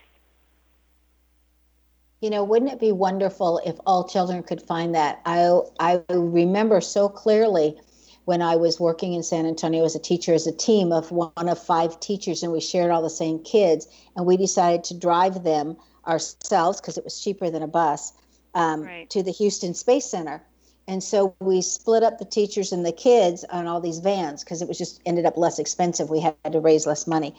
You 2.20 2.30
know, 2.30 2.44
wouldn't 2.44 2.72
it 2.72 2.80
be 2.80 2.92
wonderful 2.92 3.60
if 3.66 3.76
all 3.84 4.08
children 4.08 4.42
could 4.42 4.62
find 4.62 4.94
that? 4.94 5.20
I 5.26 5.60
I 5.78 6.02
remember 6.08 6.80
so 6.80 7.08
clearly 7.08 7.78
when 8.26 8.42
I 8.42 8.56
was 8.56 8.80
working 8.80 9.14
in 9.14 9.22
San 9.22 9.46
Antonio 9.46 9.84
as 9.84 9.94
a 9.94 10.00
teacher, 10.00 10.34
as 10.34 10.48
a 10.48 10.52
team 10.52 10.92
of 10.92 11.12
one 11.12 11.48
of 11.48 11.58
five 11.62 11.98
teachers, 12.00 12.42
and 12.42 12.52
we 12.52 12.60
shared 12.60 12.90
all 12.90 13.00
the 13.00 13.08
same 13.08 13.38
kids, 13.38 13.86
and 14.16 14.26
we 14.26 14.36
decided 14.36 14.82
to 14.84 14.98
drive 14.98 15.44
them 15.44 15.76
ourselves 16.06 16.80
because 16.80 16.98
it 16.98 17.04
was 17.04 17.20
cheaper 17.20 17.50
than 17.50 17.62
a 17.62 17.68
bus 17.68 18.12
um, 18.54 18.82
right. 18.82 19.08
to 19.10 19.22
the 19.22 19.30
Houston 19.30 19.74
Space 19.74 20.06
Center. 20.06 20.42
And 20.88 21.02
so 21.02 21.36
we 21.40 21.62
split 21.62 22.02
up 22.02 22.18
the 22.18 22.24
teachers 22.24 22.72
and 22.72 22.84
the 22.84 22.92
kids 22.92 23.44
on 23.44 23.68
all 23.68 23.80
these 23.80 24.00
vans 24.00 24.42
because 24.42 24.60
it 24.60 24.66
was 24.66 24.78
just 24.78 25.00
ended 25.06 25.24
up 25.24 25.36
less 25.36 25.60
expensive. 25.60 26.10
We 26.10 26.20
had 26.20 26.34
to 26.50 26.60
raise 26.60 26.84
less 26.84 27.06
money. 27.06 27.34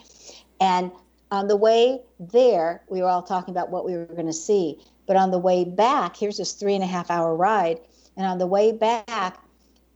And 0.61 0.91
on 1.31 1.49
the 1.49 1.57
way 1.57 1.99
there, 2.17 2.81
we 2.89 3.01
were 3.01 3.09
all 3.09 3.23
talking 3.23 3.53
about 3.53 3.71
what 3.71 3.85
we 3.85 3.93
were 3.93 4.05
going 4.05 4.27
to 4.27 4.33
see. 4.33 4.79
But 5.05 5.17
on 5.17 5.31
the 5.31 5.39
way 5.39 5.65
back, 5.65 6.15
here's 6.15 6.37
this 6.37 6.53
three 6.53 6.75
and 6.75 6.83
a 6.83 6.87
half 6.87 7.11
hour 7.11 7.35
ride. 7.35 7.79
And 8.15 8.25
on 8.25 8.37
the 8.37 8.47
way 8.47 8.71
back, 8.71 9.37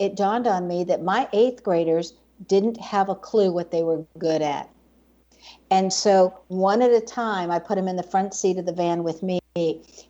it 0.02 0.16
dawned 0.16 0.48
on 0.48 0.68
me 0.68 0.84
that 0.84 1.04
my 1.04 1.30
eighth 1.32 1.62
graders 1.62 2.14
didn't 2.48 2.82
have 2.82 3.08
a 3.08 3.14
clue 3.14 3.52
what 3.52 3.70
they 3.70 3.84
were 3.84 4.04
good 4.18 4.42
at. 4.42 4.68
And 5.70 5.94
so, 5.94 6.40
one 6.48 6.82
at 6.82 6.92
a 6.92 7.02
time, 7.02 7.52
I 7.52 7.60
put 7.60 7.76
them 7.76 7.88
in 7.88 7.98
the 7.98 8.04
front 8.04 8.34
seat 8.34 8.58
of 8.58 8.66
the 8.66 8.74
van 8.74 9.04
with 9.04 9.22
me, 9.22 9.40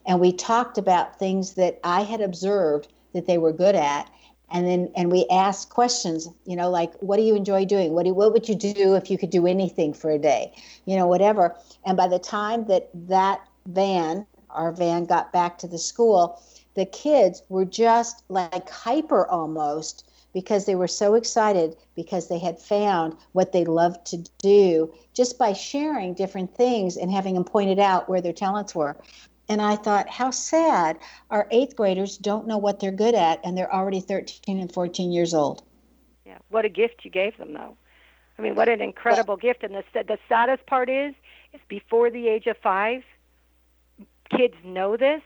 and 0.05 0.19
we 0.19 0.31
talked 0.31 0.77
about 0.77 1.19
things 1.19 1.55
that 1.55 1.79
I 1.83 2.01
had 2.03 2.21
observed 2.21 2.87
that 3.13 3.27
they 3.27 3.37
were 3.37 3.51
good 3.51 3.75
at. 3.75 4.09
And 4.49 4.65
then, 4.65 4.91
and 4.95 5.11
we 5.11 5.25
asked 5.29 5.69
questions, 5.69 6.29
you 6.45 6.55
know, 6.55 6.69
like, 6.69 6.93
what 6.99 7.17
do 7.17 7.23
you 7.23 7.35
enjoy 7.35 7.65
doing? 7.65 7.93
What 7.93 8.05
do, 8.05 8.13
what 8.13 8.31
would 8.31 8.47
you 8.47 8.55
do 8.55 8.95
if 8.95 9.11
you 9.11 9.17
could 9.17 9.29
do 9.29 9.45
anything 9.45 9.93
for 9.93 10.09
a 10.11 10.19
day? 10.19 10.53
You 10.85 10.95
know, 10.95 11.07
whatever. 11.07 11.55
And 11.85 11.97
by 11.97 12.07
the 12.07 12.19
time 12.19 12.65
that 12.67 12.89
that 12.93 13.41
van, 13.65 14.25
our 14.49 14.71
van, 14.71 15.05
got 15.05 15.33
back 15.33 15.57
to 15.59 15.67
the 15.67 15.77
school, 15.77 16.41
the 16.73 16.85
kids 16.85 17.43
were 17.49 17.65
just 17.65 18.23
like 18.29 18.69
hyper 18.69 19.27
almost 19.27 20.07
because 20.33 20.65
they 20.65 20.75
were 20.75 20.87
so 20.87 21.15
excited 21.15 21.75
because 21.95 22.29
they 22.29 22.39
had 22.39 22.59
found 22.59 23.15
what 23.33 23.51
they 23.51 23.65
loved 23.65 24.05
to 24.07 24.17
do 24.39 24.93
just 25.13 25.37
by 25.37 25.53
sharing 25.53 26.13
different 26.13 26.55
things 26.55 26.95
and 26.95 27.11
having 27.11 27.33
them 27.33 27.43
pointed 27.43 27.79
out 27.79 28.07
where 28.07 28.21
their 28.21 28.33
talents 28.33 28.73
were. 28.73 28.95
And 29.49 29.61
I 29.61 29.75
thought, 29.75 30.07
how 30.09 30.31
sad 30.31 30.97
our 31.29 31.47
eighth 31.51 31.75
graders 31.75 32.17
don't 32.17 32.47
know 32.47 32.57
what 32.57 32.79
they're 32.79 32.91
good 32.91 33.15
at 33.15 33.41
and 33.43 33.57
they're 33.57 33.73
already 33.73 33.99
13 33.99 34.59
and 34.59 34.71
14 34.71 35.11
years 35.11 35.33
old. 35.33 35.63
Yeah, 36.25 36.37
what 36.49 36.63
a 36.63 36.69
gift 36.69 37.03
you 37.03 37.11
gave 37.11 37.37
them, 37.37 37.53
though. 37.53 37.75
I 38.39 38.41
mean, 38.41 38.55
what 38.55 38.69
an 38.69 38.81
incredible 38.81 39.33
well, 39.33 39.37
gift. 39.37 39.63
And 39.63 39.75
the, 39.75 39.83
the 39.93 40.17
saddest 40.29 40.65
part 40.67 40.89
is, 40.89 41.13
is 41.53 41.59
before 41.67 42.09
the 42.09 42.29
age 42.29 42.47
of 42.47 42.55
five, 42.63 43.03
kids 44.29 44.55
know 44.63 44.95
this 44.95 45.21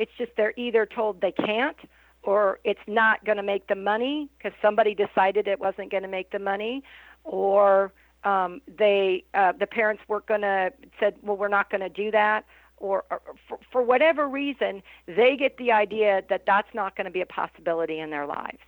it's 0.00 0.10
just 0.16 0.32
they're 0.36 0.54
either 0.56 0.86
told 0.86 1.20
they 1.20 1.30
can't 1.30 1.76
or 2.22 2.58
it's 2.64 2.80
not 2.86 3.24
going 3.24 3.36
to 3.36 3.42
make 3.42 3.66
the 3.68 3.74
money 3.74 4.28
because 4.36 4.52
somebody 4.60 4.94
decided 4.94 5.46
it 5.46 5.60
wasn't 5.60 5.90
going 5.90 6.02
to 6.02 6.08
make 6.08 6.30
the 6.30 6.38
money 6.38 6.82
or 7.22 7.92
um, 8.24 8.60
they 8.78 9.24
uh, 9.34 9.52
the 9.52 9.66
parents 9.66 10.02
weren't 10.08 10.26
going 10.26 10.40
to 10.40 10.72
said 10.98 11.14
well 11.22 11.36
we're 11.36 11.48
not 11.48 11.70
going 11.70 11.82
to 11.82 11.88
do 11.90 12.10
that 12.10 12.46
or, 12.78 13.04
or 13.10 13.20
for, 13.46 13.58
for 13.70 13.82
whatever 13.82 14.26
reason 14.26 14.82
they 15.06 15.36
get 15.36 15.58
the 15.58 15.70
idea 15.70 16.22
that 16.30 16.44
that's 16.46 16.72
not 16.74 16.96
going 16.96 17.04
to 17.04 17.10
be 17.10 17.20
a 17.20 17.26
possibility 17.26 17.98
in 17.98 18.08
their 18.08 18.26
lives 18.26 18.58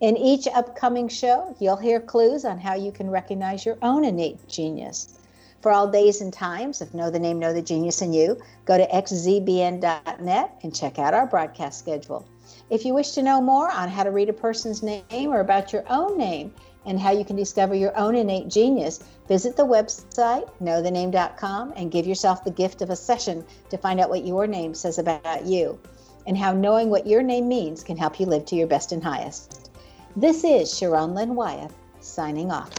In 0.00 0.16
each 0.16 0.46
upcoming 0.48 1.08
show, 1.08 1.54
you'll 1.58 1.76
hear 1.76 2.00
clues 2.00 2.44
on 2.44 2.58
how 2.58 2.74
you 2.74 2.92
can 2.92 3.10
recognize 3.10 3.66
your 3.66 3.78
own 3.82 4.04
innate 4.04 4.48
genius. 4.48 5.18
For 5.60 5.70
all 5.72 5.88
days 5.88 6.22
and 6.22 6.32
times 6.32 6.80
of 6.80 6.94
Know 6.94 7.10
the 7.10 7.18
Name, 7.18 7.38
Know 7.38 7.52
the 7.52 7.60
Genius 7.60 8.00
in 8.00 8.14
You, 8.14 8.38
go 8.64 8.78
to 8.78 8.86
xzbn.net 8.86 10.58
and 10.62 10.74
check 10.74 10.98
out 10.98 11.12
our 11.12 11.26
broadcast 11.26 11.78
schedule. 11.78 12.26
If 12.70 12.86
you 12.86 12.94
wish 12.94 13.12
to 13.12 13.22
know 13.22 13.42
more 13.42 13.70
on 13.70 13.90
how 13.90 14.04
to 14.04 14.10
read 14.10 14.30
a 14.30 14.32
person's 14.32 14.82
name 14.82 15.30
or 15.30 15.40
about 15.40 15.72
your 15.72 15.84
own 15.90 16.16
name, 16.16 16.54
and 16.86 16.98
how 16.98 17.10
you 17.10 17.24
can 17.24 17.36
discover 17.36 17.74
your 17.74 17.96
own 17.96 18.14
innate 18.14 18.48
genius, 18.48 19.00
visit 19.28 19.56
the 19.56 19.66
website, 19.66 20.50
knowthename.com, 20.62 21.72
and 21.76 21.90
give 21.90 22.06
yourself 22.06 22.44
the 22.44 22.50
gift 22.50 22.82
of 22.82 22.90
a 22.90 22.96
session 22.96 23.44
to 23.68 23.76
find 23.76 24.00
out 24.00 24.10
what 24.10 24.26
your 24.26 24.46
name 24.46 24.74
says 24.74 24.98
about 24.98 25.44
you 25.44 25.78
and 26.26 26.36
how 26.36 26.52
knowing 26.52 26.90
what 26.90 27.06
your 27.06 27.22
name 27.22 27.48
means 27.48 27.82
can 27.82 27.96
help 27.96 28.20
you 28.20 28.26
live 28.26 28.44
to 28.46 28.56
your 28.56 28.66
best 28.66 28.92
and 28.92 29.02
highest. 29.02 29.70
This 30.16 30.44
is 30.44 30.76
Sharon 30.76 31.14
Lynn 31.14 31.34
Wyeth 31.34 31.74
signing 32.00 32.50
off. 32.50 32.70